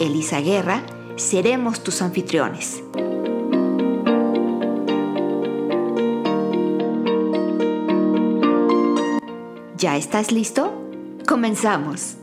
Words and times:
Elisa 0.00 0.40
Guerra, 0.40 0.84
seremos 1.16 1.82
tus 1.82 2.02
anfitriones. 2.02 2.82
¿Ya 9.76 9.96
estás 9.96 10.32
listo? 10.32 10.72
Comenzamos. 11.26 12.16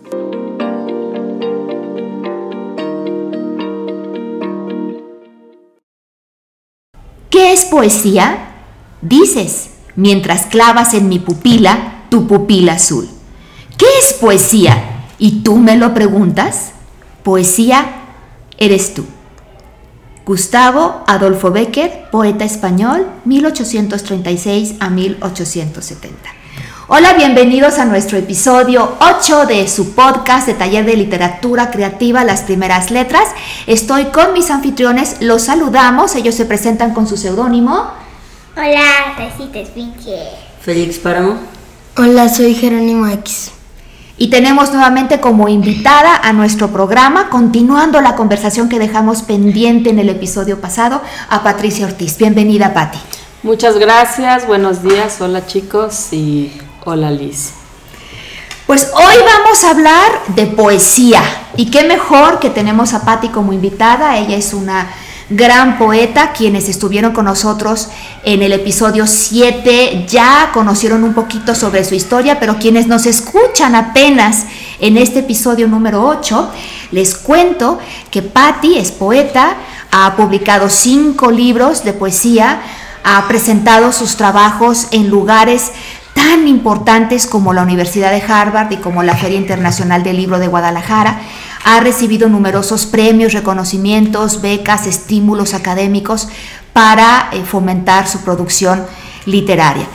¿Qué 7.29 7.53
es 7.53 7.65
poesía? 7.65 8.53
Dices, 9.01 9.71
mientras 9.95 10.45
clavas 10.45 10.93
en 10.93 11.09
mi 11.09 11.19
pupila 11.19 12.05
tu 12.09 12.27
pupila 12.27 12.73
azul. 12.73 13.09
¿Qué 13.77 13.85
es 14.01 14.13
poesía? 14.13 15.07
¿Y 15.17 15.43
tú 15.43 15.57
me 15.57 15.75
lo 15.75 15.93
preguntas? 15.93 16.74
Poesía 17.25 17.87
eres 18.59 18.93
tú. 18.93 19.03
Gustavo 20.27 21.03
Adolfo 21.07 21.49
Becker, 21.49 22.05
poeta 22.11 22.45
español, 22.45 23.07
1836 23.25 24.75
a 24.79 24.91
1870. 24.91 26.15
Hola, 26.87 27.13
bienvenidos 27.13 27.79
a 27.79 27.85
nuestro 27.85 28.19
episodio 28.19 28.95
8 28.99 29.47
de 29.47 29.67
su 29.67 29.95
podcast 29.95 30.45
de 30.45 30.53
taller 30.53 30.85
de 30.85 30.97
literatura 30.97 31.71
creativa 31.71 32.23
Las 32.23 32.41
primeras 32.41 32.91
letras. 32.91 33.27
Estoy 33.65 34.05
con 34.05 34.33
mis 34.33 34.51
anfitriones, 34.51 35.17
los 35.21 35.41
saludamos, 35.41 36.13
ellos 36.15 36.35
se 36.35 36.45
presentan 36.45 36.93
con 36.93 37.07
su 37.07 37.17
seudónimo. 37.17 37.87
Hola, 38.55 39.15
Recita. 39.17 39.61
Félix 40.61 40.99
Páramo. 40.99 41.39
Hola, 41.97 42.29
soy 42.29 42.53
Jerónimo 42.53 43.07
X. 43.07 43.54
Y 44.17 44.29
tenemos 44.29 44.71
nuevamente 44.71 45.19
como 45.19 45.49
invitada 45.49 46.15
a 46.15 46.31
nuestro 46.31 46.69
programa, 46.69 47.29
continuando 47.29 47.99
la 47.99 48.15
conversación 48.15 48.69
que 48.69 48.79
dejamos 48.79 49.23
pendiente 49.23 49.89
en 49.89 49.99
el 49.99 50.07
episodio 50.07 50.61
pasado, 50.61 51.01
a 51.29 51.43
Patricia 51.43 51.85
Ortiz. 51.85 52.17
Bienvenida, 52.17 52.73
Patti. 52.73 52.97
Muchas 53.43 53.77
gracias, 53.77 54.47
buenos 54.47 54.81
días, 54.81 55.19
hola 55.19 55.45
chicos 55.45 56.13
y 56.13 56.51
hola 56.85 57.11
Liz. 57.11 57.51
Pues 58.65 58.89
hoy 58.95 59.15
vamos 59.25 59.63
a 59.65 59.71
hablar 59.71 60.11
de 60.29 60.45
poesía 60.47 61.21
y 61.57 61.69
qué 61.69 61.83
mejor 61.83 62.39
que 62.39 62.49
tenemos 62.49 62.93
a 62.93 63.03
Patti 63.03 63.27
como 63.27 63.51
invitada. 63.51 64.17
Ella 64.17 64.37
es 64.37 64.53
una 64.53 64.87
gran 65.29 65.77
poeta, 65.77 66.33
quienes 66.33 66.69
estuvieron 66.69 67.11
con 67.11 67.25
nosotros 67.25 67.89
en 68.23 68.43
el 68.43 68.53
episodio 68.53 69.07
7 69.07 70.05
ya 70.07 70.51
conocieron 70.53 71.03
un 71.03 71.13
poquito 71.13 71.55
sobre 71.55 71.83
su 71.83 71.95
historia, 71.95 72.39
pero 72.39 72.57
quienes 72.57 72.87
nos 72.87 73.05
escuchan 73.05 73.75
apenas 73.75 74.45
en 74.79 74.97
este 74.97 75.19
episodio 75.19 75.67
número 75.67 76.05
8, 76.05 76.51
les 76.91 77.15
cuento 77.15 77.79
que 78.11 78.21
Patti 78.21 78.77
es 78.77 78.91
poeta, 78.91 79.55
ha 79.91 80.15
publicado 80.15 80.69
cinco 80.69 81.31
libros 81.31 81.83
de 81.83 81.93
poesía, 81.93 82.61
ha 83.03 83.27
presentado 83.27 83.91
sus 83.91 84.17
trabajos 84.17 84.87
en 84.91 85.09
lugares 85.09 85.71
tan 86.15 86.47
importantes 86.47 87.27
como 87.27 87.53
la 87.53 87.61
Universidad 87.61 88.09
de 88.09 88.23
Harvard 88.23 88.71
y 88.71 88.77
como 88.77 89.03
la 89.03 89.17
Feria 89.17 89.37
Internacional 89.37 90.01
del 90.01 90.15
Libro 90.15 90.39
de 90.39 90.47
Guadalajara. 90.47 91.19
Ha 91.65 91.81
recibido 91.81 92.29
numerosos 92.29 92.85
premios, 92.85 93.33
reconocimientos, 93.33 94.41
becas, 94.41 94.87
estímulos 94.87 95.53
académicos 95.53 96.29
para 96.71 97.29
eh, 97.33 97.43
fomentar 97.43 98.07
su 98.07 98.21
producción 98.21 98.85
literaria. 99.25 99.85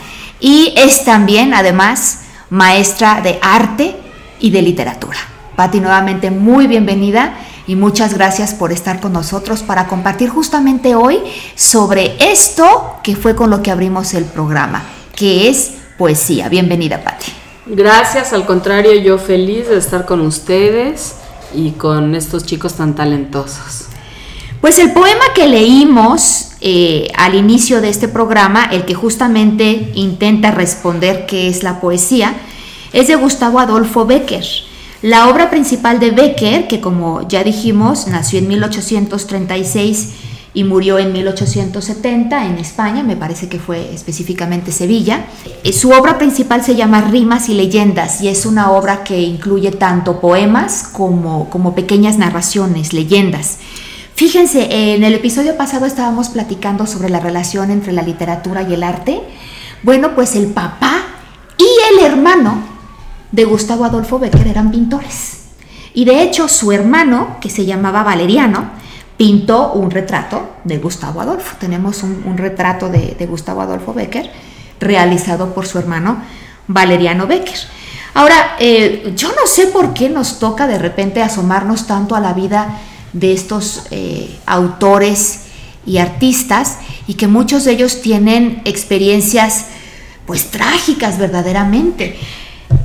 Y 0.41 0.75
es 0.77 1.05
también, 1.05 1.55
además, 1.55 2.21
maestra 2.51 3.23
de 3.23 3.39
arte 3.41 3.97
y 4.41 4.51
de 4.51 4.61
literatura. 4.61 5.19
Patti, 5.57 5.81
nuevamente 5.81 6.31
muy 6.31 6.67
bienvenida 6.67 7.35
y 7.67 7.77
muchas 7.77 8.13
gracias 8.13 8.53
por 8.53 8.73
estar 8.73 9.01
con 9.01 9.15
nosotros 9.15 9.63
para 9.63 9.87
compartir 9.87 10.29
justamente 10.29 10.95
hoy 10.95 11.19
sobre 11.55 12.17
esto 12.31 12.97
que 13.03 13.17
fue 13.17 13.35
con 13.35 13.49
lo 13.49 13.63
que 13.63 13.71
abrimos 13.71 14.13
el 14.13 14.25
programa, 14.25 14.83
que 15.15 15.49
es 15.49 15.80
poesía. 16.01 16.49
Bienvenida, 16.49 17.05
Patti. 17.05 17.31
Gracias, 17.67 18.33
al 18.33 18.47
contrario, 18.47 18.95
yo 18.95 19.19
feliz 19.19 19.69
de 19.69 19.77
estar 19.77 20.07
con 20.07 20.23
ustedes 20.23 21.17
y 21.55 21.73
con 21.73 22.15
estos 22.15 22.47
chicos 22.47 22.73
tan 22.73 22.95
talentosos. 22.95 23.85
Pues 24.63 24.79
el 24.79 24.95
poema 24.95 25.25
que 25.35 25.47
leímos 25.47 26.53
eh, 26.63 27.09
al 27.19 27.35
inicio 27.35 27.83
de 27.83 27.91
este 27.91 28.09
programa, 28.09 28.65
el 28.73 28.87
que 28.87 28.95
justamente 28.95 29.93
intenta 29.95 30.51
responder 30.51 31.27
qué 31.27 31.49
es 31.49 31.63
la 31.63 31.83
poesía, 31.83 32.33
es 32.95 33.09
de 33.09 33.17
Gustavo 33.17 33.61
Adolfo 33.61 34.07
Becker. 34.07 34.45
La 35.03 35.29
obra 35.29 35.51
principal 35.51 36.01
de 36.01 36.13
Becker, 36.13 36.67
que 36.67 36.81
como 36.81 37.29
ya 37.29 37.45
dijimos, 37.45 38.07
nació 38.07 38.39
en 38.39 38.49
1836 38.49 40.15
y 40.53 40.65
murió 40.65 40.99
en 40.99 41.13
1870 41.13 42.47
en 42.47 42.59
España, 42.59 43.03
me 43.03 43.17
parece 43.17 43.49
que 43.49 43.59
fue 43.59 43.95
específicamente 43.95 44.73
Sevilla. 44.73 45.27
Eh, 45.63 45.73
su 45.73 45.91
obra 45.91 46.19
principal 46.19 46.65
se 46.65 46.75
llama 46.75 47.03
Rimas 47.03 47.49
y 47.49 47.55
Leyendas 47.55 48.21
y 48.21 48.29
es 48.29 48.47
una 48.47 48.73
obra 48.73 49.05
que 49.05 49.21
incluye 49.21 49.71
tanto 49.71 50.21
poemas 50.21 50.89
como, 50.93 51.49
como 51.51 51.75
pequeñas 51.75 52.19
narraciones, 52.19 52.93
leyendas. 52.93 53.59
Fíjense, 54.17 54.95
en 54.95 55.05
el 55.05 55.15
episodio 55.15 55.57
pasado 55.57 55.87
estábamos 55.87 56.29
platicando 56.29 56.87
sobre 56.87 57.09
la 57.09 57.21
relación 57.21 57.71
entre 57.71 57.93
la 57.93 58.03
literatura 58.03 58.63
y 58.63 58.75
el 58.75 58.83
arte. 58.83 59.23
Bueno, 59.83 60.15
pues 60.15 60.37
el 60.37 60.49
papá 60.49 61.05
y 61.57 61.67
el 61.95 62.05
hermano 62.05 62.63
de 63.33 63.45
Gustavo 63.45 63.85
Adolfo 63.85 64.19
Becker 64.19 64.49
eran 64.49 64.71
pintores. 64.71 65.39
Y 65.95 66.05
de 66.05 66.23
hecho 66.23 66.49
su 66.49 66.73
hermano, 66.73 67.39
que 67.41 67.49
se 67.51 67.65
llamaba 67.65 68.03
Valeriano, 68.03 68.80
pintó 69.21 69.73
un 69.75 69.91
retrato 69.91 70.49
de 70.65 70.79
Gustavo 70.79 71.21
Adolfo. 71.21 71.55
Tenemos 71.61 72.03
un, 72.03 72.39
retrato 72.39 72.89
de, 72.89 73.27
Gustavo 73.29 73.61
Adolfo 73.61 73.93
Becker 73.93 74.33
realizado 74.81 75.53
por 75.53 75.67
su 75.67 75.79
hermano 75.79 76.23
Valeriano 76.69 77.27
Becker. 77.27 77.59
Ahora, 78.15 78.57
eh, 78.59 79.13
yo 79.15 79.29
no 79.29 79.47
sé 79.47 79.67
por 79.67 79.93
qué 79.93 80.09
nos 80.09 80.39
toca 80.39 80.67
de 80.67 80.79
repente 80.79 81.21
asomarnos 81.21 81.87
tanto 81.87 82.17
a 82.17 82.21
la 82.21 82.33
vida 82.33 82.79
de 83.13 83.35
estos 83.35 83.83
eh, 83.91 84.39
autores 84.47 85.41
y 85.85 85.99
artistas 85.99 86.79
y 87.07 87.13
que 87.13 87.27
muchos 87.27 87.65
de 87.67 87.73
ellos 87.73 88.01
tienen 88.01 88.63
experiencias 88.65 89.67
pues 90.25 90.51
trágicas 90.51 91.19
verdaderamente. 91.19 92.19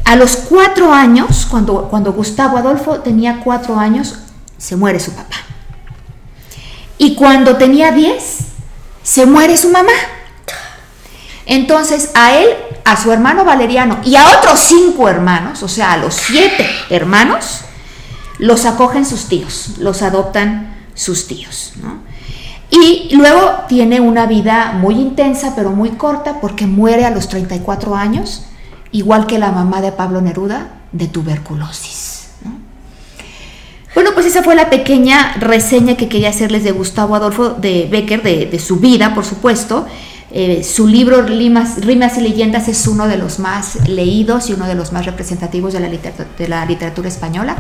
A 0.04 0.18
los 0.18 0.36
cuatro 0.36 0.92
años, 0.92 1.48
cuando, 1.50 1.88
cuando 1.88 2.12
Gustavo 2.12 2.58
Adolfo 2.58 3.00
tenía 3.00 3.40
cuatro 3.42 3.80
años, 3.80 4.20
se 4.58 4.76
muere 4.76 5.00
su 5.00 5.12
papá. 5.14 5.38
Y 6.98 7.16
cuando 7.16 7.58
tenía 7.58 7.92
10, 7.92 8.38
se 9.04 9.26
muere 9.26 9.58
su 9.58 9.70
mamá. 9.70 9.92
Entonces 11.46 12.12
a 12.16 12.36
él, 12.36 12.50
a 12.84 12.98
su 13.02 13.12
hermano 13.12 13.46
Valeriano 13.46 14.00
y 14.04 14.16
a 14.16 14.38
otros 14.38 14.60
cinco 14.60 15.08
hermanos, 15.08 15.62
o 15.64 15.68
sea, 15.68 15.94
a 15.94 15.98
los 15.98 16.16
siete 16.16 16.68
hermanos, 16.90 17.62
los 18.40 18.66
acogen 18.66 19.06
sus 19.06 19.28
tíos, 19.28 19.78
los 19.78 20.02
adoptan 20.02 20.76
sus 20.96 21.28
tíos. 21.28 21.74
Y 22.72 23.16
luego 23.16 23.66
tiene 23.68 24.00
una 24.00 24.26
vida 24.26 24.74
muy 24.74 24.96
intensa, 24.96 25.54
pero 25.56 25.72
muy 25.72 25.92
corta, 25.92 26.42
porque 26.42 26.66
muere 26.66 27.06
a 27.06 27.12
los 27.12 27.30
34 27.30 27.96
años, 27.96 28.44
igual 28.92 29.28
que 29.28 29.38
la 29.38 29.52
mamá 29.52 29.82
de 29.82 29.92
Pablo 29.92 30.20
Neruda, 30.20 30.82
de 30.92 31.08
tuberculosis. 31.08 32.05
Bueno, 33.96 34.12
pues 34.14 34.26
esa 34.26 34.44
fue 34.44 34.56
la 34.56 34.70
pequeña 34.70 35.36
reseña 35.40 35.96
que 35.96 36.10
quería 36.10 36.28
hacerles 36.28 36.66
de 36.66 36.74
Gustavo 36.74 37.16
Adolfo 37.16 37.52
de 37.52 37.88
Becker, 37.90 38.22
de, 38.22 38.60
su 38.60 38.76
vida, 38.76 39.16
por 39.16 39.24
supuesto. 39.24 39.88
Eh, 40.32 40.66
su 40.66 40.86
libro 40.86 41.22
Rimas, 41.22 41.80
Rimas, 41.86 42.18
y 42.18 42.22
Leyendas 42.22 42.68
es 42.68 42.88
uno 42.88 43.08
de 43.08 43.16
los 43.16 43.40
más 43.40 43.88
leídos 43.88 44.50
y 44.50 44.54
uno 44.54 44.68
de 44.68 44.76
los 44.76 44.92
más 44.92 45.06
representativos 45.06 45.72
de 45.72 45.80
la, 45.80 45.88
de 45.88 46.48
la 46.50 46.66
literatura 46.66 47.08
española. 47.08 47.56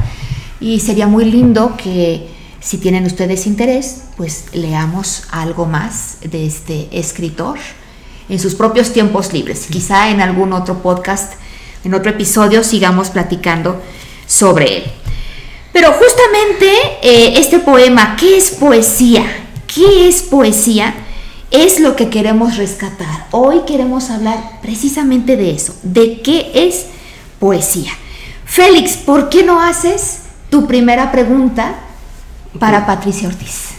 Y 0.59 0.81
sería 0.81 1.07
muy 1.07 1.23
lindo 1.23 1.77
que 1.81 2.27
si 2.59 2.79
tienen 2.79 3.05
ustedes 3.05 3.47
interés, 3.47 4.01
pues 4.17 4.47
leamos 4.51 5.23
algo 5.31 5.65
más 5.65 6.17
de 6.29 6.45
este 6.45 6.89
escritor 6.91 7.59
en 8.27 8.39
sus 8.39 8.55
propios 8.55 8.91
tiempos 8.91 9.31
libres. 9.31 9.67
Quizá 9.67 10.09
en 10.09 10.19
algún 10.19 10.51
otro 10.51 10.79
podcast, 10.79 11.35
en 11.85 11.93
otro 11.93 12.11
episodio, 12.11 12.61
sigamos 12.65 13.09
platicando 13.09 13.81
sobre 14.27 14.79
él. 14.79 14.83
Pero 15.75 15.92
justamente 15.92 16.72
eh, 17.01 17.33
este 17.36 17.60
poema, 17.60 18.16
¿qué 18.18 18.38
es 18.38 18.51
poesía? 18.51 19.25
¿Qué 19.68 20.07
es 20.07 20.22
poesía? 20.22 20.95
Es 21.51 21.81
lo 21.81 21.98
que 21.98 22.10
queremos 22.10 22.56
rescatar. 22.56 23.27
Hoy 23.31 23.63
queremos 23.68 24.10
hablar 24.10 24.62
precisamente 24.62 25.36
de 25.36 25.51
eso, 25.51 25.75
de 25.83 26.22
qué 26.22 26.50
es 26.54 26.86
poesía. 27.39 27.92
Félix, 28.45 28.95
¿por 28.95 29.27
qué 29.27 29.44
no 29.44 29.60
haces 29.60 30.19
tu 30.50 30.66
primera 30.66 31.12
pregunta 31.12 31.75
para 32.57 32.86
Patricia 32.86 33.27
Ortiz? 33.27 33.72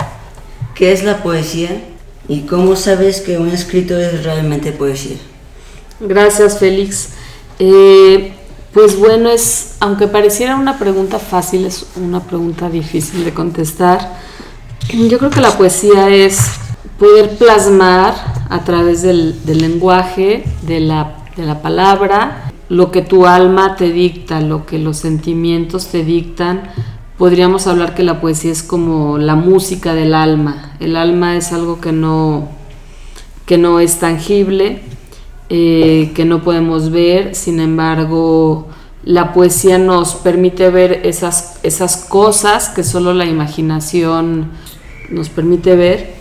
¿Qué 0.75 0.93
es 0.93 1.03
la 1.03 1.23
poesía 1.23 1.81
y 2.29 2.43
cómo 2.43 2.77
sabes 2.77 3.23
que 3.23 3.39
un 3.39 3.49
escrito 3.49 3.99
es 3.99 4.23
realmente 4.23 4.71
poesía? 4.71 5.17
Gracias, 6.01 6.59
Félix. 6.59 7.09
Eh, 7.59 8.35
pues 8.77 8.99
bueno, 8.99 9.31
es, 9.31 9.77
aunque 9.81 10.07
pareciera 10.07 10.55
una 10.55 10.79
pregunta 10.79 11.19
fácil, 11.19 11.65
es 11.65 11.87
una 11.97 12.21
pregunta 12.21 12.69
difícil 12.69 13.25
de 13.25 13.33
contestar. 13.33 14.19
Yo 14.93 15.17
creo 15.17 15.31
que 15.31 15.41
la 15.41 15.57
poesía 15.57 16.11
es 16.11 16.39
poder 16.99 17.39
plasmar 17.39 18.13
a 18.51 18.65
través 18.65 19.01
del, 19.01 19.41
lenguaje, 19.47 20.45
de 20.61 20.81
la, 20.81 21.25
de 21.39 21.47
la 21.47 21.63
palabra, 21.63 22.53
lo 22.69 22.91
que 22.91 23.01
tu 23.01 23.25
alma 23.25 23.77
te 23.77 23.93
dicta, 23.93 24.43
lo 24.43 24.67
que 24.67 24.79
los 24.79 24.99
sentimientos 24.99 25.87
te 25.87 26.05
dictan. 26.05 26.65
Podríamos 27.17 27.67
hablar 27.67 27.95
que 27.95 28.03
la 28.03 28.21
poesía 28.21 28.53
es 28.53 28.63
como 28.63 29.17
la 29.17 29.37
música 29.37 29.95
del 29.95 30.13
alma. 30.13 30.77
El 30.81 30.97
alma 30.97 31.39
es 31.39 31.51
algo 31.51 31.81
que 31.81 31.93
no, 31.93 32.51
que 33.47 33.57
no 33.57 33.81
es 33.81 34.01
tangible, 34.01 34.83
eh, 35.49 36.13
que 36.15 36.25
no 36.25 36.43
podemos 36.43 36.91
ver, 36.91 37.35
sin 37.35 37.61
embargo, 37.61 38.69
la 39.05 39.33
poesía 39.33 39.79
nos 39.79 40.17
permite 40.17 40.71
ver 40.71 41.03
esas, 41.05 41.61
esas 41.63 41.97
cosas 41.97 42.69
que 42.69 42.83
solo 42.83 43.15
la 43.15 43.25
imaginación 43.25 44.51
nos 45.11 45.29
permite 45.29 45.77
ver. 45.77 46.15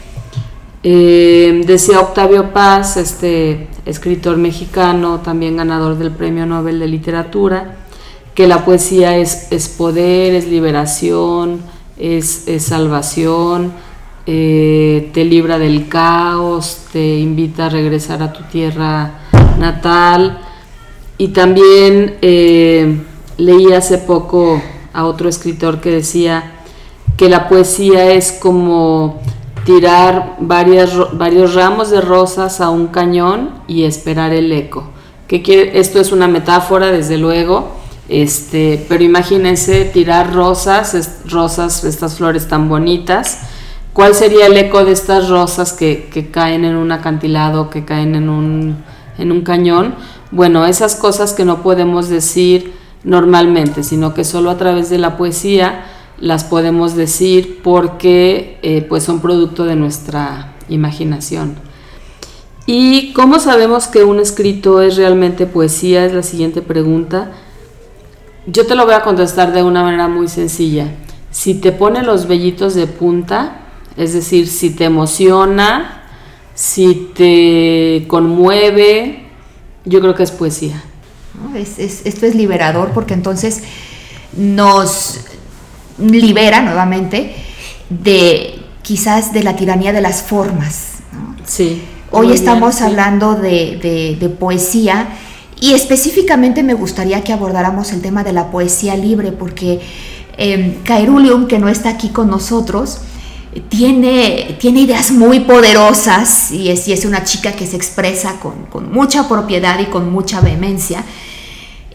Eh, 0.83 1.63
decía 1.66 2.00
Octavio 2.00 2.54
Paz, 2.54 2.98
este 2.98 3.68
escritor 3.88 4.38
mexicano, 4.38 5.22
también 5.22 5.57
ganador 5.57 5.98
del 5.98 6.12
Premio 6.12 6.45
Nobel 6.45 6.80
de 6.80 6.88
Literatura, 6.88 7.77
que 8.36 8.48
la 8.48 8.63
poesía 8.66 9.18
es, 9.18 9.51
es 9.51 9.68
poder, 9.68 10.36
es 10.36 10.48
liberación, 10.48 11.62
es, 11.98 12.48
es 12.48 12.66
salvación, 12.66 13.74
eh, 14.25 15.12
te 15.13 15.24
libra 15.24 15.60
del 15.60 15.88
caos, 15.88 16.86
te 16.92 17.19
invita 17.19 17.68
a 17.68 17.69
regresar 17.69 18.24
a 18.24 18.33
tu 18.33 18.44
tierra 18.44 19.19
natal. 19.60 20.39
Y 21.18 21.30
también 21.30 22.18
eh, 22.22 23.01
leí 23.38 23.72
hace 23.74 23.98
poco 23.98 24.62
a 24.94 25.06
otro 25.06 25.30
escritor 25.30 25.80
que 25.80 25.92
decía 25.92 26.51
que 27.18 27.30
la 27.30 27.48
poesía 27.48 28.12
es 28.12 28.31
como 28.31 29.22
tirar 29.66 30.36
varios 30.39 31.56
ramos 31.56 31.89
de 31.89 32.01
rosas 32.01 32.62
a 32.62 32.69
un 32.69 32.88
cañón 32.88 33.51
y 33.68 33.83
esperar 33.83 34.33
el 34.33 34.51
eco. 34.51 34.89
Que 35.27 35.72
esto 35.74 36.00
es 36.00 36.12
una 36.12 36.27
metáfora, 36.27 36.92
desde 36.92 37.18
luego, 37.18 37.72
este, 38.07 38.86
pero 38.88 39.04
imagínense 39.04 39.86
tirar 39.86 40.33
rosas, 40.33 41.22
rosas, 41.27 41.83
estas 41.83 42.16
flores 42.16 42.48
tan 42.48 42.69
bonitas, 42.69 43.39
¿Cuál 43.95 44.13
sería 44.13 44.47
el 44.47 44.57
eco 44.57 44.83
de 44.83 44.92
estas 44.92 45.30
rosas 45.30 45.71
que, 45.71 46.09
caen 46.30 46.65
en 46.65 46.75
un 46.75 46.92
acantilado, 46.92 47.69
que 47.69 47.86
caen 47.86 48.13
en 48.15 48.27
un, 48.27 49.42
cañón? 49.45 49.95
Bueno, 50.31 50.65
esas 50.65 50.97
cosas 50.97 51.31
que 51.31 51.45
no 51.45 51.63
podemos 51.63 52.09
decir 52.09 52.74
normalmente, 53.06 53.83
sino 53.83 54.13
que 54.13 54.25
solo 54.25 54.50
a 54.50 54.57
través 54.57 54.89
de 54.89 54.97
la 54.97 55.15
poesía 55.15 55.86
las 56.19 56.44
podemos 56.44 56.97
decir 56.97 57.62
porque 57.63 58.59
eh, 58.63 58.81
pues 58.81 59.03
son 59.03 59.21
producto 59.21 59.63
de 59.63 59.77
nuestra 59.77 60.56
imaginación. 60.68 61.56
¿Y 62.65 63.13
cómo 63.13 63.39
sabemos 63.39 63.88
que 63.88 64.03
un 64.03 64.19
escrito 64.19 64.81
es 64.81 64.98
realmente 64.98 65.45
poesía? 65.45 66.03
Es 66.03 66.13
la 66.13 66.24
siguiente 66.24 66.62
pregunta. 66.62 67.31
Yo 68.45 68.68
te 68.68 68.75
lo 68.75 68.83
voy 68.83 68.95
a 68.95 69.03
contestar 69.03 69.53
de 69.53 69.63
una 69.63 69.83
manera 69.83 70.09
muy 70.09 70.27
sencilla. 70.27 70.91
Si 71.31 71.53
te 71.53 71.71
pone 71.71 72.03
los 72.03 72.27
vellitos 72.27 72.75
de 72.75 72.88
punta, 72.88 73.62
es 73.97 74.13
decir, 74.13 74.47
si 74.47 74.71
te 74.71 74.86
emociona, 74.86 76.03
si 76.53 77.12
te 77.15 78.06
conmueve, 78.07 79.25
yo 79.86 80.01
creo 80.01 80.15
que 80.15 80.24
es 80.24 80.31
poesía. 80.31 80.83
esto 81.56 82.25
es 82.25 82.36
liberador 82.36 82.92
porque 82.92 83.13
entonces 83.13 83.62
nos 84.36 85.19
libera 85.97 86.62
nuevamente 86.62 87.36
de 87.89 88.59
quizás 88.81 89.33
de 89.33 89.44
la 89.44 89.56
tiranía 89.56 89.94
de 89.94 90.01
las 90.01 90.24
formas. 90.24 90.95
Sí. 91.45 91.81
Hoy 92.12 92.31
estamos 92.31 92.81
hablando 92.81 93.36
de, 93.36 94.36
poesía 94.39 95.09
y 95.59 95.74
específicamente 95.74 96.63
me 96.63 96.74
gustaría 96.74 97.24
que 97.24 97.33
abordáramos 97.33 97.91
el 97.91 98.01
tema 98.01 98.24
de 98.24 98.33
la 98.33 98.51
poesía 98.51 98.95
libre 98.95 99.31
porque 99.31 99.80
eh, 100.38 100.77
que 100.86 101.59
no 101.59 101.69
está 101.69 101.89
aquí 101.89 102.09
con 102.09 102.30
nosotros, 102.30 103.00
tiene, 103.61 104.57
tiene 104.59 104.81
ideas 104.81 105.11
muy 105.11 105.41
poderosas 105.41 106.51
y 106.51 106.69
es, 106.69 106.87
es 106.87 107.05
una 107.05 107.23
chica 107.23 107.53
que 107.53 107.65
se 107.65 107.75
expresa 107.75 108.35
con, 108.39 108.91
mucha 108.91 109.27
propiedad 109.27 109.79
y 109.79 109.85
con 109.85 110.11
mucha 110.11 110.41
vehemencia. 110.41 111.03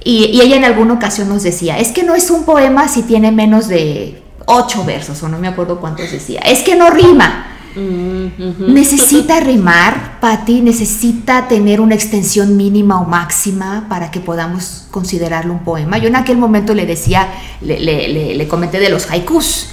Y, 0.02 0.40
ella 0.40 0.56
en 0.56 0.64
alguna 0.64 0.94
ocasión 0.94 1.28
nos 1.28 1.42
decía, 1.42 1.78
es 1.78 1.92
que 1.92 2.02
no 2.02 2.14
es 2.14 2.30
un 2.30 2.44
poema 2.44 2.88
si 2.88 3.02
tiene 3.02 3.30
menos 3.30 3.68
de 3.68 4.22
ocho 4.46 4.84
versos, 4.84 5.22
o 5.22 5.28
no 5.28 5.38
me 5.38 5.48
acuerdo 5.48 5.80
cuántos 5.80 6.10
decía, 6.10 6.40
es 6.40 6.62
que 6.62 6.76
no 6.76 6.90
rima. 6.90 7.46
Mm, 7.76 8.74
necesita 8.74 9.38
rimar, 9.38 10.18
Patti, 10.20 10.60
necesita 10.60 11.46
tener 11.46 11.80
una 11.80 11.94
extensión 11.94 12.56
mínima 12.56 13.00
o 13.00 13.04
máxima 13.04 13.86
para 13.88 14.10
que 14.10 14.18
podamos 14.18 14.86
considerarlo 14.90 15.52
un 15.52 15.60
poema. 15.60 15.98
Yo 15.98 16.08
en 16.08 16.16
aquel 16.16 16.36
momento 16.36 16.74
le 16.74 16.86
decía, 16.86 17.28
le, 17.60 17.78
le, 17.78 18.34
le 18.34 18.48
comenté 18.48 18.80
de 18.80 18.88
los 18.88 19.08
haikus 19.10 19.68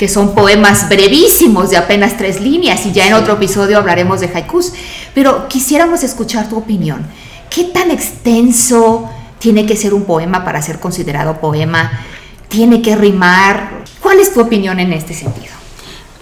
que 0.00 0.08
son 0.08 0.34
poemas 0.34 0.88
brevísimos 0.88 1.68
de 1.68 1.76
apenas 1.76 2.16
tres 2.16 2.40
líneas 2.40 2.86
y 2.86 2.92
ya 2.92 3.06
en 3.06 3.12
otro 3.12 3.34
episodio 3.34 3.76
hablaremos 3.76 4.20
de 4.20 4.30
haikus, 4.32 4.72
pero 5.14 5.46
quisiéramos 5.46 6.02
escuchar 6.02 6.48
tu 6.48 6.56
opinión. 6.56 7.06
¿Qué 7.50 7.64
tan 7.64 7.90
extenso 7.90 9.10
tiene 9.38 9.66
que 9.66 9.76
ser 9.76 9.92
un 9.92 10.04
poema 10.04 10.42
para 10.42 10.62
ser 10.62 10.80
considerado 10.80 11.38
poema? 11.38 12.00
¿Tiene 12.48 12.80
que 12.80 12.96
rimar? 12.96 13.84
¿Cuál 14.00 14.20
es 14.20 14.32
tu 14.32 14.40
opinión 14.40 14.80
en 14.80 14.94
este 14.94 15.12
sentido? 15.12 15.52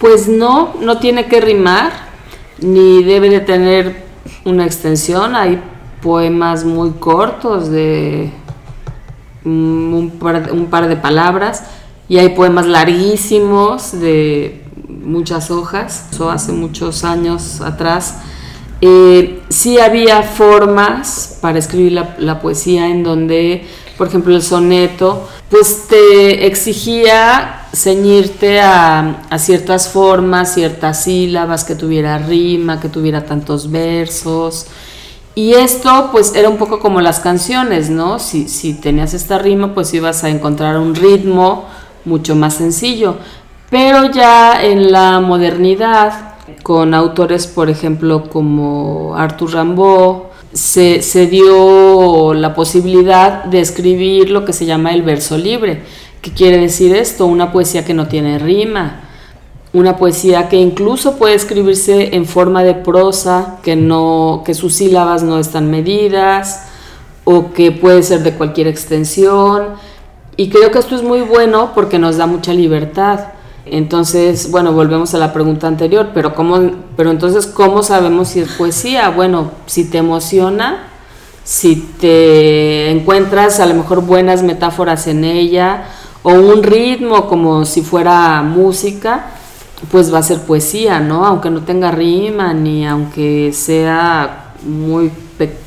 Pues 0.00 0.26
no, 0.26 0.75
no 0.81 0.99
tiene 0.99 1.26
que 1.26 1.41
rimar, 1.41 1.93
ni 2.59 3.05
debe 3.05 3.31
de 3.31 3.38
tener 3.38 4.02
una 4.45 4.67
extensión. 4.67 5.37
Hay 5.37 5.62
poemas 6.02 6.64
muy 6.64 6.95
cortos 6.95 7.71
de 7.71 8.33
un 9.45 10.19
par, 10.19 10.50
un 10.50 10.67
par 10.67 10.88
de 10.88 10.97
palabras 10.97 11.62
y 12.09 12.19
hay 12.19 12.31
poemas 12.31 12.67
larguísimos 12.67 13.93
de 13.93 14.65
muchas 14.88 15.50
hojas, 15.50 16.07
eso 16.11 16.31
hace 16.31 16.53
muchos 16.53 17.05
años 17.05 17.61
atrás. 17.61 18.17
Eh, 18.81 19.43
sí 19.49 19.79
había 19.79 20.23
formas 20.23 21.38
para 21.41 21.59
escribir 21.59 21.93
la, 21.93 22.41
poesía 22.41 22.88
en 22.88 23.03
donde, 23.03 23.67
por 23.97 24.07
ejemplo, 24.07 24.35
el 24.35 24.43
soneto, 24.43 25.29
pues 25.50 25.88
te 25.88 26.47
exigía 26.47 27.67
ceñirte 27.75 28.61
a, 28.61 29.25
ciertas 29.38 29.88
formas, 29.88 30.55
ciertas 30.55 31.05
sílabas, 31.05 31.65
que 31.65 31.75
tuviera 31.75 32.19
rima, 32.19 32.81
que 32.81 32.88
tuviera 32.88 33.25
tantos 33.25 33.71
versos. 33.71 34.67
Y 35.35 35.55
esto 35.55 36.09
pues 36.11 36.35
era 36.35 36.49
un 36.49 36.57
poco 36.57 36.81
como 36.81 37.00
las 37.00 37.21
canciones, 37.21 37.91
¿no? 37.91 38.19
Si, 38.19 38.49
si 38.49 38.75
tenías 38.75 39.15
esta 39.15 39.38
rima, 39.38 39.75
pues 39.75 39.93
ibas 39.95 40.25
a 40.25 40.31
encontrar 40.31 40.79
un 40.79 40.95
ritmo, 40.95 41.67
mucho 42.05 42.35
más 42.35 42.55
sencillo. 42.55 43.17
Pero 43.71 44.11
ya 44.11 44.64
en 44.64 44.90
la 44.93 45.21
modernidad, 45.21 46.37
con 46.62 46.95
autores, 46.95 47.47
por 47.47 47.69
ejemplo, 47.69 48.28
como 48.31 49.14
Arthur 49.17 49.55
Rimbaud, 49.55 50.17
se, 50.52 51.02
se, 51.02 51.26
dio 51.26 52.33
la 52.33 52.55
posibilidad 52.55 53.45
de 53.45 53.61
escribir 53.61 54.31
lo 54.31 54.45
que 54.47 54.55
se 54.55 54.64
llama 54.64 54.95
el 54.95 55.02
verso 55.02 55.37
libre. 55.37 55.83
¿Qué 56.23 56.33
quiere 56.33 56.59
decir 56.59 56.97
esto? 56.97 57.26
Una 57.26 57.52
poesía 57.52 57.85
que 57.85 57.93
no 57.93 58.09
tiene 58.09 58.38
rima, 58.38 59.02
una 59.75 59.97
poesía 59.99 60.49
que 60.49 60.57
incluso 60.57 61.17
puede 61.17 61.35
escribirse 61.35 62.17
en 62.17 62.25
forma 62.25 62.64
de 62.64 62.75
prosa, 62.75 63.59
que, 63.62 63.76
no, 63.76 64.43
que 64.45 64.55
sus 64.55 64.75
sílabas 64.75 65.23
no 65.23 65.38
están 65.38 65.71
medidas, 65.71 66.64
o 67.25 67.52
que 67.52 67.73
puede 67.73 68.02
ser 68.02 68.23
de 68.23 68.33
cualquier 68.33 68.69
extensión 68.69 69.75
y 70.38 70.50
creo 70.50 70.71
que 70.71 70.78
esto 70.78 70.95
es 70.95 71.02
muy 71.02 71.21
bueno 71.23 71.73
porque 71.75 71.99
nos 71.99 72.16
da 72.16 72.28
mucha 72.28 72.52
libertad. 72.52 73.33
Entonces, 73.66 74.52
bueno, 74.52 74.73
volvemos 74.73 75.12
a 75.12 75.18
la 75.18 75.33
pregunta 75.33 75.66
anterior, 75.66 76.11
pero 76.14 76.33
cómo, 76.33 76.61
pero 76.97 77.11
entonces 77.11 77.45
cómo 77.49 77.83
sabemos 77.83 78.28
si 78.28 78.40
es 78.40 78.52
poesía? 78.52 79.11
Bueno, 79.11 79.50
si 79.66 79.90
te 79.90 79.99
emociona, 79.99 80.90
si 81.42 81.75
te 82.00 82.88
encuentras 82.88 83.59
a 83.59 83.66
lo 83.66 83.75
mejor 83.75 84.02
buenas 84.02 84.45
metáforas 84.45 85.09
en 85.09 85.25
ella 85.25 85.87
o 86.23 86.33
un 86.33 86.62
ritmo 86.62 87.26
como 87.26 87.64
si 87.64 87.83
fuera 87.83 88.40
música, 88.42 89.33
pues 89.90 90.14
va 90.14 90.18
a 90.18 90.23
ser 90.23 90.38
poesía, 90.42 91.00
¿no? 91.00 91.26
Aunque 91.26 91.50
no 91.50 91.62
tenga 91.62 91.90
rima 91.90 92.54
ni 92.54 92.87
aunque 92.87 93.52
sea 93.52 94.52
muy, 94.64 95.11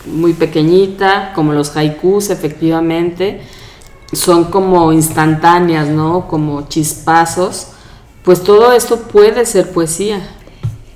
muy 0.05 0.31
pequeñita, 0.31 1.33
como 1.35 1.51
los 1.51 1.75
haikus 1.75 2.29
efectivamente, 2.29 3.41
son 4.13 4.45
como 4.45 4.91
instantáneas, 4.93 5.87
¿no? 5.87 6.27
Como 6.27 6.67
chispazos, 6.67 7.67
pues 8.23 8.43
todo 8.43 8.73
esto 8.73 8.99
puede 8.99 9.45
ser 9.45 9.71
poesía. 9.71 10.21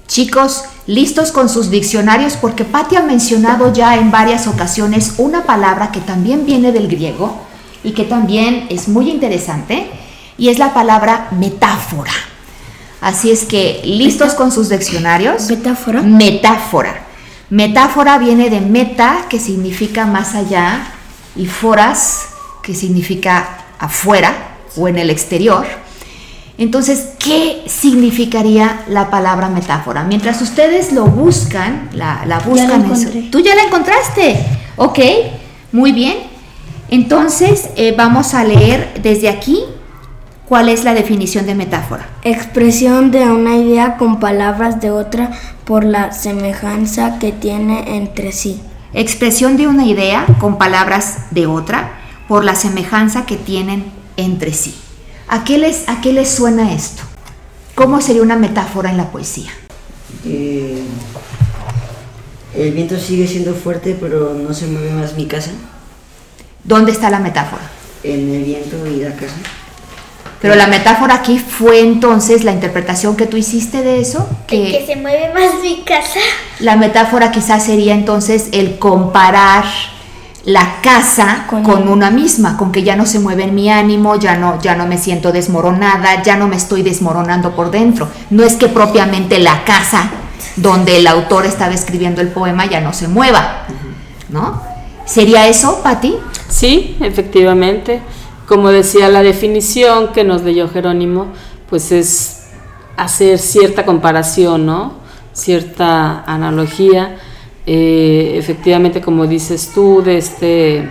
Chicos, 0.08 0.64
listos 0.86 1.32
con 1.32 1.50
sus 1.50 1.70
diccionarios 1.70 2.34
porque 2.38 2.64
Patti 2.64 2.96
ha 2.96 3.02
mencionado 3.02 3.74
ya 3.74 3.96
en 3.96 4.12
varias 4.12 4.48
ocasiones 4.48 5.16
una 5.18 5.44
palabra 5.44 5.92
que 5.92 6.00
también 6.00 6.46
viene 6.46 6.72
del 6.72 6.88
griego 6.88 7.36
y 7.84 7.92
que 7.92 8.04
también 8.04 8.68
es 8.70 8.88
muy 8.88 9.10
interesante 9.10 9.90
y 10.38 10.50
es 10.50 10.60
la 10.60 10.74
palabra 10.74 11.30
metáfora. 11.32 12.12
Así 13.02 13.32
es 13.32 13.46
que, 13.46 13.82
listos 13.84 14.34
con 14.34 14.52
sus 14.52 14.70
diccionarios. 14.70 15.50
¿Metáfora? 15.50 16.02
Metáfora. 16.02 17.06
Metáfora 17.50 18.18
viene 18.18 18.50
de 18.50 18.62
meta, 18.62 19.26
que 19.30 19.40
significa 19.40 20.08
más 20.08 20.34
allá, 20.34 20.88
y 21.36 21.46
foras, 21.46 22.30
que 22.66 22.74
significa 22.74 23.48
afuera 23.78 24.34
o 24.76 24.88
en 24.88 24.98
el 24.98 25.12
exterior. 25.12 25.66
Entonces, 26.58 27.10
¿qué 27.20 27.64
significaría 27.68 28.84
la 28.88 29.10
palabra 29.12 29.50
metáfora? 29.50 30.04
Mientras 30.04 30.42
ustedes 30.42 30.92
lo 30.94 31.06
buscan, 31.06 31.90
la, 31.94 32.26
la 32.26 32.40
buscan. 32.40 32.92
eso. 32.92 33.10
Tú 33.30 33.42
ya 33.42 33.56
la 33.56 33.64
encontraste. 33.64 34.44
Ok, 34.78 35.00
muy 35.74 35.92
bien. 35.92 36.18
Entonces, 36.90 37.70
eh, 37.76 37.94
vamos 37.96 38.34
a 38.34 38.44
leer 38.44 39.00
desde 39.04 39.30
aquí 39.30 39.60
cuál 40.48 40.70
es 40.70 40.84
la 40.84 40.94
definición 40.94 41.46
de 41.46 41.56
metáfora. 41.56 42.08
Expresión 42.24 43.12
de 43.12 43.26
una 43.26 43.58
idea 43.58 43.98
con 43.98 44.20
palabras 44.20 44.82
de 44.82 44.92
otra 44.92 45.32
por 45.66 45.84
la 45.84 46.14
semejanza 46.14 47.20
que 47.20 47.32
tiene 47.32 47.98
entre 47.98 48.32
sí. 48.32 48.62
Expresión 48.94 49.58
de 49.58 49.68
una 49.68 49.86
idea 49.86 50.26
con 50.40 50.58
palabras 50.58 51.26
de 51.32 51.48
otra 51.48 52.05
por 52.28 52.44
la 52.44 52.56
semejanza 52.56 53.26
que 53.26 53.38
tienen 53.38 53.86
entre 54.18 54.54
sí. 54.54 54.76
¿A 55.28 55.44
qué 55.44 55.58
les, 55.58 55.88
a 55.90 56.02
qué 56.02 56.14
les 56.14 56.30
suena 56.30 56.74
esto? 56.74 57.04
¿Cómo 57.76 58.02
sería 58.02 58.22
una 58.22 58.36
metáfora 58.36 58.90
en 58.90 58.98
la 58.98 59.12
poesía? 59.12 59.52
Eh, 60.26 60.82
el 62.56 62.72
viento 62.72 62.98
sigue 63.00 63.28
siendo 63.28 63.54
fuerte, 63.54 63.98
pero 64.00 64.34
no 64.34 64.54
se 64.54 64.68
mueve 64.68 64.92
más 64.92 65.16
mi 65.16 65.26
casa. 65.26 65.52
¿Dónde 66.64 66.92
está 66.92 67.10
la 67.10 67.20
metáfora? 67.20 67.64
En 68.04 68.34
el 68.34 68.44
viento 68.44 68.86
y 68.88 68.98
la 69.04 69.14
casa. 69.16 69.36
Pero 70.42 70.56
la 70.56 70.68
metáfora 70.68 71.16
aquí 71.16 71.40
fue 71.40 71.80
entonces 71.80 72.44
la 72.44 72.52
interpretación 72.52 73.16
que 73.16 73.26
tú 73.26 73.36
hiciste 73.36 73.82
de 73.82 74.00
eso, 74.00 74.28
Que, 74.48 74.72
que 74.80 74.86
se 74.86 74.96
mueve 74.96 75.34
más 75.34 75.60
mi 75.62 75.84
casa. 75.84 76.20
la 76.60 76.76
metáfora 76.76 77.32
quizás 77.32 77.66
sería 77.66 77.94
entonces 77.96 78.50
el 78.52 78.78
comparar 78.78 79.66
la 80.46 80.80
casa 80.82 81.46
con, 81.50 81.64
Con- 81.64 81.88
una 81.90 82.12
misma, 82.12 82.56
con 82.56 82.72
que 82.72 82.84
ya 82.84 82.96
no 82.96 83.06
se 83.06 83.20
mueve 83.20 83.44
en 83.46 83.56
mi 83.56 83.70
ánimo, 83.72 84.16
ya 84.16 84.38
no, 84.38 84.62
ya 84.62 84.76
no 84.76 84.86
me 84.86 84.98
siento 84.98 85.32
desmoronada, 85.32 86.22
ya 86.24 86.36
no 86.38 86.48
me 86.48 86.56
estoy 86.56 86.84
desmoronando 86.84 87.56
por 87.56 87.72
dentro. 87.72 88.08
No 88.30 88.44
es 88.44 88.56
que 88.56 88.68
propiamente 88.68 89.40
la 89.40 89.64
casa 89.64 90.10
donde 90.56 90.98
el 90.98 91.08
autor 91.08 91.46
estaba 91.46 91.74
escribiendo 91.74 92.22
el 92.22 92.28
poema 92.30 92.66
ya 92.68 92.80
no 92.80 92.94
se 92.94 93.08
mueva, 93.08 93.64
¿no? 94.30 94.62
¿Sería 95.06 95.48
eso, 95.48 95.82
Patti? 95.84 96.16
Sí, 96.48 96.98
efectivamente. 97.02 98.02
Como 98.48 98.70
decía 98.70 99.10
la 99.10 99.24
definición 99.24 100.10
que 100.14 100.24
nos 100.24 100.44
leyó 100.44 100.70
Jerónimo, 100.70 101.28
pues 101.70 101.92
es 101.92 102.44
hacer 102.98 103.40
cierta 103.40 103.86
comparación, 103.86 104.66
¿no? 104.68 104.94
Cierta 105.34 106.24
analogía. 106.26 107.18
Eh, 107.66 108.36
efectivamente, 108.38 109.02
como 109.02 109.26
dices 109.26 109.72
tú, 109.74 110.02
de 110.04 110.18
este 110.18 110.88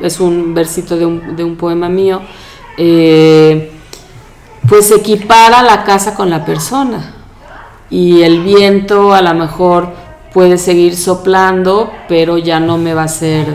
es 0.00 0.20
un 0.20 0.54
versito 0.54 0.96
de 0.96 1.06
un, 1.06 1.36
de 1.36 1.44
un 1.44 1.56
poema 1.56 1.88
mío. 1.88 2.22
eh, 2.78 3.70
pues 4.68 4.90
equipara 4.92 5.62
la 5.62 5.84
casa 5.84 6.14
con 6.14 6.30
la 6.30 6.44
persona 6.44 7.14
y 7.90 8.22
el 8.22 8.42
viento 8.42 9.12
a 9.12 9.20
lo 9.20 9.34
mejor 9.34 9.92
puede 10.32 10.56
seguir 10.56 10.96
soplando, 10.96 11.92
pero 12.08 12.38
ya 12.38 12.58
no 12.58 12.78
me 12.78 12.94
va 12.94 13.02
a 13.02 13.04
hacer 13.06 13.46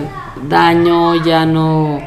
daño, 0.47 1.15
ya 1.23 1.45
no 1.45 1.99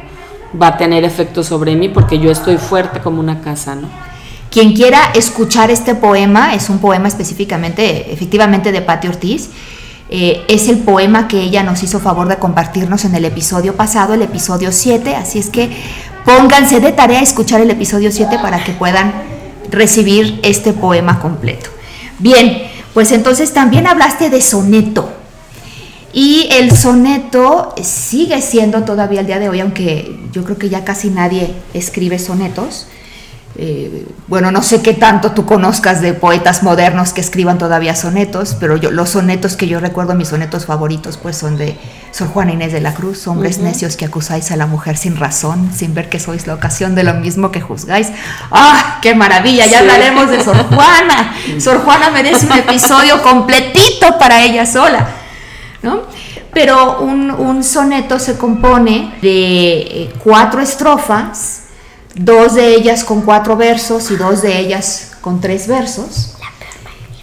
va 0.61 0.67
a 0.67 0.77
tener 0.77 1.03
efecto 1.03 1.43
sobre 1.43 1.75
mí 1.75 1.89
porque 1.89 2.19
yo 2.19 2.31
estoy 2.31 2.57
fuerte 2.57 2.99
como 3.01 3.19
una 3.19 3.41
casa, 3.41 3.75
¿no? 3.75 3.89
Quien 4.49 4.73
quiera 4.73 5.11
escuchar 5.13 5.71
este 5.71 5.95
poema, 5.95 6.53
es 6.53 6.69
un 6.69 6.79
poema 6.79 7.07
específicamente, 7.07 8.13
efectivamente, 8.13 8.71
de 8.71 8.81
Patti 8.81 9.07
Ortiz. 9.07 9.49
Eh, 10.13 10.43
es 10.49 10.67
el 10.67 10.79
poema 10.79 11.29
que 11.29 11.41
ella 11.41 11.63
nos 11.63 11.81
hizo 11.83 12.01
favor 12.01 12.27
de 12.27 12.35
compartirnos 12.35 13.05
en 13.05 13.15
el 13.15 13.23
episodio 13.23 13.77
pasado, 13.77 14.13
el 14.13 14.21
episodio 14.21 14.73
7. 14.73 15.15
Así 15.15 15.39
es 15.39 15.49
que 15.49 15.71
pónganse 16.25 16.81
de 16.81 16.91
tarea 16.91 17.19
a 17.19 17.23
escuchar 17.23 17.61
el 17.61 17.71
episodio 17.71 18.11
7 18.11 18.37
para 18.41 18.61
que 18.61 18.73
puedan 18.73 19.13
recibir 19.69 20.41
este 20.43 20.73
poema 20.73 21.19
completo. 21.19 21.69
Bien, 22.19 22.63
pues 22.93 23.13
entonces 23.13 23.53
también 23.53 23.87
hablaste 23.87 24.29
de 24.29 24.41
soneto. 24.41 25.09
Y 26.11 26.49
el 26.51 26.75
soneto 26.75 27.73
sigue 27.81 28.41
siendo 28.41 28.83
todavía 28.83 29.21
el 29.21 29.27
día 29.27 29.39
de 29.39 29.47
hoy, 29.47 29.61
aunque 29.61 30.19
yo 30.33 30.43
creo 30.43 30.57
que 30.57 30.67
ya 30.67 30.83
casi 30.83 31.09
nadie 31.09 31.53
escribe 31.73 32.19
sonetos. 32.19 32.87
Eh, 33.57 34.07
bueno, 34.27 34.49
no 34.51 34.63
sé 34.63 34.81
qué 34.81 34.93
tanto 34.93 35.31
tú 35.31 35.45
conozcas 35.45 35.99
de 36.01 36.13
poetas 36.13 36.63
modernos 36.63 37.11
que 37.11 37.19
escriban 37.19 37.57
todavía 37.57 37.95
sonetos, 37.95 38.55
pero 38.59 38.77
yo, 38.77 38.91
los 38.91 39.09
sonetos 39.09 39.57
que 39.57 39.67
yo 39.67 39.79
recuerdo, 39.81 40.15
mis 40.15 40.29
sonetos 40.29 40.65
favoritos, 40.65 41.17
pues 41.17 41.37
son 41.37 41.57
de 41.57 41.77
Sor 42.11 42.29
Juana 42.29 42.53
Inés 42.53 42.71
de 42.71 42.79
la 42.79 42.93
Cruz, 42.93 43.27
hombres 43.27 43.57
necios 43.59 43.97
que 43.97 44.05
acusáis 44.05 44.51
a 44.51 44.55
la 44.55 44.67
mujer 44.67 44.95
sin 44.97 45.17
razón, 45.17 45.69
sin 45.75 45.93
ver 45.93 46.07
que 46.09 46.19
sois 46.19 46.47
la 46.47 46.53
ocasión 46.53 46.95
de 46.95 47.03
lo 47.03 47.13
mismo 47.15 47.51
que 47.51 47.59
juzgáis. 47.59 48.07
¡Ah, 48.51 48.99
qué 49.01 49.13
maravilla! 49.15 49.65
Ya 49.65 49.79
Sí. 49.79 49.83
hablaremos 49.83 50.29
de 50.31 50.43
Sor 50.43 50.57
Juana. 50.73 51.35
Sor 51.59 51.79
Juana 51.83 52.09
merece 52.09 52.45
un 52.45 52.53
episodio 52.53 53.21
completito 53.21 54.17
para 54.17 54.41
ella 54.43 54.65
sola. 54.65 55.07
¿no? 55.83 56.03
Pero 56.53 56.99
un, 57.01 57.31
un 57.31 57.63
soneto 57.63 58.17
se 58.19 58.37
compone 58.37 59.15
de 59.21 59.77
eh, 59.81 60.13
cuatro 60.23 60.61
estrofas, 60.61 61.60
dos 62.15 62.55
de 62.55 62.75
ellas 62.75 63.03
con 63.03 63.21
cuatro 63.21 63.55
versos 63.55 64.11
y 64.11 64.15
dos 64.15 64.41
de 64.41 64.59
ellas 64.59 65.11
con 65.21 65.41
tres 65.41 65.67
versos. 65.67 66.33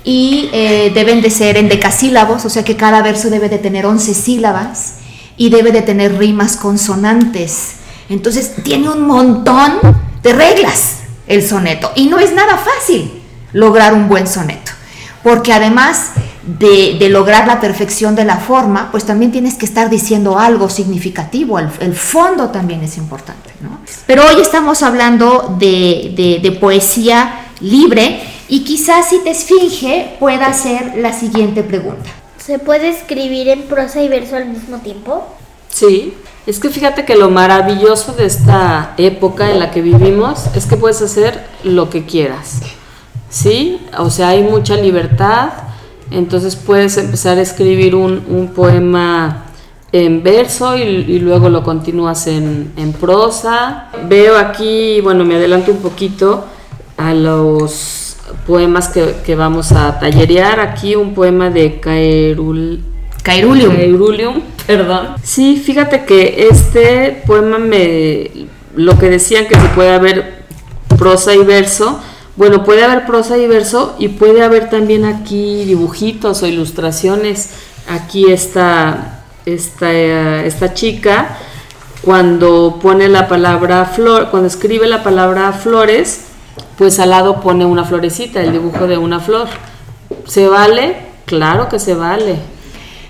Y 0.05 0.49
eh, 0.53 0.91
deben 0.95 1.21
de 1.21 1.31
ser 1.31 1.57
en 1.57 1.69
decasílabos, 1.69 2.45
o 2.45 2.51
sea 2.51 2.65
que 2.65 2.77
cada 2.77 3.03
verso 3.03 3.29
debe 3.29 3.49
de 3.49 3.59
tener 3.59 3.85
11 3.85 4.15
sílabas 4.15 4.95
y 5.37 5.51
debe 5.51 5.71
de 5.71 5.83
tener 5.83 6.17
rimas 6.17 6.57
consonantes. 6.57 7.73
Entonces 8.09 8.55
tiene 8.65 8.89
un 8.89 9.07
montón 9.07 9.79
de 10.23 10.33
reglas 10.33 10.99
el 11.27 11.47
soneto 11.47 11.93
y 11.95 12.07
no 12.07 12.19
es 12.19 12.33
nada 12.33 12.57
fácil 12.57 13.23
lograr 13.53 13.93
un 13.95 14.09
buen 14.09 14.27
soneto, 14.27 14.73
porque 15.23 15.53
además 15.53 16.13
de, 16.45 16.97
de 16.99 17.09
lograr 17.11 17.47
la 17.47 17.61
perfección 17.61 18.15
de 18.15 18.25
la 18.25 18.37
forma, 18.39 18.91
pues 18.91 19.05
también 19.05 19.33
tienes 19.33 19.55
que 19.55 19.67
estar 19.67 19.91
diciendo 19.91 20.39
algo 20.39 20.69
significativo, 20.71 21.59
el, 21.59 21.69
el 21.81 21.95
fondo 21.95 22.49
también 22.51 22.83
es 22.83 22.97
importante. 22.97 23.51
¿no? 23.61 23.81
Pero 24.07 24.25
hoy 24.27 24.41
estamos 24.41 24.83
hablando 24.83 25.57
de, 25.59 26.13
de- 26.17 26.39
de 26.43 26.53
poesía 26.53 27.47
libre 27.61 28.21
y 28.49 28.65
quizás 28.65 29.09
si 29.11 29.19
te 29.19 29.31
esfinge 29.31 30.17
pueda 30.19 30.47
hacer 30.47 30.95
la 30.97 31.13
siguiente 31.13 31.63
pregunta. 31.63 32.09
¿Se 32.39 32.59
puede 32.59 32.89
escribir 32.89 33.49
en 33.49 33.63
prosa 33.65 34.01
y 34.01 34.09
verso 34.09 34.37
al 34.37 34.47
mismo 34.47 34.79
tiempo? 34.79 35.27
Sí, 35.69 36.15
es 36.47 36.59
que 36.59 36.71
fíjate 36.71 37.05
que 37.05 37.15
lo 37.15 37.29
maravilloso 37.29 38.15
de 38.15 38.25
esta 38.25 38.95
época 38.97 39.51
en 39.51 39.59
la 39.59 39.71
que 39.71 39.83
vivimos 39.83 40.45
es 40.55 40.65
que 40.65 40.79
puedes 40.79 41.03
hacer 41.03 41.45
lo 41.63 41.91
que 41.91 42.07
quieras. 42.07 42.61
¿Sí? 43.31 43.81
O 43.99 44.11
sea, 44.11 44.29
hay 44.29 44.43
mucha 44.43 44.77
libertad, 44.77 45.51
entonces 46.11 46.57
puedes 46.57 46.97
empezar 46.97 47.39
a 47.39 47.43
escribir 47.43 47.95
un, 47.95 48.25
un 48.29 48.49
poema 48.49 49.45
en 49.93 50.23
verso 50.23 50.77
y, 50.77 50.83
y 50.83 51.19
luego 51.19 51.49
lo 51.49 51.63
continúas 51.63 52.27
en, 52.27 52.73
en 52.77 52.93
prosa. 52.93 53.89
Veo 54.09 54.37
aquí, 54.37 55.01
bueno, 55.01 55.25
me 55.25 55.37
adelanto 55.37 55.73
un 55.73 55.79
poquito 55.79 56.45
a 56.97 57.15
los 57.15 58.17
poemas 58.47 58.89
que, 58.89 59.17
que 59.25 59.35
vamos 59.35 59.73
a 59.73 59.99
tallerear. 59.99 60.61
Aquí 60.61 60.95
un 60.95 61.15
poema 61.15 61.51
de 61.51 61.81
Caerul, 61.81 62.83
Cairulium. 63.23 63.75
Eurulium, 63.77 64.41
perdón. 64.67 65.09
Sí, 65.23 65.57
fíjate 65.57 66.05
que 66.05 66.49
este 66.51 67.23
poema 67.27 67.59
me 67.59 68.31
lo 68.77 68.99
que 68.99 69.11
decían 69.11 69.47
que 69.47 69.57
se 69.57 69.69
puede 69.69 69.91
haber 69.91 70.45
prosa 70.99 71.35
y 71.35 71.39
verso, 71.39 72.01
bueno, 72.39 72.63
puede 72.63 72.85
haber 72.85 73.05
prosa 73.05 73.37
y 73.37 73.49
verso 73.49 73.97
y 73.99 74.09
puede 74.11 74.45
haber 74.45 74.71
también 74.71 75.05
aquí 75.05 75.65
dibujitos 75.65 76.41
o 76.45 76.47
ilustraciones. 76.47 77.51
Aquí 77.89 78.31
está 78.31 79.25
esta, 79.45 79.93
eh, 79.93 80.47
esta 80.47 80.73
chica 80.73 81.37
cuando 82.03 82.79
pone 82.81 83.09
la 83.09 83.27
palabra 83.27 83.85
flor, 83.87 84.29
cuando 84.31 84.47
escribe 84.47 84.87
la 84.87 85.03
palabra 85.03 85.53
flores, 85.53 86.27
pues 86.77 87.01
al 87.01 87.11
lado 87.11 87.41
pone 87.41 87.65
una 87.65 87.85
florecita, 87.85 88.41
el 88.41 88.53
dibujo 88.53 88.87
de 88.87 88.99
una 88.99 89.19
flor. 89.19 89.49
¿Se 90.25 90.47
vale? 90.47 90.97
Claro 91.25 91.69
que 91.69 91.81
se 91.81 91.95
vale. 91.95 92.37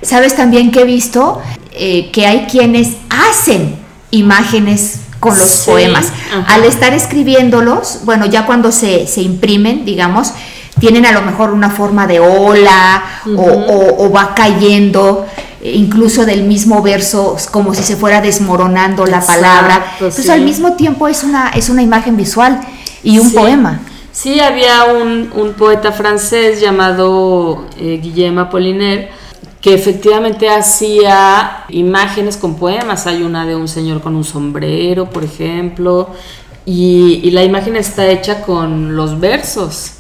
¿Sabes 0.01 0.37
también 0.37 0.71
que 0.71 0.81
he 0.81 0.85
visto? 0.85 1.43
Eh, 1.73 2.11
que 2.13 2.27
hay 2.27 2.47
quienes 2.47 2.97
hacen 3.11 3.77
imágenes 4.11 5.03
con 5.21 5.37
los 5.37 5.49
Sí, 5.49 5.71
poemas. 5.71 6.07
ajá. 6.33 6.55
Al 6.55 6.65
estar 6.65 6.93
escribiéndolos, 6.95 8.01
bueno, 8.05 8.27
ya 8.27 8.47
cuando 8.47 8.71
se, 8.73 9.07
se 9.07 9.21
imprimen, 9.23 9.85
digamos, 9.85 10.33
tienen 10.81 11.07
a 11.07 11.13
lo 11.13 11.23
mejor 11.23 11.51
una 11.53 11.71
forma 11.71 12.07
de 12.07 12.21
ola 12.21 13.03
o- 13.37 13.41
o, 13.43 14.05
o 14.07 14.13
va 14.13 14.35
cayendo 14.35 15.27
eh, 15.61 15.73
incluso 15.75 16.25
del 16.25 16.45
mismo 16.45 16.83
verso 16.83 17.37
como 17.51 17.75
si 17.75 17.83
se 17.83 17.97
fuera 17.97 18.21
desmoronando 18.21 19.05
la 19.07 19.17
Exacto, 19.19 19.43
palabra. 19.43 19.87
Entonces 19.95 20.25
sí. 20.27 20.31
al 20.31 20.43
mismo 20.43 20.75
tiempo 20.75 21.09
es 21.09 21.25
una, 21.25 21.49
es 21.51 21.69
una 21.69 21.83
imagen 21.83 22.17
visual 22.17 22.61
y 23.03 23.19
un 23.19 23.29
Sí. 23.29 23.35
poema. 23.37 23.81
Sí, 24.13 24.39
había 24.41 24.85
un, 24.85 25.31
un 25.35 25.53
poeta 25.55 25.91
francés 25.93 26.61
llamado 26.61 27.67
eh, 27.79 27.99
Guillaume 28.03 28.41
Apollinaire 28.43 29.11
que 29.61 29.75
efectivamente 29.75 30.49
hacía 30.49 31.65
imágenes 31.69 32.37
con 32.37 32.55
poemas. 32.57 33.07
Hay 33.07 33.23
una 33.23 33.45
de 33.45 33.57
un 33.57 33.69
señor 33.69 34.01
con 34.01 34.15
un 34.15 34.25
sombrero, 34.25 35.11
por 35.11 35.25
ejemplo, 35.25 36.11
y, 36.65 37.21
y 37.25 37.31
la 37.31 37.43
imagen 37.43 37.77
está 37.77 38.07
hecha 38.07 38.43
con 38.43 38.95
los 38.95 39.19
versos. 39.19 39.93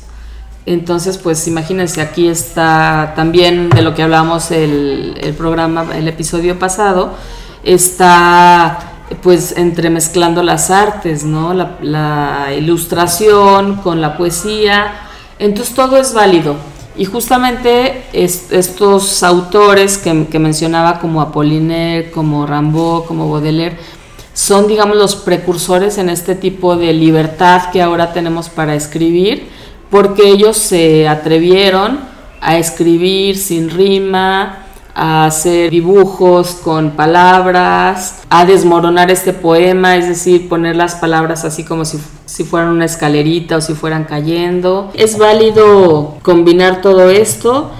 Entonces, 0.66 1.16
pues 1.16 1.48
imagínense, 1.48 2.00
aquí 2.02 2.28
está 2.28 3.14
también 3.16 3.70
de 3.70 3.80
lo 3.80 3.94
que 3.94 4.02
hablamos 4.02 4.50
el, 4.50 5.16
el 5.20 5.32
programa, 5.32 5.86
el 5.96 6.06
episodio 6.08 6.58
pasado, 6.58 7.14
está 7.64 8.78
pues 9.22 9.56
entremezclando 9.56 10.42
las 10.42 10.70
artes, 10.70 11.24
¿no? 11.24 11.54
La, 11.54 11.78
la 11.80 12.52
ilustración 12.54 13.76
con 13.76 14.02
la 14.02 14.18
poesía. 14.18 14.92
Entonces 15.38 15.74
todo 15.74 15.96
es 15.96 16.12
válido. 16.12 16.56
Y 16.98 17.04
justamente 17.04 18.02
es- 18.12 18.50
estos 18.50 19.22
autores 19.22 19.98
que, 19.98 20.38
mencionaba 20.38 20.98
como 20.98 21.20
Apollinaire, 21.22 22.10
como 22.10 22.44
Rimbaud, 22.44 23.04
como 23.04 23.30
Baudelaire, 23.30 23.78
son, 24.34 24.66
digamos, 24.66 24.96
los 24.96 25.14
precursores 25.16 25.96
en 25.98 26.10
este 26.10 26.34
tipo 26.34 26.76
de 26.76 26.92
libertad 26.92 27.70
que 27.72 27.80
ahora 27.82 28.12
tenemos 28.12 28.48
para 28.48 28.74
escribir, 28.74 29.48
porque 29.90 30.28
ellos 30.28 30.56
se 30.56 31.08
atrevieron 31.08 32.00
a 32.40 32.58
escribir 32.58 33.36
sin 33.36 33.70
rima, 33.70 34.64
a 34.94 35.26
hacer 35.26 35.70
dibujos 35.70 36.56
con 36.62 36.90
palabras, 36.92 38.22
a 38.28 38.44
desmoronar 38.44 39.10
este 39.12 39.32
poema, 39.32 39.96
es 39.96 40.08
decir, 40.08 40.48
poner 40.48 40.74
las 40.74 40.96
palabras 40.96 41.44
así 41.44 41.64
como 41.64 41.84
si, 41.84 41.98
si 42.38 42.45
fueran 42.45 42.71
una 42.71 42.85
escalerita 42.85 43.57
o 43.57 43.61
si 43.61 43.75
fueran 43.75 44.04
cayendo. 44.04 44.92
Es 44.95 45.18
válido 45.18 46.18
combinar 46.23 46.80
todo 46.80 47.11
esto 47.11 47.73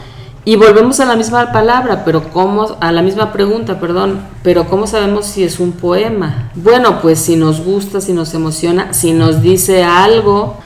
y 0.45 0.57
volvemos 0.57 0.99
a 0.99 1.05
la 1.05 1.15
misma 1.15 1.53
palabra, 1.53 2.03
pero 2.05 2.31
cómo, 2.33 2.77
a 2.81 2.91
la 2.91 3.03
misma 3.03 3.33
pregunta, 3.33 3.79
perdón, 3.79 4.21
pero 4.43 4.69
¿cómo 4.69 4.89
sabemos 4.89 5.27
si 5.27 5.45
es 5.45 5.61
un 5.61 5.71
poema? 5.71 6.51
Bueno, 6.57 7.01
pues 7.01 7.21
si 7.21 7.37
nos 7.37 7.61
gusta, 7.61 8.01
si 8.01 8.13
nos 8.13 8.35
emociona, 8.35 8.93
si 8.93 9.13
nos 9.13 9.43
dice 9.43 9.85
algo 9.85 10.57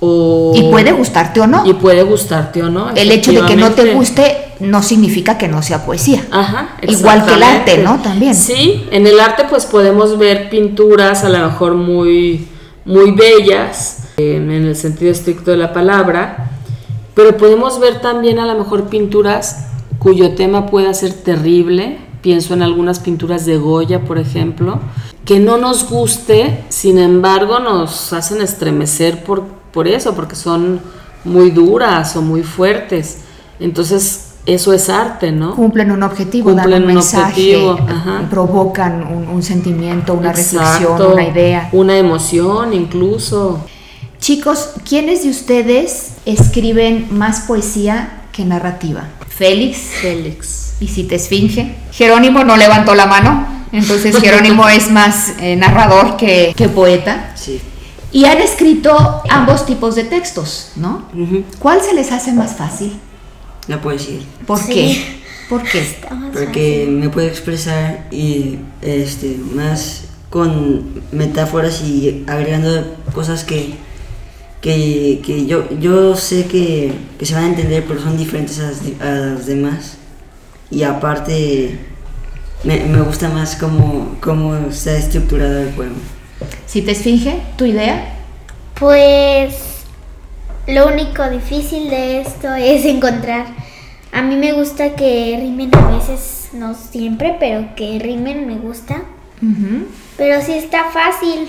o... 0.00 0.54
Y 0.56 0.70
puede 0.70 0.92
gustarte 0.92 1.42
o 1.42 1.46
no. 1.46 1.66
Y 1.66 1.74
puede 1.74 2.04
gustarte 2.04 2.62
o 2.62 2.70
no. 2.70 2.88
El 2.94 3.12
hecho 3.12 3.32
de 3.32 3.42
que 3.42 3.56
no 3.56 3.72
te 3.72 3.92
guste 3.92 4.54
no 4.60 4.82
significa 4.82 5.36
que 5.36 5.48
no 5.48 5.60
sea 5.60 5.84
poesía. 5.84 6.24
Ajá, 6.30 6.70
Igual 6.80 7.26
que 7.26 7.34
el 7.34 7.42
arte. 7.42 7.78
¿no? 7.84 8.00
También. 8.00 8.34
Sí, 8.34 8.86
en 8.90 9.06
el 9.06 9.20
arte 9.20 9.44
pues 9.50 9.66
podemos 9.66 10.16
ver 10.16 10.48
pinturas 10.48 11.22
a 11.22 11.28
lo 11.28 11.38
mejor 11.40 11.74
muy, 11.74 12.48
muy 12.86 13.10
bellas, 13.10 14.04
en 14.16 14.50
el 14.50 14.76
sentido 14.76 15.10
estricto 15.10 15.50
de 15.50 15.56
la 15.58 15.72
palabra, 15.72 16.50
pero 17.14 17.36
podemos 17.36 17.80
ver 17.80 18.00
también 18.00 18.38
a 18.38 18.46
lo 18.46 18.56
mejor 18.56 18.84
pinturas 18.84 19.66
cuyo 19.98 20.34
tema 20.34 20.66
pueda 20.66 20.94
ser 20.94 21.12
terrible, 21.12 21.98
pienso 22.22 22.54
en 22.54 22.62
algunas 22.62 23.00
pinturas 23.00 23.44
de 23.44 23.58
Goya, 23.58 24.04
por 24.04 24.18
ejemplo, 24.18 24.80
que 25.24 25.40
no 25.40 25.58
nos 25.58 25.90
guste, 25.90 26.64
sin 26.68 26.98
embargo 26.98 27.58
nos 27.58 28.12
hacen 28.12 28.40
estremecer 28.40 29.24
por, 29.24 29.42
por 29.72 29.88
eso, 29.88 30.14
porque 30.14 30.36
son 30.36 30.80
muy 31.24 31.50
duras 31.50 32.14
o 32.16 32.22
muy 32.22 32.44
fuertes. 32.44 33.22
Entonces, 33.58 34.25
eso 34.46 34.72
es 34.72 34.88
arte, 34.88 35.32
¿no? 35.32 35.54
Cumplen 35.56 35.90
un 35.90 36.02
objetivo, 36.04 36.50
dan 36.50 36.64
Cumplen 36.64 36.82
un 36.84 36.88
un 36.88 36.94
mensaje, 36.94 37.56
objetivo, 37.56 38.28
provocan 38.30 39.02
un, 39.02 39.28
un 39.28 39.42
sentimiento, 39.42 40.14
una 40.14 40.32
reflexión, 40.32 41.12
una 41.12 41.24
idea. 41.24 41.68
Una 41.72 41.98
emoción 41.98 42.72
incluso. 42.72 43.66
Chicos, 44.20 44.70
¿quiénes 44.88 45.24
de 45.24 45.30
ustedes 45.30 46.12
escriben 46.24 47.08
más 47.10 47.40
poesía 47.40 48.22
que 48.32 48.44
narrativa? 48.44 49.08
Félix 49.28 49.78
Félix. 50.00 50.74
y 50.80 50.88
si 50.88 51.04
te 51.04 51.16
esfinge. 51.16 51.74
Jerónimo 51.92 52.44
no 52.44 52.56
levantó 52.56 52.94
la 52.94 53.06
mano, 53.06 53.46
entonces 53.72 54.16
Jerónimo 54.20 54.68
es 54.68 54.90
más 54.90 55.34
eh, 55.40 55.56
narrador 55.56 56.16
que, 56.16 56.54
que 56.56 56.68
poeta. 56.68 57.32
Sí. 57.34 57.60
Y 58.12 58.24
han 58.24 58.38
escrito 58.38 59.22
ambos 59.28 59.66
tipos 59.66 59.94
de 59.96 60.04
textos, 60.04 60.70
¿no? 60.76 61.02
¿Cuál 61.58 61.82
se 61.82 61.92
les 61.92 62.12
hace 62.12 62.32
más 62.32 62.56
fácil? 62.56 62.98
La 63.68 63.80
poesía. 63.80 64.20
¿Por 64.46 64.58
Sí. 64.58 64.72
qué? 64.72 65.16
¿Por 65.48 65.62
qué? 65.62 65.84
Porque 66.32 66.86
me 66.90 67.08
puedo 67.08 67.26
expresar 67.28 68.06
y 68.10 68.58
este 68.82 69.36
más 69.54 70.02
con 70.30 71.02
metáforas 71.12 71.82
y 71.82 72.24
agregando 72.26 72.96
cosas 73.14 73.44
que, 73.44 73.74
que, 74.60 75.20
que 75.24 75.46
yo, 75.46 75.68
yo 75.78 76.16
sé 76.16 76.46
que, 76.46 76.92
que 77.18 77.26
se 77.26 77.34
van 77.34 77.44
a 77.44 77.48
entender, 77.48 77.84
pero 77.86 78.00
son 78.02 78.16
diferentes 78.18 78.58
a 78.58 78.64
las, 78.64 78.84
di- 78.84 78.96
a 79.00 79.10
las 79.10 79.46
demás. 79.46 79.96
Y 80.70 80.82
aparte, 80.82 81.78
me, 82.64 82.80
me 82.86 83.00
gusta 83.02 83.28
más 83.28 83.54
cómo, 83.54 84.16
cómo 84.20 84.56
está 84.68 84.96
estructurado 84.96 85.60
el 85.60 85.68
poema. 85.68 85.94
Si 86.66 86.82
te 86.82 86.90
esfinge, 86.92 87.40
tu 87.56 87.64
idea. 87.66 88.14
Pues 88.78 89.54
lo 90.66 90.88
único 90.88 91.28
difícil 91.30 91.90
de 91.90 92.20
esto 92.20 92.54
es 92.54 92.84
encontrar. 92.84 93.46
A 94.12 94.22
mí 94.22 94.36
me 94.36 94.52
gusta 94.52 94.94
que 94.94 95.36
rimen 95.40 95.74
a 95.74 95.88
veces, 95.96 96.48
no 96.52 96.74
siempre, 96.74 97.36
pero 97.38 97.74
que 97.76 97.98
rimen 97.98 98.46
me 98.46 98.56
gusta. 98.56 99.02
Pero 100.16 100.42
sí 100.42 100.52
está 100.52 100.90
fácil. 100.90 101.48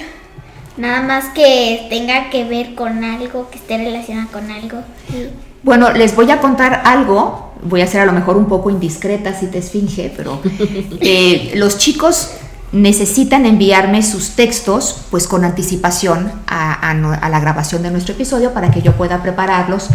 Nada 0.78 1.02
más 1.02 1.26
que 1.30 1.88
tenga 1.90 2.30
que 2.30 2.44
ver 2.44 2.76
con 2.76 3.04
algo, 3.04 3.50
que 3.50 3.58
esté 3.58 3.78
relacionado 3.78 4.28
con 4.32 4.52
algo. 4.52 4.80
Sí. 5.10 5.30
Bueno, 5.64 5.92
les 5.92 6.16
voy 6.16 6.30
a 6.32 6.40
contar 6.40 6.82
algo. 6.86 7.54
Voy 7.64 7.82
a 7.82 7.88
ser 7.88 8.02
a 8.02 8.06
lo 8.06 8.14
mejor 8.14 8.38
un 8.38 8.46
poco 8.46 8.70
indiscreta 8.70 9.34
si 9.34 9.48
te 9.48 9.58
esfinge, 9.58 10.14
pero 10.16 10.40
eh, 11.02 11.54
los 11.56 11.78
chicos 11.78 12.32
necesitan 12.72 13.46
enviarme 13.46 14.04
sus 14.04 14.32
textos 14.32 15.02
pues 15.10 15.28
con 15.28 15.46
anticipación 15.46 16.32
a, 16.48 16.94
la 17.30 17.40
grabación 17.40 17.84
de 17.84 17.92
nuestro 17.92 18.14
episodio 18.14 18.54
para 18.54 18.72
que 18.72 18.82
yo 18.82 18.94
pueda 18.94 19.22
prepararlos, 19.22 19.88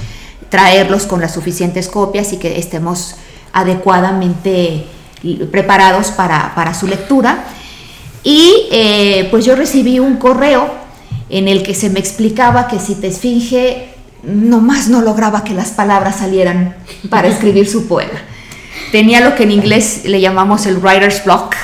traerlos 0.49 1.07
con 1.07 1.21
las 1.21 1.35
suficientes 1.35 1.89
copias 1.89 2.33
y 2.33 2.39
que 2.39 2.59
estemos 2.59 3.17
adecuadamente 3.53 4.87
preparados 5.51 6.11
para, 6.13 6.55
para 6.55 6.75
su 6.75 6.87
lectura. 6.87 7.45
Y 8.25 8.69
eh, 8.71 9.29
pues 9.31 9.45
yo 9.45 9.55
recibí 9.57 9.99
un 9.99 10.17
correo 10.17 10.71
en 11.29 11.49
el 11.49 11.63
que 11.63 11.75
se 11.75 11.91
me 11.91 12.01
explicaba 12.01 12.69
que 12.69 12.79
si 12.79 12.95
te 12.95 13.09
esfinge 13.09 13.89
nomás 14.23 14.89
no 14.89 15.03
lograba 15.03 15.45
que 15.45 15.55
las 15.55 15.71
palabras 15.71 16.17
salieran 16.17 16.77
para 17.11 17.29
escribir 17.29 17.69
su 17.69 17.89
poema. 17.89 18.21
Tenía 18.93 19.21
lo 19.21 19.35
que 19.35 19.45
en 19.45 19.51
inglés 19.51 20.03
le 20.05 20.21
llamamos 20.21 20.67
el 20.67 20.79
writer's 20.79 21.25
block. 21.25 21.55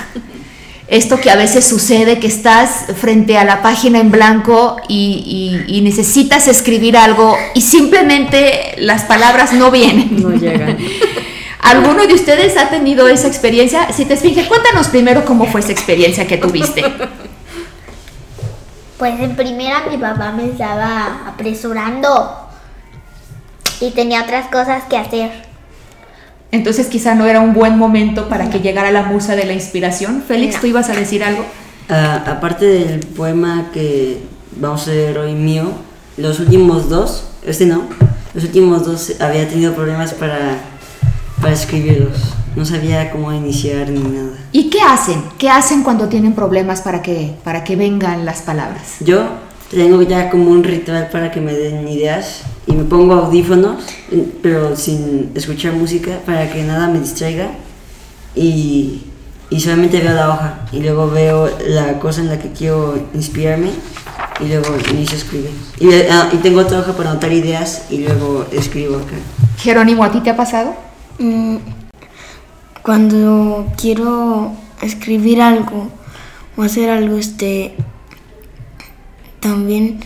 Esto 0.89 1.21
que 1.21 1.31
a 1.31 1.37
veces 1.37 1.67
sucede, 1.69 2.19
que 2.19 2.27
estás 2.29 2.87
frente 2.97 3.37
a 3.37 3.45
la 3.45 3.61
página 3.61 3.99
en 4.01 4.11
blanco 4.11 4.81
y, 4.89 5.65
y- 5.69 5.77
y 5.77 5.81
necesitas 5.83 6.49
escribir 6.49 6.97
algo 6.97 7.37
y 7.55 7.61
simplemente 7.61 8.75
las 8.79 9.03
palabras 9.05 9.53
no 9.53 9.71
vienen. 9.71 10.23
No 10.23 10.31
llegan. 10.31 10.79
¿Alguno 11.61 12.07
de 12.07 12.15
ustedes 12.15 12.57
ha 12.57 12.71
tenido 12.71 13.07
esa 13.09 13.27
experiencia? 13.29 13.93
Si 13.93 14.07
te 14.07 14.15
esfinge, 14.15 14.47
cuéntanos 14.49 14.89
primero 14.89 15.27
cómo 15.27 15.45
fue 15.45 15.61
esa 15.61 15.73
experiencia 15.73 16.27
que 16.27 16.39
tuviste. 16.39 16.83
Pues 18.97 19.21
en 19.21 19.37
primera 19.37 19.85
mi 19.91 19.99
papá 19.99 20.33
me 20.33 20.47
estaba 20.47 21.25
apresurando 21.29 22.49
y 23.81 23.91
tenía 23.91 24.23
otras 24.23 24.47
cosas 24.47 24.85
que 24.89 24.97
hacer. 24.97 25.48
Entonces 26.51 26.87
quizá 26.87 27.15
no 27.15 27.27
era 27.27 27.41
un 27.41 27.53
buen 27.53 27.77
momento 27.77 28.29
para 28.29 28.49
que 28.49 28.61
llegara 28.61 28.91
la 28.91 29.03
musa 29.03 29.37
de 29.37 29.45
la 29.45 29.53
inspiración. 29.53 30.23
Félix, 30.27 30.61
¿tú 30.61 30.67
ibas 30.67 30.89
a 30.89 30.95
decir 30.95 31.23
algo? 31.23 31.45
Ah, 31.91 32.25
aparte 32.27 32.65
del 32.67 33.01
poema 33.01 33.71
que 33.73 34.19
vamos 34.57 34.89
a 34.89 34.91
leer 34.91 35.19
hoy 35.19 35.35
mío, 35.35 35.71
los 36.17 36.41
últimos 36.41 36.89
dos, 36.89 37.25
este 37.47 37.67
no, 37.67 37.85
los 38.35 38.45
últimos 38.45 38.85
dos 38.85 39.21
había 39.21 39.49
tenido 39.49 39.75
problemas 39.75 40.15
para, 40.15 40.59
para 41.41 41.53
escribirlos. 41.53 42.35
no 42.57 42.65
sabía 42.65 43.11
cómo 43.11 43.33
iniciar 43.33 43.91
ni 43.91 44.01
nada. 44.01 44.37
¿Y 44.53 44.71
qué 44.71 44.81
hacen? 44.81 45.23
¿Qué 45.39 45.51
hacen 45.51 45.83
cuando 45.83 46.09
tienen 46.09 46.35
problemas 46.35 46.81
para 46.81 47.03
que, 47.03 47.35
para 47.45 47.63
que 47.63 47.77
vengan 47.77 48.25
las 48.25 48.43
palabras? 48.43 48.97
Yo 49.01 49.29
tengo 49.71 50.03
ya 50.03 50.31
como 50.31 50.51
un 50.51 50.65
ritual 50.65 51.09
para 51.11 51.31
que 51.31 51.41
me 51.41 51.53
den 51.53 51.87
ideas 51.89 52.43
y 52.69 52.73
me 52.73 52.85
pongo 52.85 53.15
audífonos, 53.15 53.83
pero 54.43 54.77
sin 54.77 55.31
escuchar 55.35 55.73
música 55.73 56.21
para 56.27 56.53
que 56.53 56.63
nada 56.63 56.89
me 56.89 57.01
distraiga 57.01 57.51
y, 58.35 59.03
y 59.51 59.61
solamente 59.61 60.01
veo 60.01 60.15
la 60.15 60.29
hoja 60.31 60.61
y 60.71 60.81
luego 60.81 61.11
veo 61.11 61.51
la 61.67 61.99
cosa 61.99 62.21
en 62.21 62.29
la 62.29 62.39
que 62.39 62.53
quiero 62.53 62.99
inspirarme 63.15 63.71
y 64.41 64.49
luego 64.49 64.77
inicio 64.91 65.17
a 65.17 65.21
escribir. 65.21 65.51
Y, 65.81 65.93
ah, 66.11 66.29
y 66.33 66.37
tengo 66.37 66.61
otra 66.61 66.81
hoja 66.81 66.93
para 66.93 67.11
anotar 67.11 67.33
ideas 67.33 67.87
y 67.91 67.99
luego 67.99 68.47
escribo 68.53 68.97
acá. 68.97 69.17
Jerónimo, 69.59 70.05
¿a 70.05 70.13
ti 70.13 70.21
te 70.21 70.31
ha 70.31 70.37
pasado? 70.37 70.75
Mm, 71.19 71.57
cuando 72.83 73.67
quiero 73.81 74.53
escribir 74.83 75.41
algo 75.41 75.89
o 76.57 76.63
hacer 76.63 76.91
algo, 76.91 77.17
este, 77.17 77.75
también, 79.41 80.01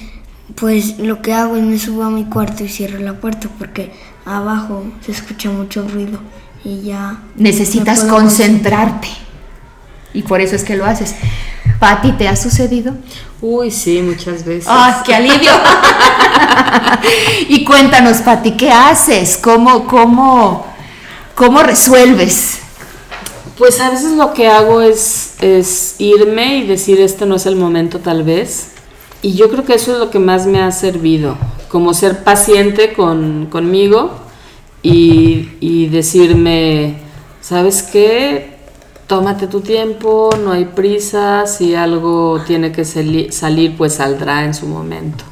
pues 0.57 0.99
lo 0.99 1.23
que 1.23 1.33
hago 1.33 1.57
es 1.57 1.63
me 1.63 1.79
subo 1.79 2.03
a 2.03 2.11
mi 2.11 2.25
cuarto 2.25 2.65
y 2.65 2.69
cierro 2.69 2.99
la 2.99 3.15
puerta 3.15 3.49
porque 3.59 3.93
abajo 4.25 4.85
se 5.05 5.13
escucha 5.13 5.51
mucho 5.51 5.87
ruido 5.89 6.21
y 6.65 6.83
ya. 6.83 7.19
Necesitas 7.37 8.05
concentrarte. 8.05 9.09
Y 10.15 10.23
por 10.23 10.41
eso 10.41 10.57
es 10.57 10.65
que 10.65 10.77
lo 10.77 10.85
haces. 10.85 11.15
Pati, 11.79 12.13
¿te 12.13 12.29
ha 12.29 12.37
sucedido? 12.37 12.95
Uy, 13.41 13.71
sí, 13.71 14.03
muchas 14.03 14.45
veces. 14.45 14.67
¡Ah, 14.69 15.03
qué 15.05 15.15
alivio! 15.15 15.51
y 17.49 17.65
cuéntanos, 17.65 18.19
Pati, 18.19 18.53
¿qué 18.53 18.71
haces? 18.71 19.37
¿Cómo, 19.37 19.87
cómo, 19.87 20.67
cómo 21.35 21.63
resuelves? 21.63 22.59
Pues 23.59 23.81
a 23.81 23.91
veces 23.91 24.13
lo 24.13 24.33
que 24.33 24.49
hago 24.49 24.81
es, 24.81 25.35
es 25.41 25.97
irme 25.99 26.59
y 26.59 26.67
decir 26.67 27.01
este 27.01 27.27
no 27.27 27.37
es 27.37 27.47
el 27.47 27.57
momento 27.57 27.99
tal 27.99 28.23
vez. 28.23 28.72
Y 29.23 29.35
yo 29.35 29.49
creo 29.51 29.65
que 29.65 29.75
eso 29.75 29.93
es 29.93 29.99
lo 29.99 30.11
que 30.11 30.19
más 30.19 30.47
me 30.47 30.61
ha 30.61 30.71
servido, 30.73 31.37
como 31.69 31.95
ser 31.95 32.25
paciente 32.25 32.93
con, 32.93 33.47
conmigo 33.47 34.11
y, 34.83 35.51
y 35.61 35.87
decirme, 35.87 36.97
¿sabes 37.41 37.83
qué? 37.85 38.57
Tómate 39.07 39.47
tu 39.47 39.61
tiempo, 39.61 40.31
no 40.43 40.53
hay 40.53 40.65
prisa, 40.65 41.47
si 41.47 41.75
algo 41.77 42.41
tiene 42.47 42.73
que 42.73 42.85
sali- 42.85 43.31
salir, 43.31 43.77
pues 43.77 43.95
saldrá 43.95 44.45
en 44.45 44.55
su 44.55 44.67
momento. 44.67 45.25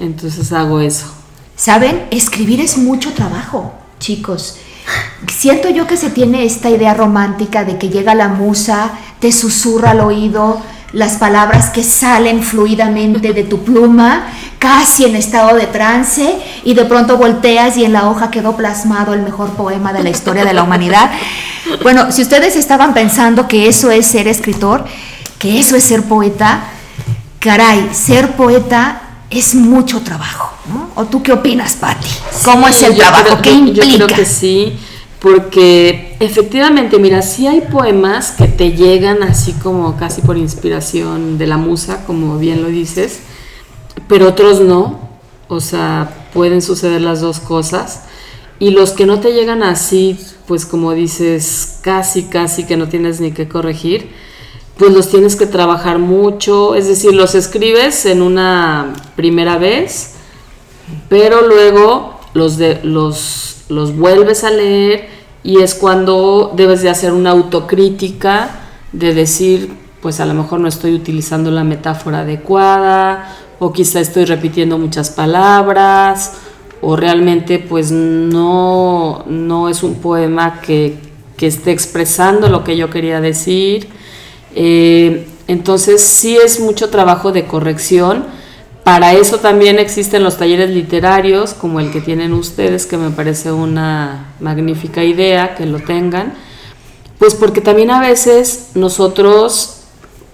Entonces 0.00 0.50
hago 0.52 0.80
eso. 0.80 1.06
¿Saben? 1.54 2.06
Escribir 2.10 2.60
es 2.60 2.78
mucho 2.78 3.12
trabajo, 3.12 3.72
chicos. 3.98 4.56
Siento 5.28 5.70
yo 5.70 5.86
que 5.86 5.96
se 5.96 6.10
tiene 6.10 6.44
esta 6.44 6.70
idea 6.70 6.94
romántica 6.94 7.64
de 7.64 7.78
que 7.78 7.88
llega 7.88 8.14
la 8.14 8.28
musa, 8.28 8.90
te 9.20 9.32
susurra 9.32 9.90
al 9.90 10.00
oído 10.00 10.60
las 10.92 11.12
palabras 11.14 11.70
que 11.70 11.82
salen 11.82 12.42
fluidamente 12.42 13.32
de 13.32 13.44
tu 13.44 13.64
pluma, 13.64 14.26
casi 14.58 15.04
en 15.04 15.16
estado 15.16 15.56
de 15.56 15.66
trance, 15.66 16.36
y 16.64 16.74
de 16.74 16.84
pronto 16.84 17.16
volteas 17.16 17.76
y 17.76 17.84
en 17.84 17.92
la 17.92 18.08
hoja 18.08 18.30
quedó 18.30 18.56
plasmado 18.56 19.14
el 19.14 19.22
mejor 19.22 19.50
poema 19.50 19.92
de 19.92 20.02
la 20.02 20.10
historia 20.10 20.44
de 20.44 20.52
la 20.52 20.62
humanidad. 20.62 21.10
Bueno, 21.82 22.12
si 22.12 22.22
ustedes 22.22 22.56
estaban 22.56 22.92
pensando 22.92 23.48
que 23.48 23.68
eso 23.68 23.90
es 23.90 24.06
ser 24.06 24.28
escritor, 24.28 24.84
que 25.38 25.58
eso 25.58 25.76
es 25.76 25.84
ser 25.84 26.02
poeta, 26.02 26.64
caray, 27.40 27.90
ser 27.92 28.32
poeta 28.32 29.00
es 29.30 29.54
mucho 29.54 30.02
trabajo. 30.02 30.51
¿No? 30.68 30.90
¿O 30.94 31.04
tú 31.06 31.22
qué 31.22 31.32
opinas, 31.32 31.74
Patti? 31.76 32.08
¿Cómo 32.44 32.68
es 32.68 32.76
Sí, 32.76 32.84
el 32.86 32.92
yo 32.92 32.98
trabajo? 32.98 33.24
creo- 33.24 33.42
¿Qué 33.42 33.50
yo- 33.50 33.58
implica? 33.58 33.86
Yo 33.86 34.06
creo 34.06 34.16
que 34.18 34.24
sí, 34.24 34.72
porque 35.20 36.16
efectivamente, 36.20 36.98
mira, 36.98 37.22
sí 37.22 37.46
hay 37.46 37.60
poemas 37.62 38.32
que 38.32 38.46
te 38.48 38.72
llegan 38.72 39.22
así 39.22 39.52
como 39.54 39.96
casi 39.96 40.20
por 40.20 40.36
inspiración 40.36 41.38
de 41.38 41.46
la 41.46 41.56
musa, 41.56 42.04
como 42.06 42.38
bien 42.38 42.62
lo 42.62 42.68
dices, 42.68 43.20
pero 44.08 44.28
otros 44.28 44.60
no. 44.60 45.10
O 45.48 45.60
sea, 45.60 46.28
pueden 46.32 46.62
suceder 46.62 47.02
las 47.02 47.20
dos 47.20 47.38
cosas. 47.38 48.02
Y 48.58 48.70
los 48.70 48.92
que 48.92 49.04
no 49.06 49.20
te 49.20 49.32
llegan 49.32 49.62
así, 49.62 50.18
pues 50.46 50.64
como 50.64 50.92
dices, 50.92 51.78
casi, 51.82 52.24
casi 52.24 52.64
que 52.64 52.76
no 52.76 52.88
tienes 52.88 53.20
ni 53.20 53.32
que 53.32 53.48
corregir, 53.48 54.10
pues 54.78 54.92
los 54.92 55.10
tienes 55.10 55.36
que 55.36 55.46
trabajar 55.46 55.98
mucho. 55.98 56.74
Es 56.74 56.88
decir, 56.88 57.12
los 57.12 57.34
escribes 57.34 58.06
en 58.06 58.22
una 58.22 58.92
primera 59.14 59.58
vez, 59.58 60.12
pero 61.08 61.46
luego 61.46 62.20
los, 62.34 62.56
de, 62.56 62.80
los, 62.82 63.64
los 63.68 63.96
vuelves 63.96 64.44
a 64.44 64.50
leer 64.50 65.08
y 65.44 65.60
es 65.60 65.74
cuando 65.74 66.52
debes 66.54 66.82
de 66.82 66.90
hacer 66.90 67.12
una 67.12 67.30
autocrítica 67.30 68.50
de 68.92 69.14
decir, 69.14 69.72
pues 70.00 70.20
a 70.20 70.26
lo 70.26 70.34
mejor 70.34 70.60
no 70.60 70.68
estoy 70.68 70.94
utilizando 70.94 71.50
la 71.50 71.64
metáfora 71.64 72.20
adecuada 72.20 73.36
o 73.58 73.72
quizá 73.72 74.00
estoy 74.00 74.24
repitiendo 74.24 74.78
muchas 74.78 75.10
palabras 75.10 76.32
o 76.80 76.96
realmente 76.96 77.58
pues 77.58 77.92
no, 77.92 79.24
no 79.28 79.68
es 79.68 79.82
un 79.82 79.94
poema 79.96 80.60
que, 80.60 80.96
que 81.36 81.46
esté 81.46 81.70
expresando 81.70 82.48
lo 82.48 82.64
que 82.64 82.76
yo 82.76 82.90
quería 82.90 83.20
decir. 83.20 83.88
Eh, 84.54 85.26
entonces 85.48 86.02
sí 86.02 86.36
es 86.36 86.60
mucho 86.60 86.90
trabajo 86.90 87.32
de 87.32 87.46
corrección. 87.46 88.24
Para 88.84 89.12
eso 89.12 89.38
también 89.38 89.78
existen 89.78 90.24
los 90.24 90.38
talleres 90.38 90.70
literarios, 90.70 91.54
como 91.54 91.78
el 91.78 91.92
que 91.92 92.00
tienen 92.00 92.32
ustedes, 92.32 92.84
que 92.84 92.96
me 92.96 93.10
parece 93.10 93.52
una 93.52 94.32
magnífica 94.40 95.04
idea 95.04 95.54
que 95.54 95.66
lo 95.66 95.78
tengan. 95.78 96.34
Pues 97.18 97.36
porque 97.36 97.60
también 97.60 97.92
a 97.92 98.00
veces 98.00 98.70
nosotros, 98.74 99.82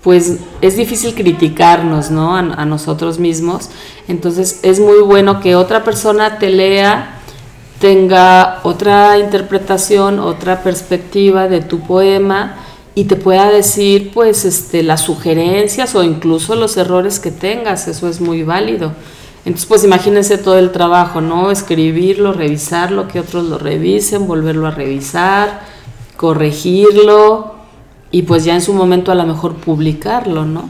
pues 0.03 0.39
es 0.63 0.77
difícil 0.77 1.15
criticarnos, 1.15 2.11
¿no? 2.11 2.37
A, 2.37 2.39
a 2.39 2.65
nosotros 2.65 3.19
mismos. 3.19 3.69
Entonces 4.09 4.61
es 4.63 4.81
muy 4.81 5.01
bueno 5.01 5.41
que 5.41 5.55
otra 5.55 5.85
persona 5.85 6.39
te 6.39 6.49
lea, 6.49 7.21
tenga 7.81 8.61
otra 8.63 9.19
interpretación, 9.19 10.19
otra 10.19 10.63
perspectiva 10.63 11.49
de 11.49 11.61
tu 11.61 11.81
poema 11.81 12.57
y 12.99 13.05
te 13.05 13.15
pueda 13.15 13.49
decir 13.49 14.11
pues 14.13 14.45
este 14.45 14.83
las 14.83 15.03
sugerencias 15.03 15.95
o 15.95 16.03
incluso 16.03 16.57
los 16.57 16.77
errores 16.77 17.21
que 17.21 17.31
tengas, 17.31 17.87
eso 17.87 18.09
es 18.09 18.21
muy 18.21 18.43
válido. 18.43 18.93
Entonces 19.45 19.67
pues 19.67 19.85
imagínense 19.85 20.37
todo 20.37 20.59
el 20.59 20.73
trabajo, 20.73 21.21
¿no? 21.21 21.53
Escribirlo, 21.53 22.33
revisarlo, 22.33 23.07
que 23.07 23.21
otros 23.21 23.45
lo 23.45 23.57
revisen, 23.57 24.27
volverlo 24.27 24.67
a 24.67 24.73
revisar, 24.73 25.61
corregirlo 26.17 27.55
y 28.11 28.23
pues 28.23 28.45
ya 28.45 28.55
en 28.55 28.63
su 28.63 28.73
momento 28.75 29.13
a 29.13 29.15
lo 29.15 29.25
mejor 29.27 29.55
publicarlo, 29.55 30.45
¿no? 30.45 30.69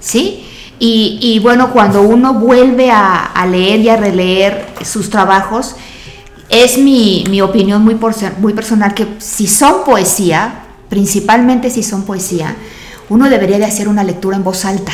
¿Sí? 0.00 0.46
Y, 0.78 1.18
y 1.20 1.38
bueno, 1.40 1.70
cuando 1.70 2.00
uno 2.00 2.32
vuelve 2.32 2.90
a, 2.90 3.46
leer 3.50 3.80
y 3.80 3.88
a 3.90 3.96
releer 3.98 4.66
sus 4.84 5.10
trabajos, 5.10 5.74
es 6.48 6.78
mi, 6.78 7.24
mi 7.28 7.42
opinión 7.42 7.82
muy, 7.82 7.96
porce- 7.96 8.32
muy 8.38 8.54
personal 8.54 8.94
que 8.94 9.06
si 9.18 9.46
son 9.46 9.84
poesía, 9.84 10.62
principalmente 10.88 11.70
si 11.70 11.82
son 11.82 12.02
poesía, 12.04 12.54
uno 13.08 13.28
debería 13.30 13.58
de 13.58 13.64
hacer 13.64 13.88
una 13.88 14.02
lectura 14.04 14.36
en 14.36 14.44
voz 14.44 14.64
alta 14.64 14.92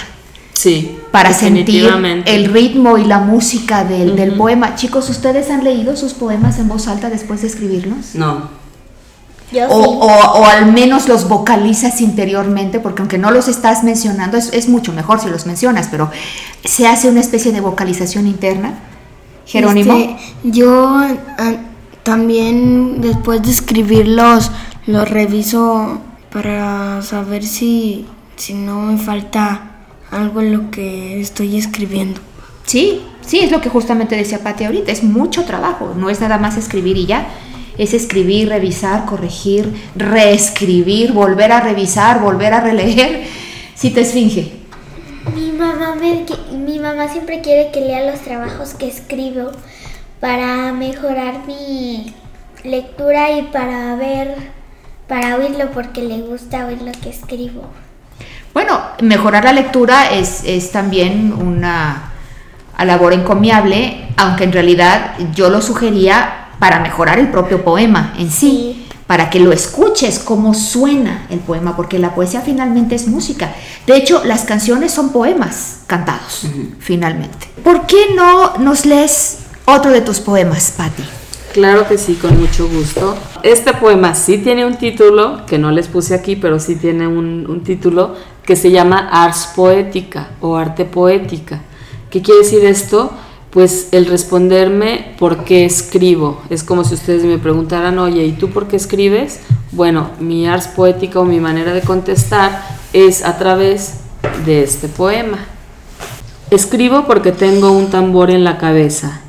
Sí. 0.54 0.96
para 1.10 1.32
sentir 1.32 1.88
el 2.26 2.44
ritmo 2.52 2.98
y 2.98 3.04
la 3.04 3.18
música 3.18 3.84
del, 3.84 4.14
del 4.16 4.30
Ujú. 4.30 4.38
poema. 4.38 4.74
Chicos, 4.76 5.08
¿ustedes 5.10 5.50
han 5.50 5.64
leído 5.64 5.96
sus 5.96 6.12
poemas 6.14 6.58
en 6.58 6.68
voz 6.68 6.86
alta 6.88 7.10
después 7.10 7.40
de 7.42 7.48
escribirlos? 7.48 8.14
No, 8.14 8.48
Yo 9.50 9.66
O, 9.68 9.82
sí. 9.82 9.88
o- 10.00 10.40
o 10.40 10.46
al 10.46 10.72
menos 10.72 11.08
los 11.08 11.28
vocalizas 11.28 12.00
interiormente, 12.00 12.80
porque 12.80 13.02
aunque 13.02 13.18
no 13.18 13.30
los 13.30 13.48
estás 13.48 13.82
mencionando, 13.84 14.38
es, 14.38 14.50
es 14.52 14.68
mucho 14.68 14.92
mejor 14.94 15.20
si 15.20 15.28
los 15.28 15.44
mencionas, 15.44 15.88
pero 15.90 16.10
se 16.64 16.86
hace 16.86 17.08
una 17.10 17.20
especie 17.20 17.52
de 17.52 17.60
vocalización 17.60 18.26
interna. 18.26 18.78
Jerónimo. 19.44 19.92
Este, 19.94 20.16
yo 20.44 20.88
ah, 20.96 21.52
también 22.02 23.00
después 23.02 23.42
de 23.42 23.50
escribirlos 23.50 24.50
los 24.86 25.08
reviso 25.08 26.00
para 26.30 27.02
saber 27.02 27.44
si, 27.44 28.06
si 28.36 28.54
no 28.54 28.80
me 28.80 28.98
falta 28.98 29.72
algo 30.10 30.40
en 30.40 30.52
lo 30.52 30.70
que 30.70 31.20
estoy 31.20 31.56
escribiendo. 31.56 32.20
Sí, 32.64 33.02
sí, 33.20 33.40
es 33.40 33.50
lo 33.50 33.60
que 33.60 33.68
justamente 33.68 34.16
decía 34.16 34.38
Pati 34.38 34.64
ahorita, 34.64 34.92
es 34.92 35.02
mucho 35.02 35.44
trabajo, 35.44 35.94
no 35.96 36.10
es 36.10 36.20
nada 36.20 36.38
más 36.38 36.56
escribir 36.56 36.96
y 36.96 37.06
ya, 37.06 37.26
es 37.78 37.94
escribir, 37.94 38.48
revisar, 38.48 39.04
corregir, 39.06 39.72
reescribir, 39.96 41.12
volver 41.12 41.52
a 41.52 41.60
revisar, 41.60 42.20
volver 42.20 42.52
a 42.54 42.60
releer. 42.60 43.26
Si 43.74 43.90
te 43.90 44.02
esfinge. 44.02 44.52
Mi 45.34 45.52
mamá, 45.52 45.94
me, 45.94 46.24
mi 46.56 46.78
mamá 46.78 47.08
siempre 47.08 47.40
quiere 47.40 47.70
que 47.72 47.80
lea 47.80 48.10
los 48.10 48.20
trabajos 48.20 48.74
que 48.74 48.86
escribo 48.86 49.52
para 50.20 50.72
mejorar 50.72 51.46
mi 51.46 52.14
lectura 52.64 53.36
y 53.36 53.42
para 53.44 53.96
ver, 53.96 54.36
para 55.12 55.36
oírlo 55.36 55.70
porque 55.72 56.00
le 56.00 56.22
gusta 56.22 56.64
oír 56.64 56.80
lo 56.80 56.90
que 56.92 57.10
escribo. 57.10 57.66
Bueno, 58.54 58.80
mejorar 59.02 59.44
la 59.44 59.52
lectura 59.52 60.10
es, 60.10 60.40
es 60.46 60.72
también 60.72 61.34
una 61.34 62.12
labor 62.82 63.12
encomiable, 63.12 64.08
aunque 64.16 64.44
en 64.44 64.52
realidad 64.52 65.12
yo 65.34 65.50
lo 65.50 65.60
sugería 65.60 66.46
para 66.58 66.80
mejorar 66.80 67.18
el 67.18 67.28
propio 67.30 67.62
poema 67.62 68.14
en 68.16 68.30
sí, 68.30 68.86
Sí. 68.86 68.88
para 69.06 69.28
que 69.28 69.38
lo 69.38 69.52
escuches 69.52 70.18
cómo 70.18 70.54
suena 70.54 71.26
el 71.28 71.40
poema, 71.40 71.76
porque 71.76 71.98
la 71.98 72.14
poesía 72.14 72.40
finalmente 72.40 72.94
es 72.94 73.06
música. 73.06 73.52
De 73.86 73.94
hecho, 73.94 74.24
las 74.24 74.44
canciones 74.44 74.92
son 74.92 75.10
poemas 75.12 75.80
cantados, 75.86 76.46
finalmente. 76.78 77.50
¿Por 77.62 77.84
qué 77.86 78.14
no 78.16 78.56
nos 78.56 78.86
lees 78.86 79.40
otro 79.66 79.90
de 79.90 80.00
tus 80.00 80.20
poemas, 80.20 80.72
Patti? 80.74 81.04
Claro 81.52 81.86
que 81.86 81.98
sí, 81.98 82.14
con 82.14 82.40
mucho 82.40 82.66
gusto. 82.66 83.14
Este 83.42 83.74
poema 83.74 84.14
sí 84.14 84.38
tiene 84.38 84.64
un 84.64 84.76
título, 84.76 85.44
que 85.46 85.58
no 85.58 85.70
les 85.70 85.86
puse 85.86 86.14
aquí, 86.14 86.34
pero 86.34 86.58
sí 86.58 86.76
tiene 86.76 87.06
un, 87.06 87.62
título 87.62 88.14
que 88.42 88.56
se 88.56 88.70
llama 88.70 89.10
Ars 89.12 89.50
Poética 89.54 90.30
o 90.40 90.56
Arte 90.56 90.86
Poética. 90.86 91.60
¿Qué 92.10 92.22
quiere 92.22 92.40
decir 92.40 92.64
esto? 92.64 93.12
Pues 93.50 93.88
el 93.92 94.06
responderme 94.06 95.14
por 95.18 95.44
qué 95.44 95.66
escribo. 95.66 96.40
Es 96.48 96.64
como 96.64 96.84
si 96.84 96.94
ustedes 96.94 97.24
me 97.24 97.36
preguntaran, 97.36 97.98
oye, 97.98 98.24
¿y 98.24 98.32
tú 98.32 98.48
por 98.48 98.66
qué 98.66 98.76
escribes? 98.76 99.40
Bueno, 99.72 100.10
mi 100.20 100.46
ars 100.46 100.68
poética 100.68 101.20
o 101.20 101.24
mi 101.26 101.38
manera 101.38 101.74
de 101.74 101.82
contestar 101.82 102.62
es 102.94 103.22
a 103.22 103.36
través 103.36 103.98
de 104.46 104.62
este 104.62 104.88
poema. 104.88 105.38
Escribo 106.50 107.04
porque 107.06 107.32
tengo 107.32 107.72
un 107.72 107.90
tambor 107.90 108.30
en 108.30 108.42
la 108.42 108.56
cabeza, 108.56 109.20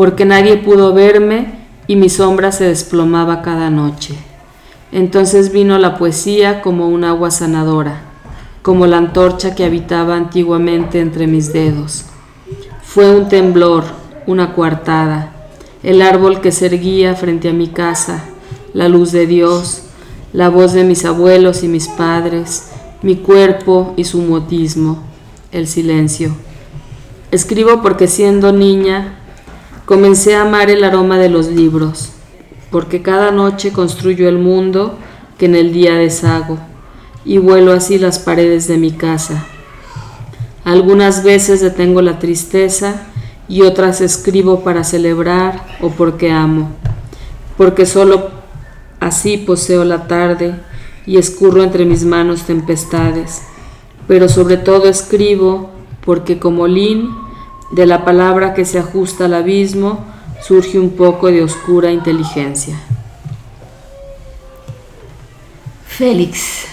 porque 0.00 0.24
nadie 0.24 0.56
pudo 0.56 0.94
verme 0.94 1.52
y 1.86 1.96
mi 1.96 2.08
sombra 2.08 2.52
se 2.52 2.64
desplomaba 2.64 3.42
cada 3.42 3.68
noche. 3.68 4.14
Entonces 4.92 5.52
vino 5.52 5.76
la 5.76 5.98
poesía 5.98 6.62
como 6.62 6.88
un 6.88 7.04
agua 7.04 7.30
sanadora, 7.30 8.00
como 8.62 8.86
la 8.86 8.96
antorcha 8.96 9.54
que 9.54 9.66
habitaba 9.66 10.16
antiguamente 10.16 11.00
entre 11.00 11.26
mis 11.26 11.52
dedos 11.52 12.06
fue 12.92 13.14
un 13.14 13.28
temblor, 13.28 13.84
una 14.26 14.52
coartada, 14.52 15.32
el 15.84 16.02
árbol 16.02 16.40
que 16.40 16.50
se 16.50 16.66
erguía 16.66 17.14
frente 17.14 17.48
a 17.48 17.52
mi 17.52 17.68
casa, 17.68 18.24
la 18.72 18.88
luz 18.88 19.12
de 19.12 19.28
Dios, 19.28 19.82
la 20.32 20.48
voz 20.48 20.72
de 20.72 20.82
mis 20.82 21.04
abuelos 21.04 21.62
y 21.62 21.68
mis 21.68 21.86
padres, 21.86 22.70
mi 23.02 23.14
cuerpo 23.14 23.94
y 23.96 24.02
su 24.02 24.18
mutismo, 24.22 25.04
el 25.52 25.68
silencio. 25.68 26.34
Escribo 27.30 27.80
porque 27.80 28.08
siendo 28.08 28.50
niña 28.50 29.19
comencé 29.90 30.36
a 30.36 30.42
amar 30.42 30.70
el 30.70 30.84
aroma 30.84 31.18
de 31.18 31.28
los 31.28 31.48
libros, 31.48 32.10
porque 32.70 33.02
cada 33.02 33.32
noche 33.32 33.72
construyo 33.72 34.28
el 34.28 34.38
mundo 34.38 34.96
que 35.36 35.46
en 35.46 35.56
el 35.56 35.72
día 35.72 35.96
deshago 35.96 36.60
y 37.24 37.38
vuelo 37.38 37.72
así 37.72 37.98
las 37.98 38.20
paredes 38.20 38.68
de 38.68 38.78
mi 38.78 38.92
casa. 38.92 39.44
Algunas 40.62 41.24
veces 41.24 41.60
detengo 41.60 42.02
la 42.02 42.20
tristeza 42.20 43.08
y 43.48 43.62
otras 43.62 44.00
escribo 44.00 44.60
para 44.62 44.84
celebrar 44.84 45.66
o 45.80 45.90
porque 45.90 46.30
amo, 46.30 46.70
porque 47.56 47.84
solo 47.84 48.30
así 49.00 49.38
poseo 49.38 49.84
la 49.84 50.06
tarde 50.06 50.54
y 51.04 51.18
escurro 51.18 51.64
entre 51.64 51.84
mis 51.84 52.04
manos 52.04 52.42
tempestades, 52.42 53.42
pero 54.06 54.28
sobre 54.28 54.56
todo 54.56 54.88
escribo 54.88 55.70
porque 56.04 56.38
como 56.38 56.68
Lin, 56.68 57.10
de 57.72 57.86
la 57.86 58.04
palabra 58.04 58.54
que 58.54 58.64
se 58.64 58.78
ajusta 58.78 59.26
al 59.26 59.34
abismo, 59.34 60.04
surge 60.42 60.78
un 60.78 60.90
poco 60.90 61.28
de 61.28 61.42
oscura 61.42 61.90
inteligencia. 61.90 62.76
Félix, 65.86 66.64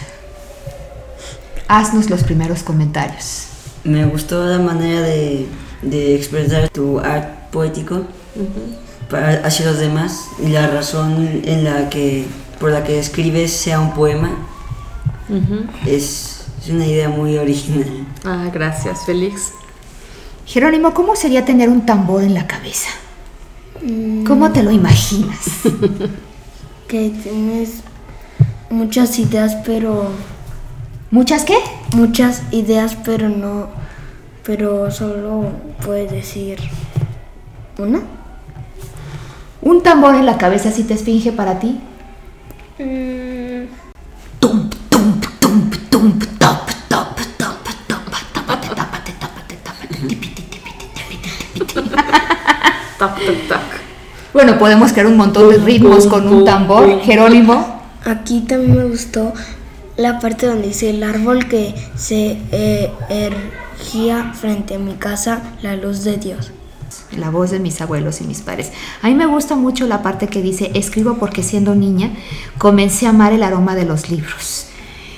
haznos 1.68 2.10
los 2.10 2.24
primeros 2.24 2.64
comentarios. 2.64 3.48
Me 3.84 4.06
gustó 4.06 4.46
la 4.46 4.60
manera 4.60 5.02
de, 5.02 5.48
de 5.82 6.16
expresar 6.16 6.70
tu 6.70 7.00
arte 7.00 7.38
poético 7.52 8.04
para, 9.10 9.46
hacia 9.46 9.66
los 9.66 9.80
demás 9.80 10.28
y 10.44 10.50
la 10.50 10.68
razón 10.68 11.42
en 11.44 11.64
la 11.64 11.90
que, 11.90 12.26
por 12.60 12.72
la 12.72 12.84
que 12.84 13.00
escribes 13.00 13.52
sea 13.52 13.80
un 13.80 13.94
poema. 13.94 14.30
es, 15.86 16.46
es 16.62 16.70
una 16.70 16.86
idea 16.86 17.10
muy 17.10 17.38
original. 17.38 18.06
Ah, 18.26 18.50
gracias, 18.54 19.06
Félix. 19.06 19.52
Jerónimo, 20.48 20.94
¿cómo 20.94 21.16
sería 21.16 21.46
tener 21.46 21.70
un 21.70 21.86
tambor 21.86 22.24
en 22.24 22.34
la 22.34 22.48
cabeza? 22.48 22.90
¿Cómo 24.26 24.52
te 24.52 24.64
lo 24.64 24.72
imaginas? 24.72 25.40
Que 26.88 27.10
tienes 27.10 27.82
muchas 28.70 29.20
ideas, 29.20 29.58
pero 29.66 30.10
¿Muchas 31.12 31.44
qué? 31.44 31.58
muchas 31.94 32.44
ideas, 32.52 32.98
pero 33.04 33.28
no, 33.28 33.68
pero 34.46 34.90
solo 34.90 35.52
puedes 35.86 36.10
decir 36.12 36.58
una. 37.78 38.00
¿Un 39.62 39.84
tambor 39.84 40.16
en 40.16 40.26
la 40.26 40.38
cabeza 40.38 40.72
si 40.72 40.84
te 40.84 40.94
esfinge 40.94 41.34
para 41.34 41.60
ti? 41.60 41.78
Mm, 42.80 43.66
Tum, 44.40 44.70
tum, 44.90 45.20
tum, 45.42 45.70
tum, 45.90 46.12
top, 46.40 46.40
top, 46.40 46.70
top, 46.70 46.70
Tac, 52.98 53.16
tac, 53.16 53.48
tac. 53.48 53.62
Bueno, 54.34 54.58
podemos 54.58 54.92
crear 54.92 55.08
un 55.08 55.18
montón 55.18 55.50
de 55.50 55.58
ritmos 55.58 56.08
con 56.08 56.28
un 56.28 56.46
tambor. 56.46 57.02
Jerónimo, 57.02 57.78
Aquí 58.06 58.42
también 58.42 58.78
me 58.78 58.86
gustó 58.86 59.34
la 59.98 60.20
parte 60.20 60.46
donde 60.48 60.70
dice 60.70 60.92
el 60.92 61.04
árbol 61.04 61.48
que 61.50 61.76
se 61.96 62.38
eh, 62.52 62.90
ergía 63.10 64.32
frente 64.34 64.76
a 64.76 64.80
mi 64.80 64.94
casa, 64.94 65.42
la 65.62 65.76
luz 65.76 66.04
de 66.04 66.18
Dios. 66.18 66.52
la 67.18 67.30
voz 67.30 67.52
de 67.52 67.60
mis 67.60 67.82
abuelos 67.82 68.22
y 68.22 68.24
mis 68.24 68.42
padres. 68.42 68.72
A 69.02 69.08
mí 69.08 69.16
me 69.16 69.26
gusta 69.26 69.56
mucho 69.56 69.88
la 69.88 70.02
parte 70.02 70.28
que 70.28 70.42
dice, 70.42 70.72
escribo 70.74 71.16
porque 71.16 71.44
siendo 71.44 71.76
niña 71.76 72.12
comencé 72.58 73.08
a 73.08 73.10
amar 73.10 73.34
el 73.34 73.44
aroma 73.44 73.76
de 73.76 73.86
los 73.86 74.10
libros. 74.10 74.68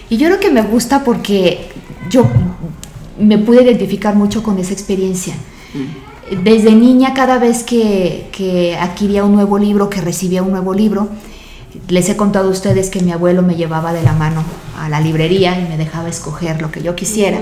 Y 0.10 0.18
yo 0.18 0.28
creo 0.28 0.40
que 0.40 0.50
me 0.52 0.62
gusta 0.64 1.04
porque 1.04 1.70
yo 2.10 2.26
me 3.20 3.38
pude 3.38 3.64
identificar 3.64 4.16
mucho 4.16 4.42
con 4.42 4.58
esa 4.58 4.74
experiencia. 4.74 5.36
Desde 6.44 6.76
niña, 6.76 7.14
cada 7.14 7.40
vez 7.40 7.64
que, 7.64 8.28
que 8.32 8.76
adquiría 8.78 9.24
un 9.24 9.34
nuevo 9.34 9.58
libro, 9.58 9.90
que 9.90 10.00
recibía 10.02 10.44
un 10.44 10.52
nuevo 10.52 10.74
libro, 10.74 11.10
les 11.88 12.08
he 12.10 12.16
contado 12.18 12.50
a 12.50 12.52
ustedes 12.52 12.90
que 12.90 13.00
mi 13.02 13.12
abuelo 13.12 13.42
me 13.42 13.56
llevaba 13.56 13.94
de 13.94 14.04
la 14.04 14.14
mano 14.14 14.44
a 14.78 14.90
la 14.90 15.00
librería 15.02 15.60
y 15.60 15.68
me 15.68 15.78
dejaba 15.78 16.08
escoger 16.10 16.62
lo 16.62 16.72
que 16.72 16.84
yo 16.84 16.96
quisiera. 16.96 17.40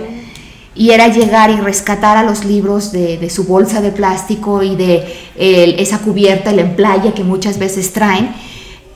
Y 0.74 0.92
era 0.92 1.08
llegar 1.08 1.50
y 1.50 1.56
rescatar 1.58 2.18
a 2.18 2.24
los 2.24 2.46
libros 2.46 2.92
de, 2.92 3.18
de 3.18 3.30
su 3.30 3.44
bolsa 3.46 3.82
de 3.82 3.92
plástico 3.92 4.62
y 4.64 4.76
de 4.76 5.06
el- 5.36 5.80
esa 5.80 6.00
cubierta, 6.00 6.52
el 6.52 6.60
emplaye 6.60 7.14
que 7.14 7.24
muchas 7.24 7.58
veces 7.60 7.92
traen. 7.94 8.30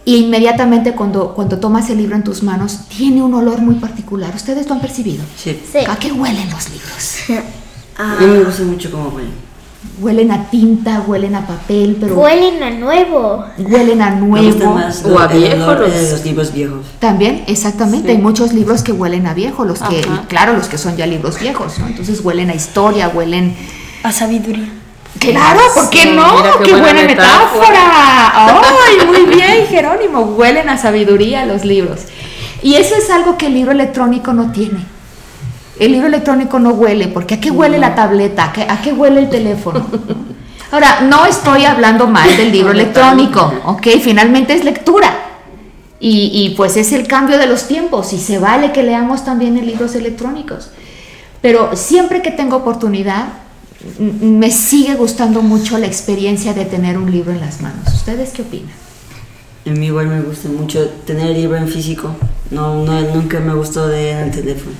Y 0.05 0.17
inmediatamente 0.17 0.93
cuando, 0.93 1.33
cuando 1.33 1.59
tomas 1.59 1.89
el 1.89 1.97
libro 1.97 2.15
en 2.15 2.23
tus 2.23 2.43
manos, 2.43 2.87
tiene 2.87 3.21
un 3.23 3.33
olor 3.33 3.61
muy 3.61 3.75
particular. 3.75 4.33
¿Ustedes 4.35 4.67
lo 4.67 4.75
han 4.75 4.81
percibido? 4.81 5.23
Sí. 5.35 5.59
sí. 5.71 5.79
¿A 5.87 5.95
qué 5.97 6.11
huelen 6.11 6.49
los 6.49 6.69
libros? 6.69 7.43
A 7.97 8.15
mí 8.21 8.25
me 8.27 8.43
gusta 8.43 8.63
mucho 8.63 8.89
cómo 8.91 9.09
huelen. 9.09 9.50
Huelen 9.99 10.31
a 10.31 10.49
tinta, 10.49 11.03
huelen 11.05 11.35
a 11.35 11.45
papel, 11.45 11.97
pero 11.99 12.15
Huelen 12.15 12.61
a 12.63 12.69
nuevo. 12.71 13.45
huelen 13.57 14.01
a 14.01 14.11
nuevo. 14.11 14.73
más 14.73 15.03
O 15.05 15.17
a 15.19 15.27
viejo, 15.27 15.73
los- 15.73 16.23
libros 16.25 16.53
viejos. 16.53 16.85
También, 16.99 17.43
exactamente. 17.47 18.07
Sí. 18.09 18.15
Hay 18.15 18.21
muchos 18.21 18.53
libros 18.53 18.83
que 18.83 18.91
huelen 18.91 19.27
a 19.27 19.33
viejo, 19.33 19.63
los 19.65 19.79
que, 19.81 19.99
Ajá. 20.01 20.23
claro, 20.27 20.53
los 20.53 20.67
que 20.67 20.77
son 20.77 20.97
ya 20.97 21.05
libros 21.05 21.39
viejos, 21.39 21.77
¿no? 21.79 21.87
Entonces 21.87 22.19
huelen 22.23 22.49
a 22.49 22.55
historia, 22.55 23.09
huelen. 23.09 23.55
A 24.03 24.11
sabiduría. 24.11 24.69
Claro, 25.19 25.59
¿por 25.75 25.89
qué 25.89 26.01
Sí, 26.03 26.11
no? 26.15 26.25
qué 26.59 26.63
¡Qué, 26.63 26.71
buena 26.71 26.85
buena 26.93 27.01
metáfora. 27.07 27.69
metáfora! 27.69 28.61
¡Ay, 28.87 29.05
muy 29.07 29.25
bien, 29.35 29.67
Jerónimo! 29.67 30.21
Huelen 30.21 30.69
a 30.69 30.77
sabiduría 30.77 31.45
los 31.45 31.65
libros. 31.65 32.01
Y 32.63 32.75
eso 32.75 32.95
es 32.95 33.09
algo 33.09 33.37
que 33.37 33.47
el 33.47 33.53
libro 33.55 33.71
electrónico 33.71 34.33
no 34.33 34.51
tiene. 34.51 34.85
El 35.79 35.93
libro 35.93 36.07
electrónico 36.07 36.59
no 36.59 36.71
huele, 36.71 37.07
porque 37.07 37.35
¿a 37.35 37.39
qué 37.39 37.51
huele 37.51 37.79
la 37.79 37.95
tableta? 37.95 38.45
¿A 38.45 38.53
qué, 38.53 38.63
a 38.63 38.81
qué 38.81 38.93
huele 38.93 39.21
el 39.21 39.29
teléfono? 39.29 39.85
Ahora, 40.71 41.01
no 41.01 41.25
estoy 41.25 41.65
hablando 41.65 42.07
mal 42.07 42.35
del 42.37 42.51
libro 42.51 42.71
electrónico, 42.71 43.53
¿ok? 43.65 43.87
Finalmente 44.01 44.53
es 44.53 44.63
lectura. 44.63 45.13
Y, 45.99 46.31
y, 46.33 46.55
pues 46.55 46.77
es 46.77 46.93
el 46.93 47.07
cambio 47.07 47.37
de 47.37 47.45
los 47.45 47.67
tiempos 47.67 48.11
y 48.13 48.17
se 48.17 48.39
vale 48.39 48.71
que 48.71 48.81
leamos 48.81 49.23
también 49.23 49.57
en 49.57 49.67
libros 49.67 49.93
electrónicos. 49.95 50.71
Pero 51.41 51.75
siempre 51.75 52.21
que 52.21 52.31
tengo 52.31 52.55
oportunidad, 52.55 53.27
me 53.99 54.49
sigue 54.51 54.95
gustando 54.95 55.41
mucho 55.41 55.77
la 55.77 55.87
experiencia 55.87 56.53
de 56.53 56.65
tener 56.65 56.97
un 56.97 57.11
libro 57.11 57.31
en 57.31 57.39
las 57.39 57.61
manos. 57.61 57.93
¿Ustedes 57.93 58.31
qué 58.31 58.41
opinan? 58.43 58.73
A 59.65 59.69
mí 59.69 59.87
igual 59.87 60.07
me 60.07 60.21
gusta 60.21 60.49
mucho 60.49 60.87
tener 61.05 61.27
el 61.27 61.33
libro 61.33 61.57
en 61.57 61.67
físico. 61.67 62.15
No, 62.49 62.83
no, 62.83 63.01
nunca 63.13 63.39
me 63.39 63.53
gustó 63.53 63.87
leer 63.87 64.17
en 64.17 64.23
el 64.25 64.31
teléfono. 64.31 64.75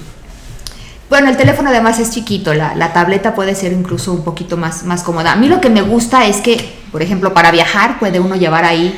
Bueno, 1.11 1.27
el 1.27 1.35
teléfono 1.35 1.67
además 1.67 1.99
es 1.99 2.11
chiquito, 2.11 2.53
la, 2.53 2.73
la 2.73 2.93
tableta 2.93 3.35
puede 3.35 3.53
ser 3.53 3.73
incluso 3.73 4.13
un 4.13 4.23
poquito 4.23 4.55
más, 4.55 4.85
más 4.85 5.03
cómoda. 5.03 5.33
A 5.33 5.35
mí 5.35 5.49
lo 5.49 5.59
que 5.59 5.69
me 5.69 5.81
gusta 5.81 6.25
es 6.25 6.37
que, 6.37 6.73
por 6.89 7.01
ejemplo, 7.01 7.33
para 7.33 7.51
viajar 7.51 7.99
puede 7.99 8.21
uno 8.21 8.37
llevar 8.37 8.63
ahí 8.63 8.97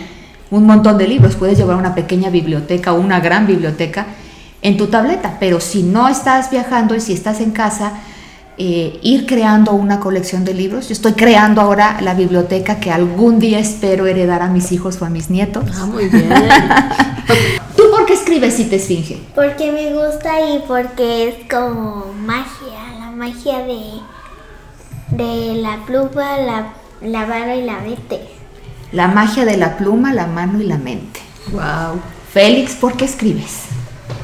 un 0.52 0.67
montón 0.67 0.99
de 0.99 1.08
libros, 1.08 1.36
puedes 1.36 1.58
llevar 1.58 1.76
una 1.76 1.95
pequeña 1.95 2.30
biblioteca 2.30 2.93
o 2.93 2.99
una 2.99 3.19
gran 3.19 3.47
biblioteca 3.47 4.06
en 4.62 4.78
tu 4.78 4.89
tableta, 4.89 5.38
pero 5.39 5.60
si 5.60 5.82
no 5.82 6.08
estás 6.08 6.52
viajando 6.52 6.93
y 6.93 6.99
si 6.99 7.13
estás 7.13 7.41
en 7.41 7.49
casa, 7.49 7.93
eh, 8.60 8.99
ir 9.02 9.26
creando 9.26 9.71
una 9.71 9.99
colección 9.99 10.45
de 10.45 10.54
libros. 10.54 10.89
Yo 10.89 10.93
estoy 10.93 11.13
creando 11.13 11.62
ahora 11.62 11.97
la 11.99 12.13
biblioteca 12.13 12.80
que 12.80 12.91
algún 12.91 13.39
día 13.39 13.58
espero 13.58 14.06
heredar 14.06 14.43
a 14.43 14.49
mis 14.49 14.71
hijos 14.71 15.02
o 15.02 15.06
a 15.06 15.10
mis 15.10 15.32
nietos. 15.32 15.63
Ah, 15.76 15.88
muy 15.88 16.10
bien. 16.10 16.30
¿Tú 18.13 18.19
por 18.19 18.26
qué 18.26 18.32
escribes 18.39 18.54
si 18.56 18.65
te 18.65 18.76
esfinge? 18.78 19.17
Porque 19.36 19.71
me 19.71 19.93
gusta 19.93 20.39
y 20.41 20.60
porque 20.67 21.30
es 21.30 21.36
como 21.49 22.13
magia, 22.13 22.99
la 22.99 23.12
magia 23.12 23.60
de, 23.60 23.99
de 25.12 25.56
la 25.56 25.86
pluma, 25.86 26.38
la, 26.38 26.73
la 27.02 27.26
mano 27.26 27.56
y 27.56 27.62
la 27.63 27.80
mente. 27.80 28.21
La 28.91 29.08
magia 29.08 29.45
de 29.45 29.58
la 29.58 29.78
pluma, 29.78 30.13
la 30.13 30.28
mano 30.28 30.62
y 30.62 30.65
la 30.65 30.78
mente. 30.78 31.19
wow. 31.52 31.99
Félix, 32.32 32.73
¿por 32.76 32.93
qué 32.97 33.06
escribes? 33.06 33.63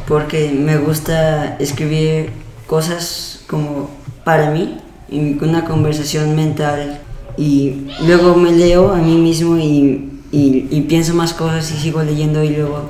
Porque 0.08 0.52
me 0.52 0.78
gusta 0.78 1.56
escribir 1.60 2.32
cosas 2.68 3.42
como 3.48 3.90
para 4.24 4.50
mí, 4.50 4.78
en 5.10 5.38
una 5.44 5.66
conversación 5.66 6.36
mental. 6.36 7.00
Y 7.38 7.88
luego 8.06 8.36
me 8.36 8.52
leo 8.52 8.92
a 8.94 8.98
mí 8.98 9.16
mismo 9.16 9.58
y, 9.58 10.22
y- 10.32 10.68
y 10.72 10.82
pienso 10.82 11.14
más 11.14 11.34
cosas 11.34 11.72
y 11.72 11.78
sigo 11.78 12.02
leyendo 12.04 12.44
y 12.44 12.50
luego 12.50 12.90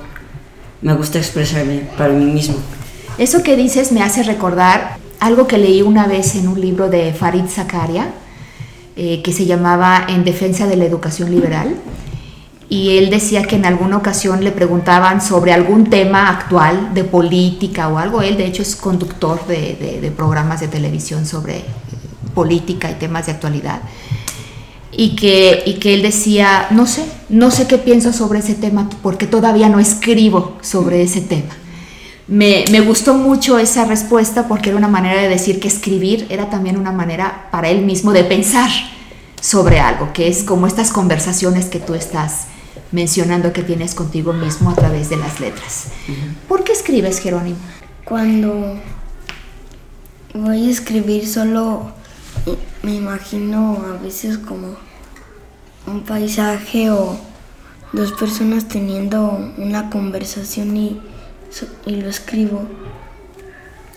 me 0.82 0.94
gusta 0.94 1.18
expresarme 1.18 1.82
para 1.98 2.14
mí 2.14 2.26
mismo. 2.26 2.56
Eso 3.18 3.44
que 3.44 3.56
dices 3.56 3.92
me 3.92 4.02
hace 4.02 4.24
recordar 4.24 4.98
algo 5.20 5.48
que 5.48 5.58
leí 5.58 5.82
una 5.82 6.08
vez 6.08 6.36
en 6.36 6.48
un 6.48 6.60
libro 6.60 6.90
de 6.90 7.14
Farid 7.14 7.48
Zakaria, 7.48 8.14
eh, 8.96 9.22
que 9.22 9.34
se 9.34 9.46
llamaba 9.46 10.06
En 10.08 10.24
defensa 10.24 10.68
de 10.68 10.76
la 10.76 10.86
educación 10.86 11.32
liberal. 11.32 11.76
Y 12.70 12.98
él 12.98 13.10
decía 13.10 13.44
que 13.44 13.56
en 13.56 13.66
alguna 13.66 13.98
ocasión 13.98 14.44
le 14.44 14.52
preguntaban 14.52 15.22
sobre 15.22 15.54
algún 15.54 15.90
tema 15.90 16.30
actual 16.30 16.94
de 16.94 17.04
política 17.04 17.88
o 17.90 17.98
algo. 17.98 18.22
Él 18.22 18.38
de 18.38 18.46
hecho 18.46 18.62
es 18.62 18.76
conductor 18.76 19.46
de, 19.48 20.14
programas 20.16 20.60
de 20.60 20.68
televisión 20.68 21.26
sobre 21.26 21.64
política 22.36 22.92
y 22.92 22.96
temas 22.96 23.26
de 23.26 23.32
actualidad. 23.32 23.82
Y 25.02 25.16
que, 25.16 25.64
y 25.66 25.76
que 25.76 25.94
él 25.94 26.02
decía, 26.02 26.68
no 26.72 26.86
sé, 26.86 27.06
no 27.30 27.52
sé 27.52 27.68
qué 27.68 27.78
pienso 27.78 28.12
sobre 28.12 28.40
ese 28.40 28.54
tema 28.54 28.90
porque 29.02 29.28
todavía 29.28 29.70
no 29.70 29.80
escribo 29.80 30.58
sobre 30.60 31.02
ese 31.02 31.22
tema. 31.22 31.56
Me, 32.28 32.66
me 32.70 32.82
gustó 32.82 33.14
mucho 33.14 33.58
esa 33.60 33.86
respuesta 33.86 34.50
porque 34.50 34.72
era 34.72 34.78
una 34.78 34.90
manera 34.90 35.22
de 35.22 35.30
decir 35.30 35.62
que 35.62 35.70
escribir 35.70 36.28
era 36.30 36.50
también 36.50 36.78
una 36.78 36.92
manera 36.92 37.48
para 37.50 37.70
él 37.70 37.86
mismo 37.86 38.12
de 38.12 38.26
pensar 38.26 38.70
sobre 39.40 39.80
algo, 39.80 40.12
que 40.12 40.28
es 40.28 40.44
como 40.44 40.68
estas 40.68 40.92
conversaciones 40.92 41.68
que 41.68 41.80
tú 41.80 41.94
estás 41.94 42.48
mencionando 42.92 43.54
que 43.54 43.64
tienes 43.64 43.96
contigo 43.96 44.34
mismo 44.34 44.70
a 44.70 44.76
través 44.76 45.10
de 45.10 45.16
las 45.16 45.40
letras. 45.40 45.86
¿Por 46.50 46.66
qué 46.66 46.74
escribes, 46.74 47.20
Jerónimo? 47.20 47.56
Cuando 48.04 48.76
voy 50.34 50.68
a 50.68 50.70
escribir 50.70 51.26
solo 51.26 51.94
me 52.84 52.96
imagino 52.96 53.84
a 53.88 54.02
veces 54.02 54.38
como 54.38 54.89
un 55.90 56.02
paisaje 56.02 56.92
o 56.92 57.18
dos 57.92 58.12
personas 58.14 58.68
teniendo 58.68 59.52
una 59.58 59.90
conversación 59.90 60.78
y, 60.78 61.02
lo 61.86 62.08
escribo. 62.08 62.68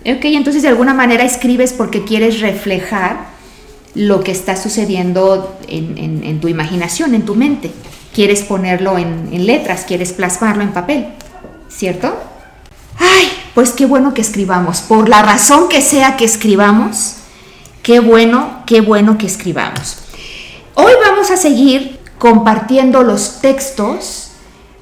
Ok, 0.00 0.24
entonces 0.24 0.62
de 0.62 0.68
alguna 0.68 0.94
manera 0.94 1.24
escribes 1.24 1.74
porque 1.74 2.02
quieres 2.02 2.40
reflejar 2.40 3.26
lo 3.94 4.24
que 4.24 4.32
está 4.32 4.56
sucediendo 4.56 5.58
en, 5.68 6.40
tu 6.40 6.48
imaginación, 6.48 7.14
en 7.14 7.26
tu 7.26 7.34
mente. 7.34 7.70
Quieres 8.14 8.42
ponerlo 8.42 8.96
en 8.98 9.46
letras, 9.46 9.84
quieres 9.86 10.12
plasmarlo 10.12 10.62
en 10.62 10.72
papel, 10.72 11.08
¿cierto? 11.68 12.16
Ay, 12.98 13.28
pues 13.54 13.72
qué 13.72 13.84
bueno 13.84 14.14
que 14.14 14.22
escribamos. 14.22 14.80
Por 14.80 15.08
la 15.08 15.22
razón 15.22 15.68
que 15.68 15.82
sea 15.82 16.16
que 16.16 16.24
escribamos, 16.24 17.16
qué 17.82 18.00
bueno, 18.00 18.62
qué 18.66 18.80
bueno 18.80 19.18
que 19.18 19.26
escribamos. 19.26 20.01
Hoy 20.74 20.92
vamos 21.04 21.30
a 21.30 21.36
seguir 21.36 22.00
compartiendo 22.18 23.02
los 23.02 23.40
textos 23.40 24.30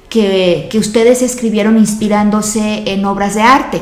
que, 0.09 0.69
que 0.71 0.79
ustedes 0.79 1.21
escribieron 1.21 1.77
inspirándose 1.77 2.83
en 2.85 3.03
obras 3.05 3.35
de 3.35 3.41
arte. 3.41 3.81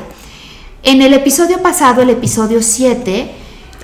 En 0.82 1.02
el 1.04 1.13
episodio 1.13 1.62
pasado, 1.62 2.02
el 2.02 2.10
episodio 2.10 2.63
7, 2.63 3.32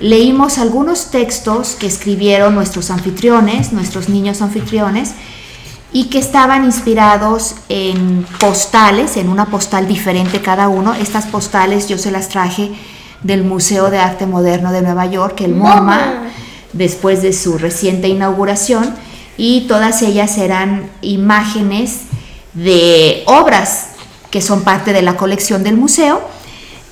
leímos 0.00 0.58
algunos 0.58 1.10
textos 1.10 1.76
que 1.78 1.86
escribieron 1.86 2.54
nuestros 2.54 2.90
anfitriones, 2.90 3.72
nuestros 3.72 4.08
niños 4.08 4.42
anfitriones, 4.42 5.12
y 5.92 6.06
que 6.06 6.18
estaban 6.18 6.64
inspirados 6.64 7.54
en 7.68 8.26
postales, 8.40 9.16
en 9.16 9.28
una 9.28 9.46
postal 9.46 9.86
diferente 9.86 10.40
cada 10.40 10.68
uno. 10.68 10.94
Estas 10.94 11.26
postales 11.26 11.88
yo 11.88 11.96
se 11.96 12.10
las 12.10 12.28
traje 12.28 12.72
del 13.22 13.44
Museo 13.44 13.88
de 13.90 13.98
Arte 13.98 14.26
Moderno 14.26 14.72
de 14.72 14.82
Nueva 14.82 15.06
York, 15.06 15.40
el 15.42 15.54
MoMA, 15.54 16.24
después 16.72 17.22
de 17.22 17.32
su 17.32 17.58
reciente 17.58 18.08
inauguración, 18.08 18.94
y 19.38 19.66
todas 19.68 20.02
ellas 20.02 20.38
eran 20.38 20.90
imágenes 21.02 22.02
de 22.54 23.22
obras 23.26 23.88
que 24.30 24.40
son 24.40 24.62
parte 24.62 24.92
de 24.92 25.02
la 25.02 25.16
colección 25.16 25.62
del 25.62 25.76
museo. 25.76 26.20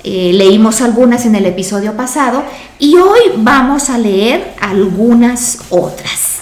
Eh, 0.03 0.31
leímos 0.33 0.81
algunas 0.81 1.25
en 1.25 1.33
el 1.33 1.47
episodio 1.47 1.97
pasado 1.97 2.43
y 2.77 2.95
hoy 2.97 3.19
vamos 3.37 3.89
a 3.89 3.97
leer 3.97 4.53
algunas 4.61 5.59
otras. 5.71 6.41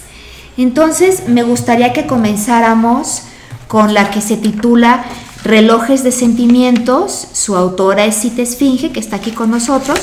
Entonces 0.58 1.28
me 1.28 1.43
gustaría 1.43 1.93
que 1.93 2.06
comenzáramos 2.06 3.24
con 3.67 3.93
la 3.93 4.12
que 4.12 4.19
se 4.22 4.36
titula 4.36 5.06
Relojes 5.43 6.04
de 6.04 6.12
Sentimientos. 6.12 7.28
Su 7.32 7.56
autora 7.56 8.06
es 8.06 8.15
Cita 8.15 8.41
Esfinge, 8.41 8.91
que 8.91 9.00
está 9.00 9.15
aquí 9.15 9.32
con 9.32 9.50
nosotros. 9.50 10.00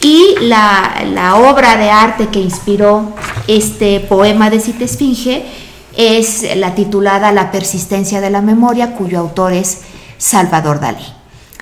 Y 0.00 0.36
la, 0.40 1.04
la 1.12 1.36
obra 1.36 1.76
de 1.76 1.90
arte 1.90 2.28
que 2.28 2.40
inspiró 2.40 3.12
este 3.46 4.00
poema 4.00 4.48
de 4.48 4.60
Cita 4.60 4.84
Esfinge 4.84 5.44
es 5.96 6.56
la 6.56 6.74
titulada 6.74 7.32
La 7.32 7.50
persistencia 7.50 8.20
de 8.20 8.30
la 8.30 8.40
memoria, 8.40 8.94
cuyo 8.94 9.18
autor 9.18 9.52
es 9.52 9.82
Salvador 10.16 10.80
Dalí. 10.80 11.04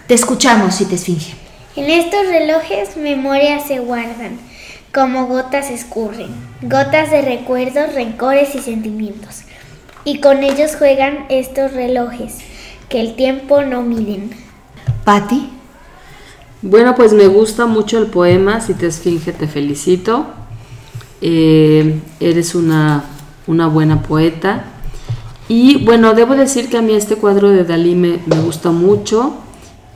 Te 0.07 0.15
escuchamos, 0.15 0.77
Cita 0.77 0.95
Esfinge. 0.95 1.35
En 1.75 1.91
estos 1.91 2.27
relojes 2.27 2.97
memorias 2.97 3.65
se 3.67 3.81
guardan, 3.81 4.39
como 4.93 5.27
gotas 5.27 5.71
escurren, 5.71 6.35
gotas 6.63 7.11
de 7.11 7.23
recuerdos, 7.23 7.95
rencores 7.95 8.55
y 8.55 8.61
sentimientos. 8.61 9.43
Y 10.05 10.21
con 10.21 10.43
ellos 10.45 10.77
juegan 10.77 11.27
estos 11.29 11.73
relojes, 11.73 12.39
que 12.89 13.01
el 13.01 13.17
tiempo 13.17 13.63
no 13.63 13.83
miden. 13.83 14.31
Patti. 15.05 15.58
Bueno, 16.63 16.95
pues 16.97 17.13
me 17.13 17.27
gusta 17.29 17.67
mucho 17.67 17.99
el 17.99 18.07
poema, 18.07 18.61
si 18.61 18.75
te 18.75 18.87
esfinge 18.87 19.33
te 19.33 19.47
felicito. 19.47 20.27
Eh, 21.21 22.01
eres 22.21 22.55
una, 22.55 23.05
una 23.47 23.69
buena 23.69 24.03
poeta. 24.03 24.65
Y 25.49 25.85
bueno, 25.85 26.15
debo 26.15 26.35
decir 26.35 26.69
que 26.69 26.77
a 26.77 26.83
mí 26.83 26.93
este 26.95 27.17
cuadro 27.17 27.49
de 27.51 27.65
Dalí 27.65 27.95
me, 27.95 28.19
me 28.27 28.41
gusta 28.41 28.71
mucho 28.71 29.35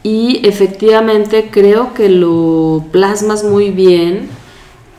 y 0.03 0.41
efectivamente 0.47 1.51
creo 1.53 1.93
que 1.95 2.09
lo 2.09 2.85
plasmas 2.91 3.45
muy 3.45 3.71
bien, 3.71 4.29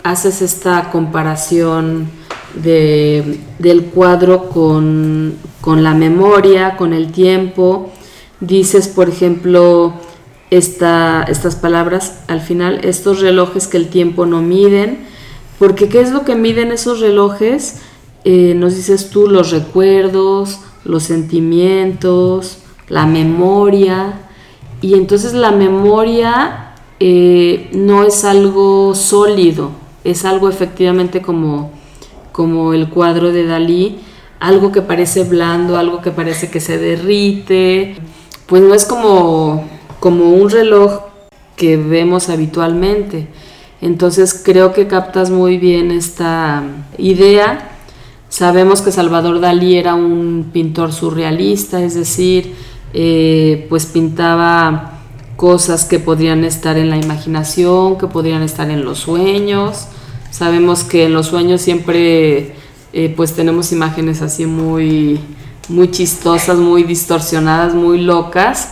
haces 0.04 0.42
esta 0.42 0.92
comparación 0.92 2.08
de- 2.54 3.40
del 3.58 3.86
cuadro 3.86 4.50
con, 4.50 5.34
con 5.60 5.84
la 5.84 5.94
memoria, 5.96 6.78
con 6.78 6.94
el 6.94 7.12
tiempo, 7.12 7.92
dices 8.40 8.88
por 8.88 9.10
ejemplo 9.10 9.94
esta- 10.58 11.24
estas 11.24 11.56
palabras 11.56 12.20
al 12.28 12.40
final, 12.42 12.82
estos 12.84 13.22
relojes 13.22 13.68
que 13.68 13.78
el 13.78 13.88
tiempo 13.90 14.26
no 14.26 14.42
miden, 14.42 15.00
porque 15.58 15.90
¿qué 15.90 16.00
es 16.02 16.12
lo 16.12 16.24
que 16.26 16.36
miden 16.36 16.72
esos 16.72 17.00
relojes? 17.00 17.82
Eh, 18.24 18.54
nos 18.56 18.76
dices 18.76 19.10
tú 19.10 19.28
los 19.28 19.52
recuerdos, 19.52 20.60
los 20.86 21.04
sentimientos, 21.04 22.60
la 22.88 23.06
memoria, 23.06 24.14
y 24.82 24.94
entonces 24.94 25.34
la 25.34 25.52
memoria 25.52 26.60
eh, 27.00 27.70
no 27.74 28.04
es 28.04 28.24
algo 28.24 28.94
sólido, 28.96 29.72
es 30.04 30.24
algo 30.24 30.50
efectivamente 30.50 31.22
como, 31.22 31.72
como 32.32 32.74
el 32.74 32.90
cuadro 32.90 33.32
de 33.32 33.46
Dalí, 33.46 33.98
algo 34.40 34.72
que 34.72 34.82
parece 34.82 35.24
blando, 35.24 35.78
algo 35.78 36.02
que 36.02 36.12
parece 36.12 36.50
que 36.52 36.60
se 36.60 36.78
derrite, 36.78 37.96
pues 38.46 38.62
no 38.62 38.74
es 38.74 38.86
como, 38.86 39.68
como 40.04 40.32
un 40.32 40.50
reloj 40.50 41.00
que 41.56 41.78
vemos 41.78 42.28
habitualmente. 42.28 43.30
Entonces 43.80 44.34
creo 44.34 44.74
que 44.74 44.86
captas 44.86 45.30
muy 45.30 45.58
bien 45.58 45.92
esta 45.92 46.62
idea. 46.98 47.72
Sabemos 48.28 48.82
que 48.82 48.92
Salvador 48.92 49.40
Dalí 49.40 49.78
era 49.78 49.96
un 49.96 50.50
pintor 50.52 50.92
surrealista, 50.92 51.82
es 51.82 51.94
decir, 51.96 52.54
eh, 52.94 53.66
pues 53.70 53.86
pintaba 53.86 55.00
cosas 55.38 55.86
que 55.86 56.00
podrían 56.00 56.44
estar 56.44 56.78
en 56.78 56.90
la 56.90 56.98
imaginación, 56.98 57.98
que 57.98 58.08
podrían 58.08 58.42
estar 58.42 58.70
en 58.70 58.84
los 58.84 59.00
sueños. 59.00 59.88
Sabemos 60.32 60.84
que 60.84 61.06
en 61.06 61.14
los 61.14 61.28
sueños 61.28 61.62
siempre 61.62 62.56
eh, 62.92 63.14
pues 63.16 63.32
tenemos 63.36 63.72
imágenes 63.72 64.22
así 64.22 64.48
muy, 64.48 65.22
muy 65.70 65.92
chistosas, 65.92 66.58
muy 66.58 66.84
distorsionadas, 66.84 67.74
muy 67.74 68.02
locas, 68.02 68.72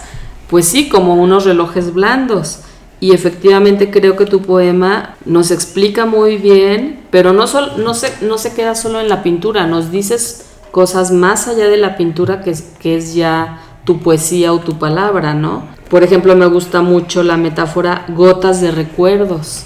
pues 0.51 0.67
sí, 0.67 0.87
como 0.89 1.15
unos 1.15 1.45
relojes 1.45 1.93
blandos. 1.93 2.59
y 2.99 3.13
efectivamente 3.13 3.89
creo 3.89 4.15
que 4.15 4.27
tu 4.27 4.43
poema 4.43 5.15
nos 5.25 5.49
explica 5.49 6.05
muy 6.05 6.37
bien, 6.37 6.99
pero 7.09 7.33
no, 7.33 7.47
se, 7.47 8.53
queda 8.53 8.75
solo 8.75 8.99
en 8.99 9.09
la 9.09 9.23
pintura, 9.23 9.65
nos 9.65 9.91
dices 9.91 10.45
cosas 10.69 11.09
más 11.09 11.47
allá 11.47 11.67
de 11.67 11.77
la 11.77 11.97
pintura 11.97 12.41
que 12.43 12.51
es 12.95 13.15
ya 13.15 13.59
tu 13.85 13.99
poesía 13.99 14.53
o 14.53 14.59
tu 14.59 14.77
palabra, 14.77 15.33
¿no? 15.33 15.63
Por 15.89 16.03
ejemplo, 16.03 16.35
me 16.35 16.45
gusta 16.45 16.81
mucho 16.81 17.23
la 17.23 17.37
metáfora 17.37 18.05
gotas 18.09 18.61
de 18.61 18.71
recuerdos, 18.71 19.63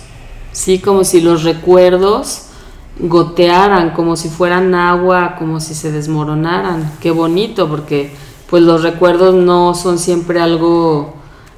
¿sí? 0.52 0.80
Como 0.80 1.04
si 1.04 1.22
los 1.22 1.44
recuerdos 1.44 2.44
gotearan, 2.98 3.92
como 3.92 4.16
si 4.16 4.30
fueran 4.30 4.74
agua, 4.74 5.36
como 5.38 5.60
si 5.60 5.76
se 5.76 5.92
desmoronaran. 5.92 6.94
Qué 7.02 7.12
bonito, 7.12 7.70
porque 7.70 8.16
pues 8.50 8.64
los 8.64 8.84
recuerdos 8.84 9.36
no 9.36 9.74
son 9.76 10.00
siempre 10.00 10.40
algo 10.40 11.14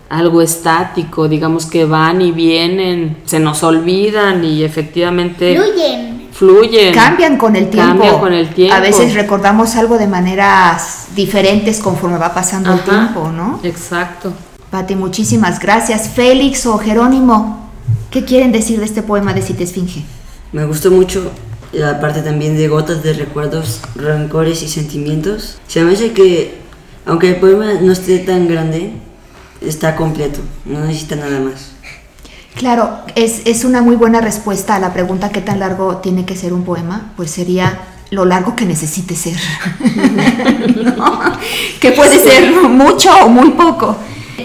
algo 0.09 0.41
estático, 0.41 1.27
digamos 1.27 1.65
que 1.65 1.85
van 1.85 2.21
y 2.21 2.31
vienen, 2.31 3.17
se 3.25 3.39
nos 3.39 3.61
olvidan 3.63 4.43
y 4.43 4.63
efectivamente 4.63 5.55
fluyen. 5.55 6.27
Fluyen. 6.31 6.93
Cambian 6.93 7.37
con 7.37 7.55
el 7.55 7.69
tiempo. 7.69 7.93
Cambian 7.93 8.19
con 8.19 8.31
el 8.31 8.53
tiempo. 8.53 8.75
A 8.75 8.79
veces 8.79 9.15
recordamos 9.15 9.75
algo 9.75 9.97
de 9.97 10.07
maneras 10.07 11.07
diferentes 11.15 11.79
conforme 11.79 12.17
va 12.17 12.33
pasando 12.33 12.73
el 12.73 12.81
tiempo, 12.81 13.31
¿no? 13.31 13.59
Exacto. 13.63 14.33
Pati, 14.69 14.95
muchísimas 14.95 15.59
gracias. 15.59 16.09
Félix 16.09 16.65
o 16.67 16.77
Jerónimo, 16.77 17.69
¿qué 18.11 18.23
quieren 18.23 18.51
decir 18.51 18.79
de 18.79 18.85
este 18.85 19.01
poema 19.01 19.33
de 19.33 19.41
Cite 19.41 19.63
Esfinge? 19.63 20.05
Me 20.51 20.65
gustó 20.65 20.91
mucho 20.91 21.31
la 21.71 21.99
parte 21.99 22.21
también 22.21 22.55
de 22.55 22.67
gotas 22.67 23.01
de 23.01 23.13
recuerdos, 23.13 23.81
rencores 23.95 24.61
y 24.61 24.67
sentimientos. 24.67 25.57
Se 25.67 25.83
me 25.83 25.93
hace 25.93 26.11
que, 26.11 26.66
aunque 27.07 27.29
el 27.29 27.37
poema 27.37 27.73
no 27.81 27.93
esté 27.93 28.19
tan 28.19 28.47
grande, 28.47 28.91
está 29.61 29.95
completo, 29.95 30.41
no 30.65 30.81
necesita 30.81 31.15
nada 31.15 31.39
más. 31.39 31.71
Claro, 32.55 32.99
es, 33.15 33.41
es, 33.45 33.65
una 33.65 33.81
muy 33.81 33.95
buena 33.95 34.19
respuesta 34.19 34.75
a 34.75 34.79
la 34.79 34.91
pregunta 34.91 35.29
qué 35.29 35.41
tan 35.41 35.59
largo 35.59 35.97
tiene 35.97 36.25
que 36.25 36.35
ser 36.35 36.53
un 36.53 36.63
poema, 36.63 37.13
pues 37.15 37.31
sería 37.31 37.79
lo 38.09 38.25
largo 38.25 38.55
que 38.55 38.65
necesite 38.65 39.15
ser, 39.15 39.35
que 41.79 41.91
puede 41.91 42.19
ser 42.19 42.51
mucho 42.51 43.11
o 43.23 43.29
muy 43.29 43.51
poco. 43.51 43.95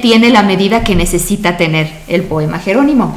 Tiene 0.00 0.30
la 0.30 0.42
medida 0.42 0.84
que 0.84 0.94
necesita 0.94 1.56
tener 1.56 1.90
el 2.08 2.22
poema 2.22 2.58
Jerónimo. 2.58 3.16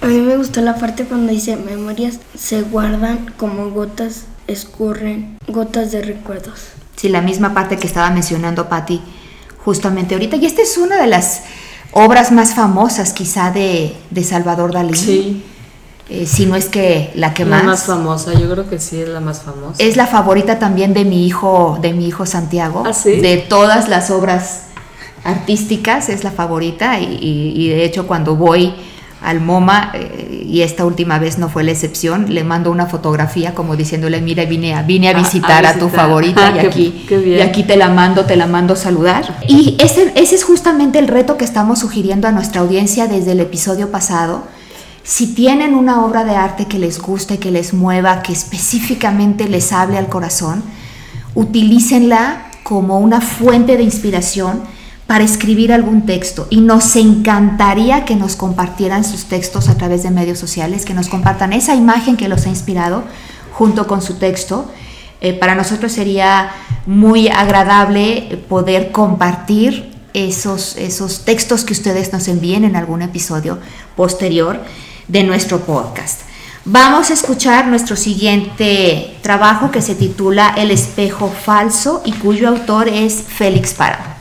A 0.00 0.06
mí 0.06 0.20
me 0.20 0.36
gustó 0.36 0.60
la 0.60 0.76
parte 0.76 1.04
cuando 1.04 1.32
dice 1.32 1.56
memorias 1.56 2.20
se 2.36 2.62
guardan 2.62 3.32
como 3.36 3.70
gotas 3.70 4.24
escurren, 4.46 5.38
gotas 5.48 5.92
de 5.92 6.02
recuerdos. 6.02 6.60
Sí, 6.96 7.08
la 7.08 7.20
misma 7.20 7.52
parte 7.52 7.76
que 7.76 7.86
estaba 7.86 8.10
mencionando 8.10 8.68
Patti 8.68 9.00
justamente 9.64 10.14
ahorita. 10.14 10.36
Y 10.36 10.46
esta 10.46 10.62
es 10.62 10.78
una 10.78 10.96
de 11.00 11.06
las 11.06 11.42
obras 11.92 12.32
más 12.32 12.54
famosas 12.54 13.12
quizá 13.12 13.50
de, 13.50 13.94
Salvador 14.24 14.72
Dalí. 14.72 14.96
Sí. 14.96 15.44
Eh, 16.08 16.24
si 16.24 16.46
no 16.46 16.54
es 16.54 16.66
que 16.66 17.10
la 17.14 17.34
que 17.34 17.44
más. 17.44 17.62
La 17.62 17.70
más 17.70 17.82
famosa, 17.84 18.32
yo 18.32 18.48
creo 18.50 18.70
que 18.70 18.78
sí 18.78 19.00
es 19.00 19.08
la 19.08 19.20
más 19.20 19.42
famosa. 19.42 19.82
Es 19.82 19.96
la 19.96 20.06
favorita 20.06 20.58
también 20.58 20.94
de 20.94 21.04
mi 21.04 21.26
hijo, 21.26 21.78
de 21.82 21.92
mi 21.92 22.06
hijo 22.06 22.26
Santiago. 22.26 22.84
¿Ah, 22.86 22.92
sí? 22.92 23.16
De 23.16 23.38
todas 23.38 23.88
las 23.88 24.10
obras 24.10 24.62
artísticas 25.24 26.08
es 26.08 26.22
la 26.22 26.30
favorita 26.30 27.00
y 27.00 27.68
de 27.68 27.84
hecho 27.84 28.06
cuando 28.06 28.36
voy 28.36 28.72
al 29.22 29.40
MoMA, 29.40 29.92
eh, 29.94 30.44
y 30.46 30.62
esta 30.62 30.84
última 30.84 31.18
vez 31.18 31.38
no 31.38 31.48
fue 31.48 31.64
la 31.64 31.72
excepción, 31.72 32.34
le 32.34 32.44
mando 32.44 32.70
una 32.70 32.86
fotografía 32.86 33.54
como 33.54 33.74
diciéndole, 33.74 34.20
mira, 34.20 34.44
vine 34.44 34.74
a, 34.74 34.82
vine 34.82 35.08
a 35.08 35.14
visitar 35.18 35.64
a, 35.66 35.78
tu 35.78 35.88
favorita 35.88 36.52
y, 36.54 36.58
aquí, 36.58 37.06
y 37.10 37.40
aquí 37.40 37.64
te 37.64 37.76
la 37.76 37.88
mando, 37.88 38.24
te 38.26 38.36
la 38.36 38.46
mando 38.46 38.76
saludar. 38.76 39.38
Y 39.48 39.76
ese, 39.80 40.12
ese 40.14 40.34
es 40.34 40.44
justamente 40.44 40.98
el 40.98 41.08
reto 41.08 41.36
que 41.36 41.44
estamos 41.44 41.78
sugiriendo 41.80 42.28
a 42.28 42.32
nuestra 42.32 42.60
audiencia 42.60 43.06
desde 43.06 43.32
el 43.32 43.40
episodio 43.40 43.90
pasado. 43.90 44.44
Si 45.02 45.34
tienen 45.34 45.74
una 45.74 46.04
obra 46.04 46.24
de 46.24 46.34
arte 46.34 46.66
que 46.66 46.78
les 46.78 47.00
guste, 47.00 47.38
que 47.38 47.50
les 47.50 47.72
mueva, 47.72 48.22
que 48.22 48.32
específicamente 48.32 49.48
les 49.48 49.72
hable 49.72 49.98
al 49.98 50.08
corazón, 50.08 50.62
utilícenla 51.34 52.50
como 52.62 52.98
una 52.98 53.20
fuente 53.20 53.76
de 53.76 53.84
inspiración 53.84 54.62
para 55.06 55.24
escribir 55.24 55.72
algún 55.72 56.04
texto 56.04 56.48
y 56.50 56.60
nos 56.60 56.96
encantaría 56.96 58.04
que 58.04 58.16
nos 58.16 58.34
compartieran 58.34 59.04
sus 59.04 59.26
textos 59.26 59.68
a 59.68 59.76
través 59.76 60.02
de 60.02 60.10
medios 60.10 60.38
sociales, 60.38 60.84
que 60.84 60.94
nos 60.94 61.08
compartan 61.08 61.52
esa 61.52 61.74
imagen 61.74 62.16
que 62.16 62.28
los 62.28 62.46
ha 62.46 62.48
inspirado 62.48 63.04
junto 63.52 63.86
con 63.86 64.02
su 64.02 64.14
texto. 64.14 64.68
Eh, 65.20 65.32
para 65.32 65.54
nosotros 65.54 65.92
sería 65.92 66.50
muy 66.86 67.28
agradable 67.28 68.42
poder 68.48 68.90
compartir 68.90 69.94
esos, 70.12 70.76
esos 70.76 71.24
textos 71.24 71.64
que 71.64 71.72
ustedes 71.72 72.12
nos 72.12 72.26
envíen 72.26 72.64
en 72.64 72.74
algún 72.74 73.02
episodio 73.02 73.58
posterior 73.96 74.60
de 75.08 75.22
nuestro 75.22 75.60
podcast. 75.60 76.22
Vamos 76.64 77.10
a 77.10 77.14
escuchar 77.14 77.68
nuestro 77.68 77.94
siguiente 77.94 79.16
trabajo 79.22 79.70
que 79.70 79.80
se 79.80 79.94
titula 79.94 80.52
El 80.56 80.72
espejo 80.72 81.30
falso 81.30 82.02
y 82.04 82.12
cuyo 82.12 82.48
autor 82.48 82.88
es 82.88 83.22
Félix 83.22 83.72
Parado. 83.72 84.15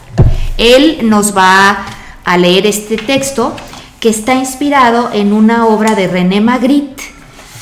Él 0.58 1.00
nos 1.04 1.36
va 1.36 1.86
a 2.24 2.38
leer 2.38 2.66
este 2.66 2.98
texto 2.98 3.56
que 4.00 4.10
está 4.10 4.36
inspirado 4.36 5.12
en 5.12 5.34
una 5.34 5.68
obra 5.68 5.96
de 5.96 6.08
René 6.08 6.40
Magritte 6.40 7.04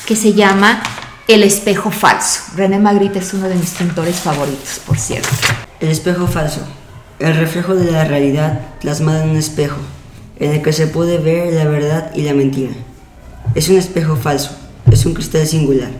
que 0.06 0.14
se 0.14 0.34
llama 0.34 0.82
El 1.26 1.42
espejo 1.42 1.90
falso. 1.90 2.42
René 2.54 2.78
Magritte 2.78 3.18
es 3.18 3.34
uno 3.34 3.48
de 3.48 3.56
mis 3.56 3.70
pintores 3.70 4.16
favoritos, 4.16 4.80
por 4.86 4.98
cierto. 4.98 5.28
El 5.80 5.88
espejo 5.88 6.26
falso, 6.28 6.60
el 7.18 7.34
reflejo 7.34 7.74
de 7.74 7.90
la 7.90 8.04
realidad 8.04 8.60
plasmada 8.80 9.24
en 9.24 9.30
un 9.30 9.36
espejo, 9.36 9.78
en 10.38 10.52
el 10.52 10.62
que 10.62 10.72
se 10.72 10.86
puede 10.86 11.18
ver 11.18 11.52
la 11.52 11.64
verdad 11.64 12.12
y 12.14 12.22
la 12.22 12.34
mentira. 12.34 12.72
Es 13.56 13.68
un 13.68 13.76
espejo 13.76 14.16
falso, 14.16 14.50
es 14.90 15.04
un 15.04 15.14
cristal 15.14 15.46
singular, 15.46 15.90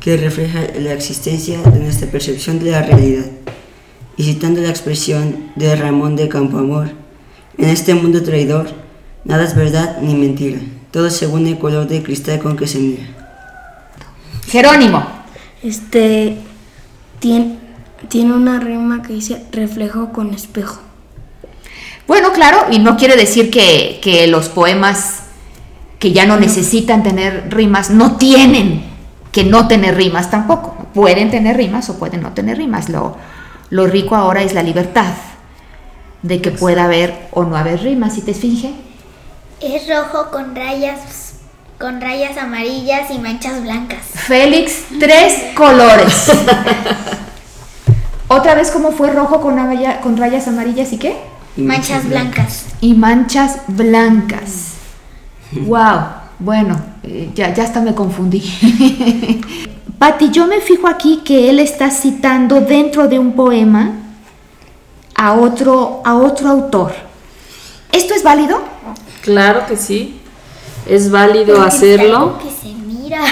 que 0.00 0.16
refleja 0.18 0.60
la 0.78 0.92
existencia 0.92 1.62
de 1.62 1.78
nuestra 1.78 2.10
percepción 2.10 2.58
de 2.58 2.72
la 2.72 2.82
realidad 2.82 3.24
y 4.16 4.24
citando 4.24 4.60
la 4.60 4.68
expresión 4.68 5.50
de 5.56 5.74
Ramón 5.76 6.16
de 6.16 6.28
Campoamor, 6.28 6.90
en 7.58 7.68
este 7.68 7.94
mundo 7.94 8.22
traidor, 8.22 8.70
nada 9.24 9.44
es 9.44 9.54
verdad 9.54 9.98
ni 10.00 10.14
mentira, 10.14 10.60
todo 10.90 11.10
según 11.10 11.46
el 11.46 11.58
color 11.58 11.86
de 11.88 12.02
cristal 12.02 12.38
con 12.38 12.56
que 12.56 12.66
se 12.66 12.78
mira. 12.78 13.04
Jerónimo. 14.48 15.06
Este 15.62 16.36
tiene, 17.20 17.58
tiene 18.08 18.34
una 18.34 18.58
rima 18.58 19.02
que 19.02 19.12
dice 19.12 19.44
reflejo 19.52 20.12
con 20.12 20.34
espejo. 20.34 20.80
Bueno, 22.06 22.32
claro, 22.32 22.66
y 22.70 22.78
no 22.80 22.96
quiere 22.96 23.16
decir 23.16 23.50
que, 23.50 24.00
que 24.02 24.26
los 24.26 24.48
poemas 24.48 25.22
que 25.98 26.12
ya 26.12 26.26
no 26.26 26.36
necesitan 26.38 27.04
tener 27.04 27.46
rimas 27.50 27.90
no 27.90 28.16
tienen 28.16 28.82
que 29.30 29.44
no 29.44 29.68
tener 29.68 29.96
rimas 29.96 30.30
tampoco. 30.30 30.76
Pueden 30.92 31.30
tener 31.30 31.56
rimas 31.56 31.88
o 31.90 31.98
pueden 31.98 32.22
no 32.22 32.32
tener 32.32 32.58
rimas. 32.58 32.88
Lo, 32.88 33.16
lo 33.72 33.86
rico 33.86 34.14
ahora 34.14 34.42
es 34.42 34.52
la 34.52 34.62
libertad 34.62 35.14
de 36.20 36.42
que 36.42 36.50
pueda 36.50 36.84
haber 36.84 37.28
o 37.30 37.44
no 37.44 37.56
haber 37.56 37.82
rimas, 37.82 38.12
si 38.12 38.20
te 38.20 38.32
esfinge. 38.32 38.74
Es 39.62 39.88
rojo 39.88 40.30
con 40.30 40.54
rayas 40.54 41.36
con 41.78 41.98
rayas 42.02 42.36
amarillas 42.36 43.10
y 43.10 43.18
manchas 43.18 43.62
blancas. 43.62 44.00
Félix, 44.12 44.84
tres 45.00 45.54
colores. 45.54 46.30
Otra 48.28 48.54
vez, 48.54 48.70
¿cómo 48.70 48.92
fue 48.92 49.10
rojo 49.10 49.40
con, 49.40 49.56
con 50.02 50.16
rayas 50.18 50.46
amarillas 50.48 50.92
y 50.92 50.98
qué? 50.98 51.16
manchas 51.56 52.06
blancas. 52.06 52.66
Y 52.82 52.92
manchas 52.92 53.56
blancas. 53.68 54.74
wow. 55.66 56.20
Bueno, 56.38 56.78
eh, 57.04 57.30
ya, 57.34 57.54
ya 57.54 57.64
hasta 57.64 57.80
me 57.80 57.94
confundí. 57.94 58.42
Patti, 60.02 60.30
yo 60.32 60.48
me 60.48 60.60
fijo 60.60 60.88
aquí 60.88 61.20
que 61.24 61.48
él 61.48 61.60
está 61.60 61.88
citando 61.88 62.60
dentro 62.60 63.06
de 63.06 63.20
un 63.20 63.34
poema 63.34 63.92
a 65.14 65.34
otro, 65.34 66.02
a 66.04 66.16
otro 66.16 66.48
autor. 66.48 66.92
¿Esto 67.92 68.12
es 68.12 68.24
válido? 68.24 68.60
Claro 69.20 69.64
que 69.68 69.76
sí. 69.76 70.18
Es 70.88 71.08
válido 71.08 71.62
hacerlo. 71.62 72.36
Que 72.42 72.50
se 72.50 72.74
mira. 72.74 73.22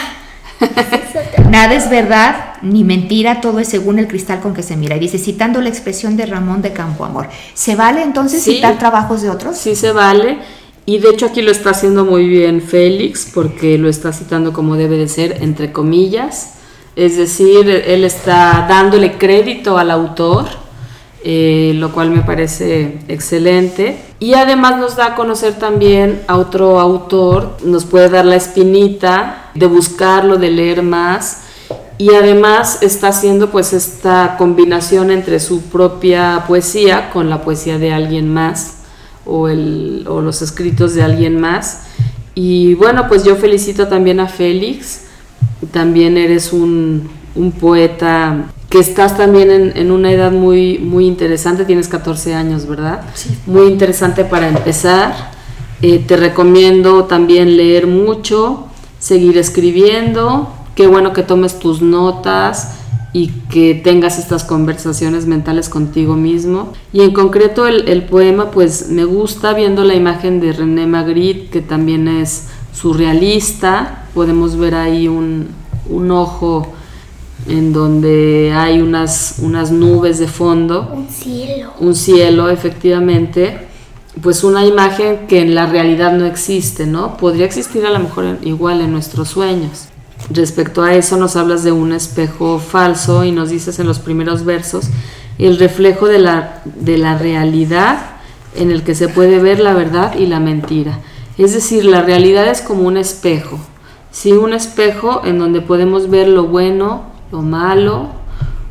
Nada 1.50 1.74
es 1.74 1.90
verdad 1.90 2.54
ni 2.62 2.84
mentira, 2.84 3.40
todo 3.40 3.58
es 3.58 3.66
según 3.66 3.98
el 3.98 4.06
cristal 4.06 4.38
con 4.38 4.54
que 4.54 4.62
se 4.62 4.76
mira. 4.76 4.94
Y 4.94 5.00
dice, 5.00 5.18
citando 5.18 5.60
la 5.60 5.70
expresión 5.70 6.16
de 6.16 6.26
Ramón 6.26 6.62
de 6.62 6.72
Campo 6.72 7.04
Amor. 7.04 7.28
¿Se 7.52 7.74
vale 7.74 8.00
entonces 8.04 8.44
citar 8.44 8.78
trabajos 8.78 9.22
de 9.22 9.30
otros? 9.30 9.58
Sí, 9.58 9.74
se 9.74 9.90
vale. 9.90 10.38
Y 10.86 10.98
de 10.98 11.10
hecho 11.10 11.26
aquí 11.26 11.42
lo 11.42 11.50
está 11.50 11.70
haciendo 11.70 12.04
muy 12.04 12.28
bien 12.28 12.62
Félix, 12.62 13.28
porque 13.34 13.76
lo 13.76 13.88
está 13.88 14.12
citando 14.12 14.52
como 14.52 14.76
debe 14.76 14.98
de 14.98 15.08
ser, 15.08 15.38
entre 15.42 15.72
comillas. 15.72 16.59
Es 17.00 17.16
decir, 17.16 17.66
él 17.70 18.04
está 18.04 18.66
dándole 18.68 19.16
crédito 19.16 19.78
al 19.78 19.90
autor, 19.90 20.44
eh, 21.24 21.72
lo 21.76 21.92
cual 21.92 22.10
me 22.10 22.20
parece 22.20 22.98
excelente. 23.08 23.96
Y 24.18 24.34
además 24.34 24.76
nos 24.76 24.96
da 24.96 25.06
a 25.06 25.14
conocer 25.14 25.54
también 25.54 26.20
a 26.26 26.36
otro 26.36 26.78
autor, 26.78 27.56
nos 27.64 27.86
puede 27.86 28.10
dar 28.10 28.26
la 28.26 28.36
espinita 28.36 29.50
de 29.54 29.64
buscarlo, 29.64 30.36
de 30.36 30.50
leer 30.50 30.82
más. 30.82 31.44
Y 31.96 32.12
además 32.12 32.82
está 32.82 33.08
haciendo 33.08 33.50
pues 33.50 33.72
esta 33.72 34.34
combinación 34.36 35.10
entre 35.10 35.40
su 35.40 35.62
propia 35.62 36.44
poesía 36.46 37.08
con 37.14 37.30
la 37.30 37.40
poesía 37.40 37.78
de 37.78 37.94
alguien 37.94 38.30
más 38.30 38.80
o, 39.24 39.48
el, 39.48 40.04
o 40.06 40.20
los 40.20 40.42
escritos 40.42 40.94
de 40.94 41.02
alguien 41.02 41.40
más. 41.40 41.84
Y 42.34 42.74
bueno, 42.74 43.08
pues 43.08 43.24
yo 43.24 43.36
felicito 43.36 43.88
también 43.88 44.20
a 44.20 44.28
Félix. 44.28 45.06
También 45.72 46.16
eres 46.16 46.52
un, 46.52 47.08
un 47.34 47.52
poeta 47.52 48.46
que 48.68 48.78
estás 48.78 49.16
también 49.16 49.50
en, 49.50 49.76
en, 49.76 49.90
una 49.90 50.12
edad 50.12 50.30
muy, 50.30 50.78
muy 50.78 51.06
interesante, 51.06 51.64
tienes 51.64 51.88
14 51.88 52.34
años, 52.34 52.66
¿verdad? 52.66 53.02
Sí. 53.14 53.30
Muy 53.46 53.66
interesante 53.66 54.24
para 54.24 54.48
empezar. 54.48 55.32
Eh, 55.82 55.98
te 56.06 56.16
recomiendo 56.16 57.04
también 57.04 57.56
leer 57.56 57.86
mucho, 57.86 58.66
seguir 58.98 59.38
escribiendo, 59.38 60.54
qué 60.74 60.86
bueno 60.86 61.12
que 61.12 61.22
tomes 61.22 61.58
tus 61.58 61.82
notas 61.82 62.76
y 63.12 63.28
que 63.50 63.74
tengas 63.74 64.18
estas 64.18 64.44
conversaciones 64.44 65.26
mentales 65.26 65.68
contigo 65.68 66.14
mismo. 66.14 66.72
Y 66.92 67.00
en 67.00 67.12
concreto 67.12 67.66
el, 67.66 67.88
el 67.88 68.04
poema, 68.04 68.50
pues 68.50 68.88
me 68.88 69.04
gusta 69.04 69.52
viendo 69.54 69.84
la 69.84 69.94
imagen 69.94 70.40
de 70.40 70.52
René 70.52 70.86
Magritte, 70.86 71.50
que 71.50 71.60
también 71.60 72.06
es 72.06 72.48
surrealista, 72.72 73.99
podemos 74.14 74.56
ver 74.56 74.74
ahí 74.74 75.08
un, 75.08 75.48
un 75.88 76.10
ojo 76.10 76.72
en 77.48 77.72
donde 77.72 78.52
hay 78.54 78.80
unas, 78.80 79.36
unas 79.40 79.70
nubes 79.70 80.18
de 80.18 80.28
fondo. 80.28 80.90
Un 80.92 81.08
cielo. 81.08 81.72
Un 81.80 81.94
cielo, 81.94 82.48
efectivamente. 82.48 83.66
Pues 84.20 84.44
una 84.44 84.66
imagen 84.66 85.26
que 85.28 85.40
en 85.40 85.54
la 85.54 85.66
realidad 85.66 86.12
no 86.12 86.26
existe, 86.26 86.86
¿no? 86.86 87.16
Podría 87.16 87.46
existir 87.46 87.86
a 87.86 87.90
lo 87.90 88.00
mejor 88.00 88.24
en, 88.24 88.38
igual 88.42 88.80
en 88.80 88.92
nuestros 88.92 89.28
sueños. 89.28 89.86
Respecto 90.28 90.82
a 90.82 90.94
eso 90.94 91.16
nos 91.16 91.36
hablas 91.36 91.64
de 91.64 91.72
un 91.72 91.92
espejo 91.92 92.58
falso 92.58 93.24
y 93.24 93.32
nos 93.32 93.50
dices 93.50 93.78
en 93.78 93.86
los 93.86 93.98
primeros 93.98 94.44
versos 94.44 94.86
el 95.38 95.58
reflejo 95.58 96.06
de 96.06 96.18
la, 96.18 96.62
de 96.64 96.98
la 96.98 97.16
realidad 97.16 98.10
en 98.54 98.70
el 98.70 98.82
que 98.82 98.94
se 98.94 99.08
puede 99.08 99.38
ver 99.38 99.60
la 99.60 99.72
verdad 99.72 100.14
y 100.16 100.26
la 100.26 100.40
mentira. 100.40 101.00
Es 101.38 101.54
decir, 101.54 101.84
la 101.84 102.02
realidad 102.02 102.48
es 102.48 102.60
como 102.60 102.82
un 102.82 102.98
espejo, 102.98 103.58
¿sí? 104.10 104.32
Un 104.32 104.52
espejo 104.52 105.22
en 105.24 105.38
donde 105.38 105.60
podemos 105.60 106.10
ver 106.10 106.28
lo 106.28 106.44
bueno, 106.44 107.04
lo 107.32 107.42
malo, 107.42 108.08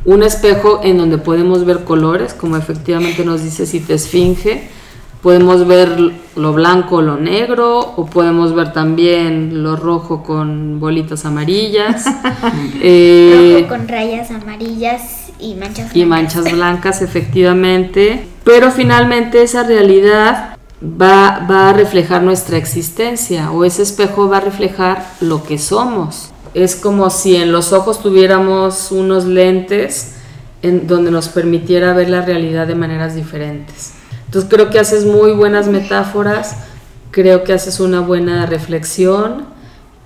un 0.04 0.22
espejo 0.22 0.80
en 0.82 0.98
donde 0.98 1.18
podemos 1.18 1.64
ver 1.64 1.84
colores, 1.84 2.34
como 2.34 2.56
efectivamente 2.56 3.24
nos 3.24 3.42
dice 3.42 3.66
si 3.66 3.80
te 3.80 3.94
esfinge, 3.94 4.68
podemos 5.22 5.66
ver 5.66 6.12
lo 6.36 6.52
blanco 6.52 6.96
o 6.96 7.02
lo 7.02 7.16
negro, 7.16 7.78
o 7.78 8.06
podemos 8.06 8.54
ver 8.54 8.72
también 8.72 9.62
lo 9.62 9.76
rojo 9.76 10.22
con 10.22 10.80
bolitas 10.80 11.24
amarillas, 11.24 12.04
eh, 12.82 13.58
rojo 13.60 13.76
con 13.76 13.88
rayas 13.88 14.30
amarillas 14.30 15.32
y 15.38 15.54
manchas 15.54 15.92
blancas. 15.92 15.96
Y 15.96 16.06
manchas 16.06 16.52
blancas, 16.52 17.02
efectivamente, 17.02 18.26
pero 18.44 18.70
finalmente 18.70 19.42
esa 19.42 19.64
realidad 19.64 20.56
va, 20.82 21.46
va 21.50 21.70
a 21.70 21.72
reflejar 21.72 22.22
nuestra 22.22 22.56
existencia, 22.56 23.50
o 23.50 23.64
ese 23.64 23.82
espejo 23.82 24.28
va 24.28 24.38
a 24.38 24.40
reflejar 24.40 25.04
lo 25.20 25.42
que 25.42 25.58
somos 25.58 26.32
es 26.54 26.76
como 26.76 27.10
si 27.10 27.36
en 27.36 27.52
los 27.52 27.72
ojos 27.72 28.02
tuviéramos 28.02 28.90
unos 28.90 29.24
lentes 29.24 30.14
en 30.62 30.86
donde 30.86 31.10
nos 31.10 31.28
permitiera 31.28 31.94
ver 31.94 32.10
la 32.10 32.22
realidad 32.22 32.66
de 32.66 32.74
maneras 32.74 33.14
diferentes. 33.14 33.92
Entonces 34.26 34.50
creo 34.50 34.70
que 34.70 34.78
haces 34.78 35.04
muy 35.04 35.32
buenas 35.32 35.68
metáforas, 35.68 36.56
creo 37.10 37.44
que 37.44 37.52
haces 37.52 37.80
una 37.80 38.00
buena 38.00 38.46
reflexión 38.46 39.46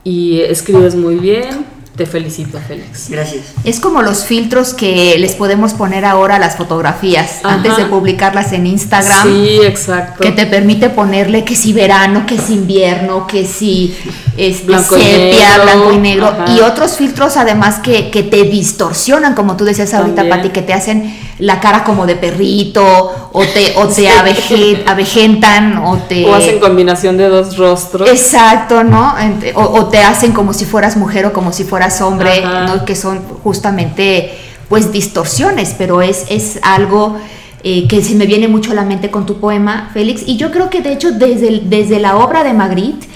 y 0.04 0.40
escribes 0.40 0.94
muy 0.94 1.16
bien. 1.16 1.66
Te 1.96 2.06
felicito, 2.06 2.58
Félix. 2.66 3.08
Gracias. 3.08 3.44
Es 3.62 3.78
como 3.78 4.02
los 4.02 4.24
filtros 4.24 4.74
que 4.74 5.16
les 5.16 5.36
podemos 5.36 5.74
poner 5.74 6.04
ahora 6.04 6.36
a 6.36 6.38
las 6.40 6.56
fotografías 6.56 7.38
Ajá. 7.44 7.54
antes 7.54 7.76
de 7.76 7.84
publicarlas 7.84 8.52
en 8.52 8.66
Instagram. 8.66 9.22
Sí, 9.22 9.60
exacto. 9.62 10.20
Que 10.24 10.32
te 10.32 10.46
permite 10.46 10.90
ponerle 10.90 11.44
que 11.44 11.54
si 11.54 11.72
verano, 11.72 12.26
que 12.26 12.36
si 12.36 12.54
invierno, 12.54 13.28
que 13.28 13.46
si 13.46 13.96
este, 14.36 14.66
Blanco 14.66 14.96
sepia, 14.96 15.50
negro. 15.50 15.62
blanco 15.62 15.92
y 15.92 15.98
negro. 15.98 16.26
Ajá. 16.26 16.52
Y 16.52 16.60
otros 16.62 16.96
filtros 16.96 17.36
además 17.36 17.78
que, 17.78 18.10
que 18.10 18.24
te 18.24 18.42
distorsionan, 18.42 19.34
como 19.34 19.56
tú 19.56 19.64
decías 19.64 19.94
ahorita, 19.94 20.16
También. 20.16 20.36
Pati, 20.38 20.48
que 20.50 20.62
te 20.62 20.72
hacen 20.74 21.16
la 21.38 21.58
cara 21.60 21.82
como 21.84 22.06
de 22.06 22.14
perrito, 22.16 23.30
o 23.32 23.42
te, 23.44 23.74
o 23.76 23.88
te 23.88 24.08
aveje- 24.08 24.84
avejentan, 24.86 25.78
o 25.78 25.96
te... 25.98 26.24
O 26.26 26.34
hacen 26.34 26.60
combinación 26.60 27.16
de 27.16 27.28
dos 27.28 27.56
rostros. 27.56 28.08
Exacto, 28.08 28.84
¿no? 28.84 29.14
O, 29.54 29.62
o 29.62 29.86
te 29.86 29.98
hacen 29.98 30.32
como 30.32 30.52
si 30.52 30.64
fueras 30.64 30.96
mujer 30.96 31.26
o 31.26 31.32
como 31.32 31.52
si 31.52 31.64
fueras 31.64 32.00
hombre. 32.00 32.42
¿no? 32.42 32.84
Que 32.84 32.94
son 32.94 33.20
justamente, 33.42 34.32
pues, 34.68 34.92
distorsiones, 34.92 35.74
pero 35.76 36.02
es, 36.02 36.24
es 36.28 36.58
algo 36.62 37.16
eh, 37.64 37.88
que 37.88 38.02
se 38.02 38.14
me 38.14 38.26
viene 38.26 38.46
mucho 38.46 38.72
a 38.72 38.74
la 38.74 38.84
mente 38.84 39.10
con 39.10 39.26
tu 39.26 39.40
poema, 39.40 39.90
Félix. 39.92 40.22
Y 40.26 40.36
yo 40.36 40.50
creo 40.52 40.70
que, 40.70 40.82
de 40.82 40.92
hecho, 40.92 41.10
desde, 41.12 41.48
el- 41.48 41.70
desde 41.70 41.98
la 41.98 42.16
obra 42.16 42.44
de 42.44 42.52
Magritte, 42.52 43.08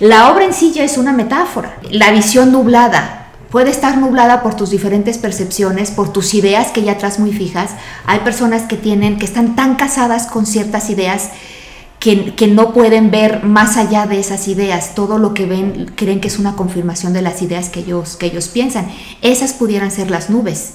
la 0.00 0.30
obra 0.30 0.44
en 0.44 0.52
sí 0.54 0.72
ya 0.74 0.84
es 0.84 0.96
una 0.96 1.12
metáfora. 1.12 1.76
La 1.90 2.10
visión 2.10 2.52
nublada 2.52 3.25
puede 3.50 3.70
estar 3.70 3.98
nublada 3.98 4.42
por 4.42 4.54
tus 4.54 4.70
diferentes 4.70 5.18
percepciones, 5.18 5.90
por 5.90 6.12
tus 6.12 6.34
ideas 6.34 6.68
que 6.68 6.82
ya 6.82 6.98
traes 6.98 7.18
muy 7.18 7.32
fijas. 7.32 7.70
Hay 8.06 8.20
personas 8.20 8.62
que 8.62 8.76
tienen, 8.76 9.18
que 9.18 9.24
están 9.24 9.56
tan 9.56 9.76
casadas 9.76 10.26
con 10.26 10.46
ciertas 10.46 10.90
ideas 10.90 11.30
que, 11.98 12.34
que 12.34 12.46
no 12.46 12.72
pueden 12.72 13.10
ver 13.10 13.44
más 13.44 13.76
allá 13.76 14.06
de 14.06 14.18
esas 14.18 14.48
ideas. 14.48 14.94
Todo 14.94 15.18
lo 15.18 15.34
que 15.34 15.46
ven 15.46 15.92
creen 15.96 16.20
que 16.20 16.28
es 16.28 16.38
una 16.38 16.56
confirmación 16.56 17.12
de 17.12 17.22
las 17.22 17.42
ideas 17.42 17.68
que 17.68 17.80
ellos, 17.80 18.16
que 18.16 18.26
ellos 18.26 18.48
piensan. 18.48 18.88
Esas 19.22 19.52
pudieran 19.52 19.90
ser 19.90 20.10
las 20.10 20.30
nubes 20.30 20.74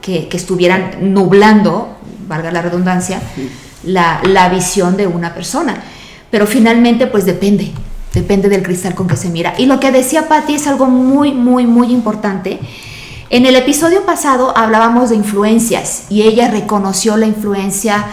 que, 0.00 0.28
que 0.28 0.36
estuvieran 0.36 1.14
nublando, 1.14 1.96
valga 2.28 2.50
la 2.50 2.62
redundancia, 2.62 3.20
la, 3.84 4.20
la 4.24 4.48
visión 4.48 4.96
de 4.96 5.06
una 5.06 5.34
persona. 5.34 5.82
Pero 6.30 6.46
finalmente, 6.46 7.06
pues 7.06 7.26
depende, 7.26 7.72
depende 8.14 8.48
del 8.48 8.62
cristal 8.62 8.94
con 8.94 9.06
que 9.06 9.16
se 9.16 9.28
mira. 9.28 9.54
Y 9.58 9.66
lo 9.66 9.80
que 9.80 9.92
decía 9.92 10.28
Patti 10.28 10.54
es 10.54 10.66
algo 10.66 10.86
muy, 10.86 11.32
muy, 11.32 11.66
muy 11.66 11.92
importante. 11.92 12.60
En 13.30 13.46
el 13.46 13.56
episodio 13.56 14.04
pasado 14.04 14.56
hablábamos 14.56 15.10
de 15.10 15.16
influencias 15.16 16.04
y 16.10 16.22
ella 16.22 16.50
reconoció 16.50 17.16
la 17.16 17.26
influencia 17.26 18.04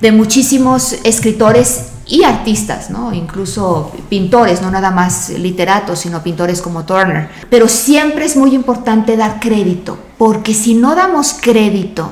de 0.00 0.12
muchísimos 0.12 0.94
escritores 1.04 1.86
y 2.06 2.24
artistas, 2.24 2.90
¿no? 2.90 3.12
incluso 3.12 3.92
pintores, 4.08 4.60
no 4.60 4.70
nada 4.70 4.90
más 4.90 5.30
literatos, 5.30 6.00
sino 6.00 6.22
pintores 6.22 6.60
como 6.60 6.84
Turner. 6.84 7.28
Pero 7.48 7.68
siempre 7.68 8.24
es 8.24 8.36
muy 8.36 8.54
importante 8.54 9.16
dar 9.16 9.40
crédito, 9.40 9.98
porque 10.18 10.54
si 10.54 10.74
no 10.74 10.94
damos 10.94 11.34
crédito 11.40 12.10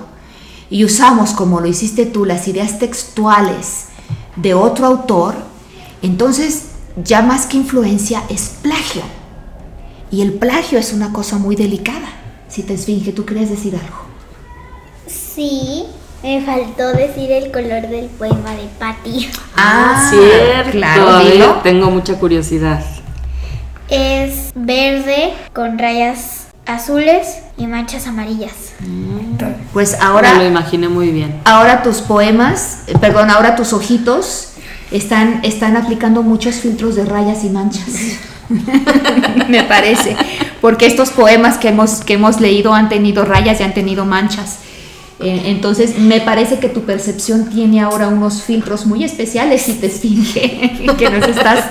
y 0.70 0.84
usamos, 0.84 1.32
como 1.32 1.60
lo 1.60 1.66
hiciste 1.66 2.06
tú, 2.06 2.24
las 2.24 2.48
ideas 2.48 2.78
textuales 2.78 3.86
de 4.36 4.54
otro 4.54 4.86
autor, 4.86 5.34
entonces 6.02 6.69
ya 7.04 7.22
más 7.22 7.46
que 7.46 7.56
influencia 7.56 8.22
es 8.28 8.56
plagio. 8.62 9.02
Y 10.10 10.22
el 10.22 10.32
plagio 10.34 10.78
es 10.78 10.92
una 10.92 11.12
cosa 11.12 11.38
muy 11.38 11.56
delicada. 11.56 12.08
Si 12.48 12.62
te 12.62 12.74
esfinge, 12.74 13.12
¿tú 13.12 13.24
querías 13.24 13.48
decir 13.50 13.74
algo? 13.76 13.96
Sí, 15.06 15.84
me 16.22 16.40
faltó 16.44 16.92
decir 16.92 17.30
el 17.30 17.50
color 17.52 17.88
del 17.88 18.06
poema 18.06 18.50
de 18.52 18.68
Patty. 18.78 19.28
Ah, 19.56 20.08
cierto. 20.10 20.70
claro, 20.72 21.18
dilo. 21.20 21.60
tengo 21.62 21.90
mucha 21.90 22.18
curiosidad. 22.18 22.84
Es 23.88 24.50
verde 24.54 25.32
con 25.52 25.78
rayas 25.78 26.46
azules 26.66 27.38
y 27.56 27.66
manchas 27.66 28.06
amarillas. 28.06 28.52
Pues 29.72 29.94
Ahora 30.00 30.30
ahora 30.30 30.42
lo 30.42 30.48
imaginé 30.48 30.88
muy 30.88 31.10
bien. 31.10 31.40
ahora 31.44 31.82
tus 31.82 32.00
poemas, 32.00 32.80
eh, 32.86 32.94
perdón, 33.00 33.30
ahora 33.30 33.56
tus 33.56 33.72
ojitos 33.72 34.49
están, 34.90 35.40
están 35.44 35.76
aplicando 35.76 36.22
muchos 36.22 36.56
filtros 36.56 36.96
de 36.96 37.04
rayas 37.04 37.44
y 37.44 37.50
manchas. 37.50 37.86
Me 39.48 39.62
parece. 39.64 40.16
Porque 40.60 40.86
estos 40.86 41.10
poemas 41.10 41.58
que 41.58 41.68
hemos, 41.68 42.00
que 42.00 42.14
hemos 42.14 42.40
leído 42.40 42.74
han 42.74 42.88
tenido 42.88 43.24
rayas 43.24 43.60
y 43.60 43.62
han 43.62 43.74
tenido 43.74 44.04
manchas. 44.04 44.58
Eh, 45.20 45.42
entonces, 45.46 45.98
me 45.98 46.20
parece 46.20 46.58
que 46.58 46.68
tu 46.68 46.82
percepción 46.82 47.50
tiene 47.50 47.80
ahora 47.80 48.08
unos 48.08 48.42
filtros 48.42 48.86
muy 48.86 49.04
especiales 49.04 49.68
y 49.68 49.74
te 49.74 49.86
esfinge 49.86 50.86
que 50.98 51.10
nos 51.10 51.28
estás, 51.28 51.66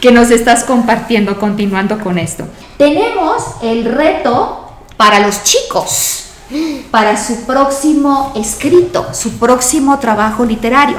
que 0.00 0.10
nos 0.10 0.30
estás 0.30 0.64
compartiendo, 0.64 1.38
continuando 1.38 2.00
con 2.00 2.18
esto. 2.18 2.44
Tenemos 2.78 3.44
el 3.62 3.84
reto 3.84 4.72
para 4.96 5.20
los 5.20 5.44
chicos, 5.44 6.24
para 6.90 7.16
su 7.16 7.46
próximo 7.46 8.32
escrito, 8.34 9.06
su 9.14 9.38
próximo 9.38 9.98
trabajo 10.00 10.44
literario. 10.44 10.96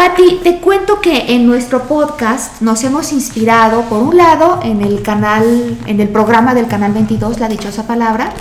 Patti, 0.00 0.40
te 0.42 0.60
cuento 0.60 1.02
que 1.02 1.34
en 1.34 1.46
nuestro 1.46 1.82
podcast 1.82 2.62
nos 2.62 2.84
hemos 2.84 3.12
inspirado, 3.12 3.82
por 3.82 4.02
un 4.02 4.16
lado, 4.16 4.58
en 4.62 4.80
el 4.80 5.02
canal, 5.02 5.76
en 5.84 6.00
el 6.00 6.08
programa 6.08 6.54
del 6.54 6.68
canal 6.68 6.94
22, 6.94 7.38
La 7.38 7.50
Dichosa 7.50 7.86
Palabra, 7.86 8.32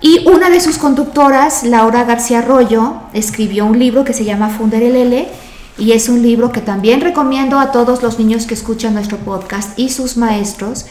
y 0.00 0.28
una 0.28 0.48
de 0.48 0.60
sus 0.60 0.78
conductoras, 0.78 1.64
Laura 1.64 2.04
García 2.04 2.38
Arroyo, 2.38 2.98
escribió 3.14 3.66
un 3.66 3.80
libro 3.80 4.04
que 4.04 4.12
se 4.12 4.24
llama 4.24 4.48
Funderelele, 4.48 5.26
y 5.76 5.90
es 5.90 6.08
un 6.08 6.22
libro 6.22 6.52
que 6.52 6.60
también 6.60 7.00
recomiendo 7.00 7.58
a 7.58 7.72
todos 7.72 8.00
los 8.04 8.20
niños 8.20 8.46
que 8.46 8.54
escuchan 8.54 8.94
nuestro 8.94 9.18
podcast 9.18 9.76
y 9.76 9.88
sus 9.88 10.16
maestros. 10.16 10.86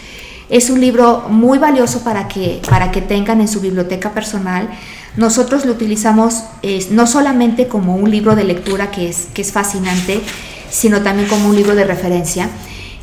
Es 0.50 0.70
un 0.70 0.82
libro 0.82 1.28
muy 1.30 1.58
valioso 1.58 2.04
para 2.04 2.28
que, 2.28 2.62
para 2.70 2.92
que 2.92 3.02
tengan 3.02 3.40
en 3.40 3.48
su 3.48 3.62
biblioteca 3.62 4.12
personal. 4.12 4.68
Nosotros 5.18 5.66
lo 5.66 5.74
utilizamos 5.74 6.44
no 6.92 7.08
solamente 7.08 7.68
como 7.68 7.96
un 7.96 8.10
libro 8.10 8.36
de 8.36 8.44
lectura 8.44 8.92
que 8.92 9.10
es, 9.10 9.28
que 9.34 9.42
es 9.42 9.52
fascinante, 9.52 10.22
sino 10.70 11.02
también 11.02 11.28
como 11.28 11.50
un 11.50 11.56
libro 11.56 11.76
de 11.76 11.84
referencia. 11.84 12.50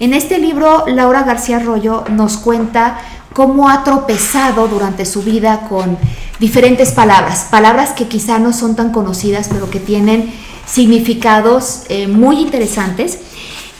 En 0.00 0.14
este 0.14 0.38
libro, 0.38 0.84
Laura 0.86 1.22
García 1.22 1.58
Arroyo 1.58 2.04
nos 2.10 2.36
cuenta 2.36 2.98
cómo 3.32 3.68
ha 3.68 3.84
tropezado 3.84 4.68
durante 4.68 5.04
su 5.04 5.22
vida 5.22 5.66
con 5.68 5.98
diferentes 6.38 6.92
palabras, 6.92 7.46
palabras 7.50 7.90
que 7.92 8.08
quizá 8.08 8.38
no 8.38 8.52
son 8.52 8.76
tan 8.76 8.92
conocidas, 8.92 9.48
pero 9.50 9.70
que 9.70 9.80
tienen 9.80 10.32
significados 10.66 11.82
eh, 11.88 12.06
muy 12.06 12.40
interesantes 12.40 13.18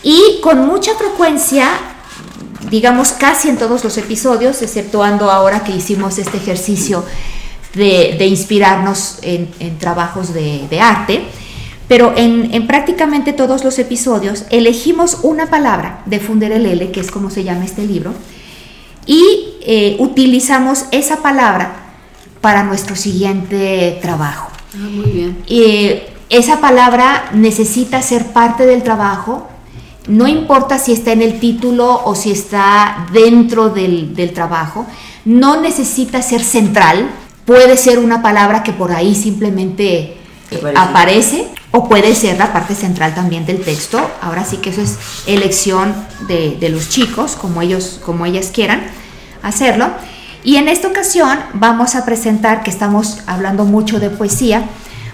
y 0.03 0.41
con 0.43 0.67
mucha 0.67 0.95
frecuencia, 0.95 1.69
digamos 2.71 3.13
casi 3.13 3.49
en 3.49 3.57
todos 3.57 3.85
los 3.85 3.97
episodios, 3.97 4.61
exceptuando 4.63 5.31
ahora 5.31 5.65
que 5.65 5.73
hicimos 5.73 6.19
este 6.19 6.37
ejercicio 6.37 7.05
de, 7.75 8.27
inspirarnos 8.27 9.19
en, 9.23 9.49
trabajos 9.79 10.33
de, 10.33 10.81
arte, 10.81 11.23
pero 11.89 12.15
en, 12.17 12.67
prácticamente 12.67 13.33
todos 13.33 13.65
los 13.65 13.79
episodios 13.79 14.45
elegimos 14.51 15.19
una 15.23 15.47
palabra 15.47 16.03
de 16.07 16.21
Funderelele, 16.21 16.91
que 16.91 17.01
es 17.01 17.11
como 17.11 17.31
se 17.31 17.45
llama 17.45 17.65
este 17.65 17.87
libro, 17.87 18.15
y 19.07 19.23
eh, 19.63 19.97
utilizamos 19.99 20.87
esa 20.91 21.23
palabra 21.23 21.85
para 22.41 22.63
nuestro 22.63 22.97
siguiente 22.97 23.99
trabajo. 24.01 24.51
Ah, 24.75 24.89
muy 24.91 25.11
bien. 25.11 25.39
Y 25.47 26.03
esa 26.31 26.61
palabra 26.61 27.31
necesita 27.33 28.03
ser 28.03 28.33
parte 28.33 28.67
del 28.67 28.83
trabajo, 28.83 29.49
no 30.07 30.29
importa 30.29 30.79
si 30.79 30.93
está 30.93 31.13
en 31.13 31.23
el 31.23 31.41
título 31.41 32.03
o 32.05 32.15
si 32.15 32.31
está 32.31 33.07
dentro 33.13 33.71
del, 33.71 34.15
del 34.15 34.33
trabajo, 34.33 34.87
no 35.25 35.61
necesita 35.61 36.21
ser 36.21 36.43
central, 36.43 37.11
Puede 37.45 37.77
ser 37.77 37.99
una 37.99 38.23
palabra 38.23 38.63
que 38.63 38.73
por 38.73 38.93
ahí 38.93 39.15
simplemente 39.15 40.17
aparece 40.75 41.49
o 41.73 41.89
puede 41.89 42.15
ser 42.15 42.39
la 42.39 42.53
parte 42.53 42.75
central 42.75 43.15
también 43.15 43.45
del 43.45 43.61
texto. 43.61 44.01
Ahora 44.23 44.45
sí 44.45 44.59
que 44.59 44.71
eso 44.71 44.81
es 44.81 44.99
elección 45.27 45.95
de, 46.27 46.69
los 46.71 46.89
chicos, 46.89 47.37
como 47.37 47.61
ellos, 47.61 48.01
como 48.05 48.25
ellas 48.25 48.51
quieran 48.53 48.83
hacerlo. 49.43 49.91
Y 50.43 50.57
en 50.57 50.69
esta 50.69 50.89
ocasión 50.89 51.39
vamos 51.53 51.97
a 51.97 52.05
presentar, 52.05 52.63
que 52.63 52.71
estamos 52.71 53.19
hablando 53.27 53.65
mucho 53.65 53.99
de 53.99 54.11
poesía, 54.11 54.65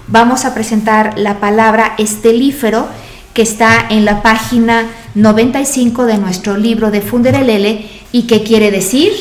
vamos 0.07 0.45
a 0.45 0.53
presentar 0.53 1.17
la 1.17 1.39
palabra 1.39 1.95
estelífero 1.97 2.87
que 3.33 3.41
está 3.41 3.87
en 3.89 4.05
la 4.05 4.21
página 4.21 4.85
95 5.15 6.05
de 6.05 6.17
nuestro 6.17 6.57
libro 6.57 6.91
de 6.91 7.01
Funderelele 7.01 7.89
y 8.11 8.23
que 8.23 8.43
quiere 8.43 8.71
decir 8.71 9.11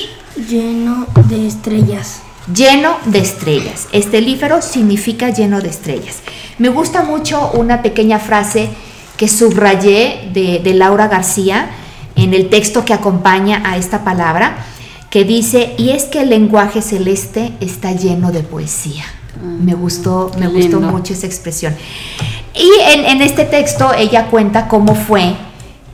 lleno 0.49 1.07
de 1.29 1.47
estrellas 1.47 2.23
lleno 2.55 2.97
de 3.07 3.19
estrellas. 3.19 3.89
Estelífero 3.93 4.63
significa 4.63 5.31
lleno 5.31 5.61
de 5.61 5.69
estrellas. 5.69 6.17
Me 6.59 6.69
gusta 6.69 7.03
mucho 7.03 7.51
una 7.53 7.83
pequeña 7.83 8.19
frase 8.19 8.69
que 9.17 9.29
subrayé 9.29 10.31
de, 10.33 10.73
Laura 10.75 11.09
García 11.09 11.71
en 12.17 12.35
el 12.35 12.49
texto 12.49 12.85
que 12.85 12.95
acompaña 12.95 13.63
a 13.65 13.77
esta 13.77 14.05
palabra, 14.05 14.65
que 15.11 15.25
dice, 15.25 15.75
y 15.77 15.91
es 15.91 16.05
que 16.05 16.23
el 16.23 16.31
lenguaje 16.31 16.83
celeste 16.83 17.53
está 17.61 17.93
lleno 17.93 18.33
de 18.33 18.43
poesía. 18.43 19.05
Mm, 19.43 19.65
me 19.65 19.75
gustó, 19.75 20.31
me 20.39 20.49
gustó 20.49 20.81
mucho 20.81 21.13
esa 21.13 21.27
expresión. 21.27 21.75
Y 22.55 22.71
en, 22.93 23.05
en 23.05 23.23
este 23.23 23.45
texto 23.45 23.93
ella 23.97 24.27
cuenta 24.27 24.69
cómo 24.69 24.95
fue 24.95 25.35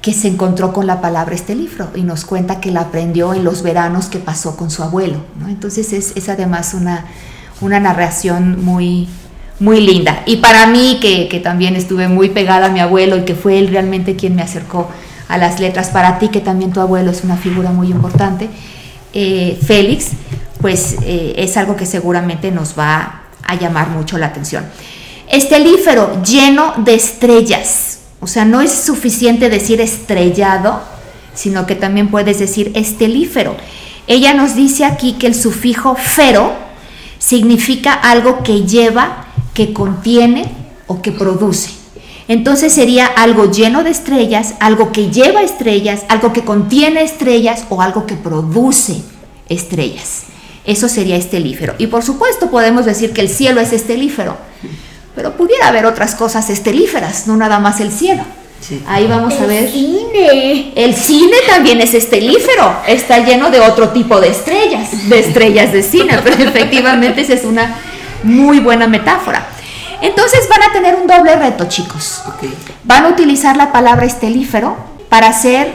que 0.07 0.13
se 0.13 0.29
encontró 0.29 0.73
con 0.73 0.87
la 0.87 1.01
palabra 1.01 1.35
estelifro 1.35 1.89
y 1.97 2.03
nos 2.03 2.25
cuenta 2.25 2.61
que 2.61 2.71
la 2.71 2.83
aprendió 2.83 3.35
en 3.35 3.43
los 3.43 3.65
veranos 3.65 4.07
que 4.07 4.21
pasó 4.21 4.57
con 4.57 4.71
su 4.71 4.85
abuelo. 4.85 5.17
Entonces 5.49 5.93
es, 5.93 6.29
además 6.29 6.75
una, 6.75 7.07
una 7.61 7.81
narración 7.81 8.65
muy, 8.65 9.09
muy 9.59 9.81
linda. 9.81 10.23
Y 10.25 10.37
para 10.37 10.69
mí, 10.69 11.01
que, 11.03 11.41
también 11.41 11.75
estuve 11.75 12.07
muy 12.07 12.29
pegada 12.29 12.67
a 12.67 12.69
mi 12.69 12.79
abuelo 12.79 13.17
y 13.17 13.25
que 13.25 13.35
fue 13.35 13.59
él 13.59 13.67
realmente 13.67 14.15
quien 14.15 14.37
me 14.37 14.43
acercó 14.43 14.89
a 15.27 15.39
las 15.39 15.59
letras, 15.59 15.89
para 15.89 16.21
ti 16.21 16.29
que 16.29 16.41
también 16.41 16.73
tu 16.73 16.79
abuelo 16.79 17.11
es 17.11 17.25
una 17.25 17.37
figura 17.37 17.73
muy 17.73 17.91
importante, 17.91 18.49
eh, 19.13 19.59
Félix, 19.61 20.11
pues 20.61 20.99
eh, 21.03 21.35
es 21.37 21.57
algo 21.57 21.75
que 21.75 21.85
seguramente 21.85 22.53
nos 22.53 22.79
va 22.79 23.23
a 23.43 23.57
llamar 23.57 23.89
mucho 23.89 24.19
la 24.19 24.27
atención. 24.27 24.67
Estelífero, 25.29 26.23
lleno 26.23 26.75
de 26.77 26.95
estrellas. 26.95 27.97
O 28.21 28.27
sea, 28.27 28.45
no 28.45 28.61
es 28.61 28.73
suficiente 28.73 29.49
decir 29.49 29.81
estrellado, 29.81 30.81
sino 31.35 31.67
que 31.67 31.75
también 31.75 32.09
puedes 32.09 32.39
decir 32.39 32.73
estelífero. 32.75 33.57
Ella 34.07 34.35
nos 34.35 34.55
dice 34.55 34.85
aquí 34.85 35.15
que 35.15 35.27
el 35.27 35.35
sufijo 35.35 35.97
fero 35.97 36.53
significa 37.19 37.93
algo 37.93 38.43
que 38.43 38.63
lleva, 38.63 39.27
que 39.55 39.73
contiene 39.73 40.51
o 40.87 41.03
que 41.03 41.13
produce. 41.13 41.71
Entonces 42.29 42.73
sería 42.73 43.07
algo 43.07 43.51
lleno 43.51 43.85
de 43.85 43.91
estrellas, 43.91 44.55
algo 44.59 44.91
que 44.91 45.11
lleva 45.11 45.43
estrellas, 45.43 46.05
algo 46.09 46.33
que 46.33 46.45
contiene 46.45 47.03
estrellas 47.03 47.65
o 47.69 47.83
algo 47.83 48.07
que 48.07 48.17
produce 48.17 48.97
estrellas. 49.49 50.25
Eso 50.65 50.89
sería 50.89 51.17
estelífero. 51.17 51.75
Y 51.79 51.87
por 51.87 52.03
supuesto 52.03 52.51
podemos 52.51 52.85
decir 52.85 53.13
que 53.13 53.21
el 53.21 53.29
cielo 53.29 53.61
es 53.61 53.73
estelífero 53.73 54.37
pero 55.17 55.33
pudiera 55.33 55.69
haber 55.69 55.87
otras 55.87 56.15
cosas 56.15 56.49
estelíferas, 56.51 57.27
no 57.27 57.37
nada 57.37 57.59
más 57.59 57.81
el 57.81 57.91
cielo. 57.91 58.23
Ahí 58.87 59.07
vamos 59.07 59.35
a 59.35 59.47
ver. 59.47 59.65
El 59.65 59.71
cine. 59.71 60.73
El 60.75 60.95
cine 60.95 61.37
también 61.49 61.81
es 61.81 61.95
estelífero, 61.95 62.77
está 62.87 63.21
lleno 63.21 63.51
de 63.51 63.61
otro 63.61 63.91
tipo 63.91 64.21
de 64.21 64.29
estrellas, 64.29 65.09
de 65.09 65.19
estrellas 65.19 65.73
de 65.73 65.83
cine, 65.83 66.19
pero 66.25 66.37
efectivamente 66.37 67.23
esa 67.23 67.35
es 67.35 67.45
una 67.45 67.77
muy 68.23 68.61
buena 68.61 68.87
metáfora. 68.87 69.47
Entonces 70.03 70.47
van 70.51 70.63
a 70.63 70.73
tener 70.73 70.97
un 70.97 71.07
doble 71.07 71.35
reto, 71.37 71.67
chicos. 71.69 72.23
Van 72.85 73.07
a 73.07 73.09
utilizar 73.09 73.57
la 73.57 73.73
palabra 73.73 74.05
estelífero 74.05 74.77
para 75.09 75.29
hacer 75.29 75.73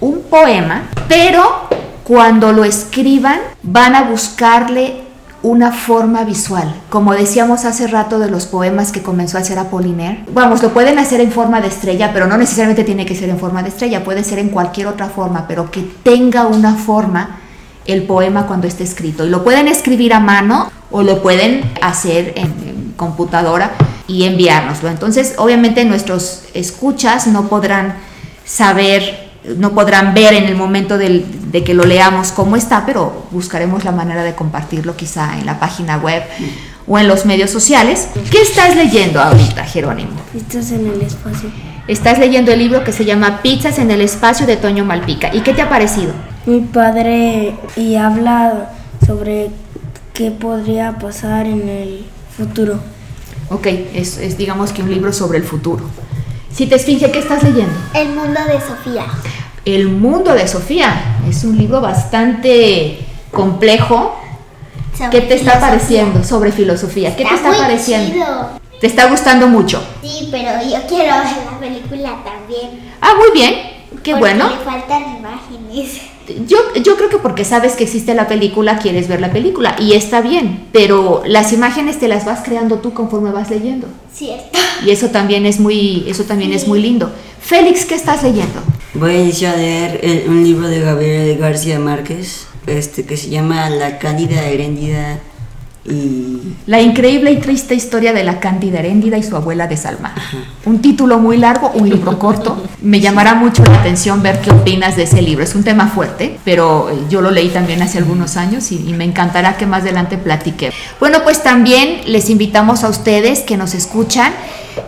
un 0.00 0.22
poema, 0.22 0.88
pero 1.08 1.68
cuando 2.02 2.52
lo 2.52 2.64
escriban 2.64 3.40
van 3.62 3.94
a 3.94 4.02
buscarle 4.02 5.11
una 5.42 5.72
forma 5.72 6.24
visual, 6.24 6.72
como 6.88 7.12
decíamos 7.14 7.64
hace 7.64 7.88
rato 7.88 8.18
de 8.18 8.30
los 8.30 8.46
poemas 8.46 8.92
que 8.92 9.02
comenzó 9.02 9.38
a 9.38 9.40
hacer 9.40 9.58
Apollinaire. 9.58 10.24
Vamos, 10.32 10.62
lo 10.62 10.72
pueden 10.72 10.98
hacer 10.98 11.20
en 11.20 11.32
forma 11.32 11.60
de 11.60 11.68
estrella, 11.68 12.12
pero 12.12 12.26
no 12.26 12.36
necesariamente 12.36 12.84
tiene 12.84 13.06
que 13.06 13.16
ser 13.16 13.28
en 13.28 13.38
forma 13.38 13.62
de 13.62 13.70
estrella, 13.70 14.04
puede 14.04 14.22
ser 14.22 14.38
en 14.38 14.50
cualquier 14.50 14.86
otra 14.86 15.08
forma, 15.08 15.46
pero 15.48 15.70
que 15.70 15.82
tenga 16.02 16.46
una 16.46 16.74
forma 16.74 17.40
el 17.86 18.04
poema 18.04 18.46
cuando 18.46 18.68
esté 18.68 18.84
escrito. 18.84 19.26
Y 19.26 19.30
lo 19.30 19.42
pueden 19.42 19.66
escribir 19.66 20.14
a 20.14 20.20
mano 20.20 20.70
o 20.90 21.02
lo 21.02 21.22
pueden 21.22 21.62
hacer 21.80 22.34
en, 22.36 22.92
computadora 22.96 23.72
y 24.06 24.24
enviárnoslo. 24.24 24.88
Entonces, 24.88 25.34
obviamente 25.38 25.84
nuestros 25.84 26.44
escuchas 26.54 27.26
no 27.26 27.48
podrán 27.48 27.96
saber 28.44 29.31
no 29.44 29.72
podrán 29.72 30.14
ver 30.14 30.34
en 30.34 30.44
el 30.44 30.54
momento 30.54 30.98
de 30.98 31.64
que 31.64 31.74
lo 31.74 31.84
leamos 31.84 32.32
cómo 32.32 32.56
está, 32.56 32.86
pero 32.86 33.26
buscaremos 33.30 33.84
la 33.84 33.92
manera 33.92 34.22
de 34.22 34.34
compartirlo 34.34 34.96
quizá 34.96 35.38
en 35.38 35.46
la 35.46 35.58
página 35.58 35.98
web 35.98 36.22
o 36.86 36.98
en 36.98 37.08
los 37.08 37.26
medios 37.26 37.50
sociales. 37.50 38.08
¿Qué 38.30 38.40
estás 38.40 38.76
leyendo 38.76 39.20
ahorita, 39.20 39.64
Jerónimo? 39.64 40.12
Pizzas 40.32 40.70
en 40.72 40.86
el 40.86 41.02
espacio. 41.02 41.50
Estás 41.88 42.18
leyendo 42.18 42.52
el 42.52 42.60
libro 42.60 42.84
que 42.84 42.92
se 42.92 43.04
llama 43.04 43.42
Pizzas 43.42 43.78
en 43.78 43.90
el 43.90 44.00
espacio 44.00 44.46
de 44.46 44.56
Toño 44.56 44.84
Malpica. 44.84 45.34
¿Y 45.34 45.40
qué 45.40 45.52
te 45.52 45.62
ha 45.62 45.68
parecido? 45.68 46.12
Mi 46.46 46.60
padre 46.60 47.54
y 47.76 47.96
habla 47.96 48.70
sobre 49.04 49.50
qué 50.14 50.30
podría 50.30 50.98
pasar 50.98 51.46
en 51.46 51.68
el 51.68 52.06
futuro. 52.36 52.78
Ok, 53.50 53.66
es, 53.66 54.18
es 54.18 54.38
digamos 54.38 54.72
que 54.72 54.82
un 54.82 54.90
libro 54.90 55.12
sobre 55.12 55.38
el 55.38 55.44
futuro. 55.44 55.84
Si 56.54 56.66
te 56.66 56.76
esfinge, 56.76 57.10
¿qué 57.10 57.20
estás 57.20 57.42
leyendo? 57.42 57.72
El 57.94 58.10
mundo 58.10 58.40
de 58.44 58.60
Sofía. 58.60 59.06
El 59.64 59.88
mundo 59.88 60.34
de 60.34 60.46
Sofía. 60.46 61.16
Es 61.26 61.44
un 61.44 61.56
libro 61.56 61.80
bastante 61.80 63.06
complejo. 63.30 64.18
¿Qué 65.10 65.22
te 65.22 65.34
está 65.34 65.58
pareciendo 65.58 66.22
sobre 66.22 66.52
filosofía? 66.52 67.16
¿Qué 67.16 67.24
te 67.24 67.34
está 67.34 67.50
pareciendo? 67.56 68.50
¿Te 68.80 68.86
está 68.86 69.06
gustando 69.06 69.48
mucho? 69.48 69.82
Sí, 70.02 70.28
pero 70.30 70.60
yo 70.62 70.78
quiero 70.86 71.14
ver 71.16 71.44
la 71.50 71.58
película 71.58 72.18
también. 72.22 72.92
Ah, 73.00 73.14
muy 73.16 73.30
bien. 73.32 73.54
Qué 74.02 74.14
bueno. 74.14 74.50
Le 74.50 74.56
faltan 74.58 75.16
imágenes. 75.16 76.02
Yo, 76.46 76.58
yo 76.82 76.96
creo 76.96 77.08
que 77.08 77.18
porque 77.18 77.44
sabes 77.44 77.74
que 77.74 77.84
existe 77.84 78.14
la 78.14 78.28
película, 78.28 78.78
quieres 78.78 79.08
ver 79.08 79.20
la 79.20 79.32
película. 79.32 79.76
Y 79.78 79.92
está 79.92 80.20
bien, 80.20 80.66
pero 80.72 81.22
las 81.26 81.52
imágenes 81.52 81.98
te 81.98 82.08
las 82.08 82.24
vas 82.24 82.40
creando 82.44 82.78
tú 82.78 82.92
conforme 82.92 83.30
vas 83.30 83.50
leyendo. 83.50 83.88
Cierto. 84.12 84.58
Y 84.84 84.90
eso 84.90 85.08
también 85.08 85.46
es 85.46 85.60
muy, 85.60 86.04
eso 86.08 86.24
también 86.24 86.52
es 86.52 86.66
muy 86.66 86.80
lindo. 86.80 87.10
Félix, 87.40 87.84
¿qué 87.84 87.94
estás 87.94 88.22
leyendo? 88.22 88.60
Voy 88.94 89.12
a 89.12 89.20
iniciar 89.20 89.54
a 89.54 89.58
leer 89.58 90.24
un 90.28 90.44
libro 90.44 90.68
de 90.68 90.80
Gabriel 90.80 91.38
García 91.38 91.78
Márquez, 91.78 92.46
este, 92.66 93.04
que 93.04 93.16
se 93.16 93.30
llama 93.30 93.70
La 93.70 93.98
cándida 93.98 94.44
heréndida 94.44 95.20
y 95.84 96.54
La 96.66 96.80
increíble 96.80 97.32
y 97.32 97.38
triste 97.38 97.74
historia 97.74 98.12
de 98.12 98.22
la 98.22 98.38
Cándida 98.38 98.78
Heréndida 98.78 99.18
y 99.18 99.22
su 99.24 99.36
abuela 99.36 99.66
de 99.66 99.76
Salma. 99.76 100.14
Un 100.64 100.80
título 100.80 101.18
muy 101.18 101.36
largo, 101.38 101.72
un 101.74 101.88
libro 101.88 102.18
corto. 102.20 102.62
Me 102.82 103.00
llamará 103.00 103.34
mucho 103.34 103.64
la 103.64 103.80
atención 103.80 104.22
ver 104.22 104.40
qué 104.40 104.52
opinas 104.52 104.94
de 104.94 105.04
ese 105.04 105.22
libro. 105.22 105.42
Es 105.42 105.56
un 105.56 105.64
tema 105.64 105.88
fuerte, 105.88 106.38
pero 106.44 106.88
eh, 106.88 106.98
yo 107.10 107.20
lo 107.20 107.32
leí 107.32 107.48
también 107.48 107.82
hace 107.82 107.98
algunos 107.98 108.36
años 108.36 108.70
y, 108.70 108.76
y 108.76 108.92
me 108.92 109.04
encantará 109.04 109.56
que 109.56 109.66
más 109.66 109.82
adelante 109.82 110.18
platique. 110.18 110.72
Bueno, 111.00 111.18
pues 111.24 111.42
también 111.42 112.02
les 112.06 112.30
invitamos 112.30 112.84
a 112.84 112.88
ustedes 112.88 113.40
que 113.40 113.56
nos 113.56 113.74
escuchan, 113.74 114.32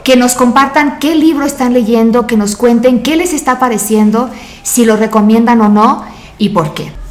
que 0.05 0.17
nos 0.17 0.35
compartan 0.35 1.01
qué 1.01 1.17
libro 1.17 1.45
están 1.45 1.73
leyendo, 1.73 2.29
que 2.29 2.37
nos 2.37 2.57
cuenten 2.57 3.03
qué 3.03 3.17
les 3.17 3.33
está 3.33 3.59
pareciendo, 3.59 4.31
si 4.63 4.85
lo 4.85 4.97
recomiendan 4.97 5.61
o 5.61 5.69
no 5.69 6.05
y 6.39 6.51
por 6.51 6.73
qué. 6.73 7.04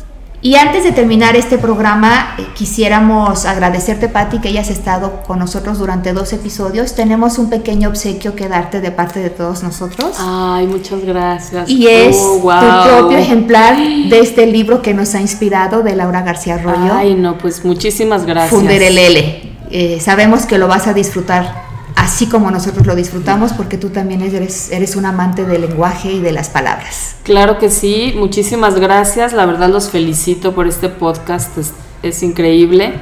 Y 0.45 0.55
antes 0.55 0.83
de 0.83 0.91
terminar 0.91 1.37
este 1.37 1.57
programa, 1.57 2.35
eh, 2.37 2.45
quisiéramos 2.53 3.45
agradecerte, 3.45 4.09
Patti, 4.09 4.39
que 4.41 4.49
hayas 4.49 4.69
estado 4.69 5.21
con 5.25 5.39
nosotros 5.39 5.79
durante 5.79 6.11
dos 6.11 6.33
episodios. 6.33 6.95
Tenemos 6.95 7.37
un 7.39 7.49
pequeño 7.49 7.87
obsequio 7.87 8.35
que 8.35 8.49
darte 8.49 8.81
de 8.81 8.91
parte 8.91 9.21
de 9.21 9.29
todos 9.29 9.63
nosotros. 9.63 10.17
Ay, 10.19 10.67
muchas 10.67 11.05
gracias. 11.05 11.69
Y 11.69 11.87
es 11.87 12.17
Oh, 12.19 12.41
tu 12.41 12.89
propio 12.89 13.17
ejemplar 13.17 13.77
de 13.77 14.19
este 14.19 14.45
libro 14.45 14.81
que 14.81 14.93
nos 14.93 15.15
ha 15.15 15.21
inspirado 15.21 15.81
de 15.81 15.95
Laura 15.95 16.23
García 16.23 16.55
Arroyo, 16.55 16.93
Ay, 16.93 17.15
no, 17.15 17.37
pues 17.37 17.63
muchísimas 17.63 18.25
gracias. 18.25 18.49
Funderelele. 18.53 19.53
Eh, 19.71 19.99
sabemos 20.01 20.45
que 20.45 20.57
lo 20.57 20.67
vas 20.67 20.87
a 20.87 20.93
disfrutar 20.93 21.63
así 21.95 22.27
como 22.27 22.51
nosotros 22.51 22.85
lo 22.85 22.95
disfrutamos 22.95 23.53
porque 23.53 23.77
tú 23.77 23.89
también 23.89 24.21
eres, 24.21 24.95
un 24.95 25.05
amante 25.05 25.45
del 25.45 25.61
lenguaje 25.61 26.11
y 26.11 26.19
de 26.19 26.31
las 26.31 26.49
palabras. 26.49 27.15
Claro 27.23 27.57
que 27.57 27.69
sí, 27.69 28.13
muchísimas 28.17 28.79
gracias. 28.79 29.33
La 29.33 29.45
verdad 29.45 29.69
los 29.69 29.89
felicito 29.89 30.53
por 30.53 30.67
este 30.67 30.89
podcast, 30.89 31.57
es, 31.57 31.73
es 32.01 32.23
increíble 32.23 32.93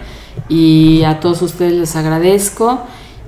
y 0.49 1.03
a 1.03 1.19
todos 1.19 1.41
ustedes 1.41 1.73
les 1.73 1.95
agradezco. 1.95 2.81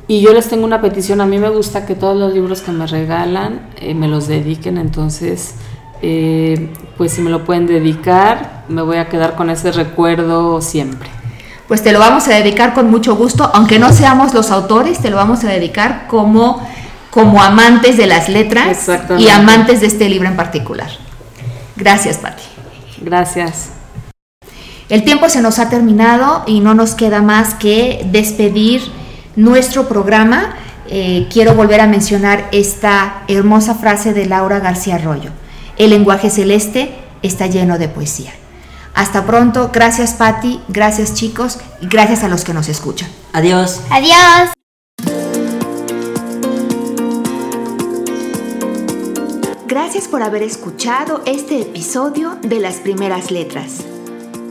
Y 0.08 0.22
yo 0.22 0.34
les 0.34 0.50
tengo 0.50 0.66
una 0.66 0.82
petición, 0.82 1.22
a 1.22 1.26
mí 1.26 1.40
me 1.40 1.50
gusta 1.50 1.86
que 1.86 1.96
todos 1.96 2.18
los 2.18 2.34
libros 2.34 2.62
que 2.62 2.72
me 2.72 2.86
regalan 2.86 3.70
eh, 3.78 3.94
me 3.94 4.10
los 4.10 4.28
dediquen, 4.28 4.78
entonces 4.78 5.56
eh, 6.02 6.70
pues 6.98 7.14
si 7.14 7.22
me 7.22 7.30
lo 7.30 7.46
pueden 7.46 7.66
dedicar, 7.66 8.66
me 8.68 8.82
voy 8.82 8.98
a 8.98 9.08
quedar 9.08 9.38
con 9.38 9.50
ese 9.50 9.72
recuerdo 9.72 10.60
siempre. 10.60 11.10
Pues 11.68 11.82
te 11.82 11.92
lo 11.92 12.00
vamos 12.00 12.28
a 12.28 12.32
dedicar 12.32 12.74
con 12.74 12.92
mucho 12.92 13.16
gusto, 13.16 13.50
aunque 13.54 13.80
no 13.80 13.92
seamos 13.94 14.34
los 14.34 14.52
autores, 14.52 15.00
te 15.00 15.10
lo 15.10 15.16
vamos 15.16 15.44
a 15.44 15.48
dedicar 15.48 16.08
como, 16.08 16.62
como 17.10 17.42
amantes 17.42 17.98
de 17.98 18.06
las 18.06 18.28
letras 18.28 18.90
y 19.18 19.30
amantes 19.30 19.82
de 19.82 19.88
este 19.88 20.10
libro 20.10 20.28
en 20.28 20.36
particular. 20.36 20.90
Gracias, 21.76 22.18
Pati. 22.18 22.44
Gracias. 23.02 23.70
El 24.90 25.04
tiempo 25.06 25.30
se 25.30 25.42
nos 25.42 25.60
ha 25.60 25.70
terminado 25.70 26.44
y 26.46 26.60
no 26.60 26.74
nos 26.74 26.94
queda 26.96 27.22
más 27.22 27.56
que 27.56 28.06
despedir 28.12 28.82
nuestro 29.36 29.88
programa. 29.88 30.56
Eh, 30.90 31.28
quiero 31.32 31.56
volver 31.56 31.80
a 31.80 31.88
mencionar 31.88 32.50
esta 32.52 33.24
hermosa 33.28 33.76
frase 33.76 34.14
de 34.14 34.26
Laura 34.26 34.60
García 34.60 34.96
Arroyo. 34.96 35.32
El 35.78 35.92
lenguaje 35.92 36.30
celeste 36.30 36.94
está 37.22 37.48
lleno 37.48 37.78
de 37.78 37.88
poesía. 37.88 38.34
Hasta 38.94 39.26
pronto, 39.26 39.72
gracias 39.74 40.14
Patti, 40.14 40.62
gracias 40.68 41.14
chicos 41.14 41.58
y 41.82 41.88
gracias 41.88 42.24
a 42.24 42.28
los 42.28 42.44
que 42.44 42.54
nos 42.54 42.70
escuchan. 42.70 43.10
adiós. 43.34 43.82
Adiós. 43.90 44.52
Gracias 49.68 50.08
por 50.08 50.22
haber 50.22 50.44
escuchado 50.44 51.22
este 51.26 51.62
episodio 51.62 52.38
de 52.44 52.60
Las 52.60 52.76
Primeras 52.76 53.32
Letras. 53.32 53.80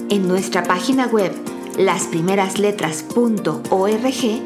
En 0.09 0.27
nuestra 0.27 0.65
página 0.65 1.07
web, 1.07 1.33
lasprimerasletras.org, 1.79 4.43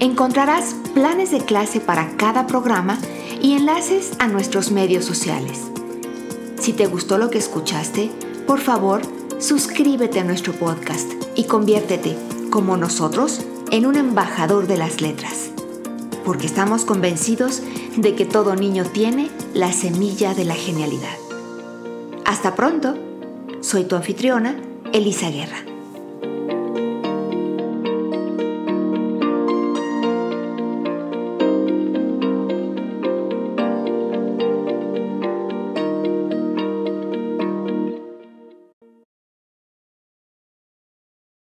encontrarás 0.00 0.74
planes 0.94 1.30
de 1.30 1.40
clase 1.40 1.80
para 1.80 2.16
cada 2.16 2.46
programa 2.46 2.98
y 3.42 3.54
enlaces 3.54 4.12
a 4.18 4.26
nuestros 4.26 4.70
medios 4.70 5.04
sociales. 5.04 5.60
Si 6.58 6.72
te 6.72 6.86
gustó 6.86 7.18
lo 7.18 7.28
que 7.28 7.38
escuchaste, 7.38 8.10
por 8.46 8.60
favor, 8.60 9.02
suscríbete 9.38 10.20
a 10.20 10.24
nuestro 10.24 10.52
podcast 10.52 11.12
y 11.34 11.44
conviértete, 11.44 12.16
como 12.50 12.76
nosotros, 12.76 13.40
en 13.70 13.86
un 13.86 13.96
embajador 13.96 14.66
de 14.66 14.76
las 14.76 15.00
letras 15.00 15.50
porque 16.24 16.46
estamos 16.46 16.84
convencidos 16.84 17.62
de 17.96 18.14
que 18.14 18.24
todo 18.24 18.56
niño 18.56 18.84
tiene 18.84 19.30
la 19.52 19.72
semilla 19.72 20.34
de 20.34 20.44
la 20.44 20.54
genialidad. 20.54 21.16
Hasta 22.24 22.54
pronto, 22.54 22.96
soy 23.60 23.84
tu 23.84 23.94
anfitriona, 23.94 24.56
Elisa 24.92 25.30
Guerra. 25.30 25.73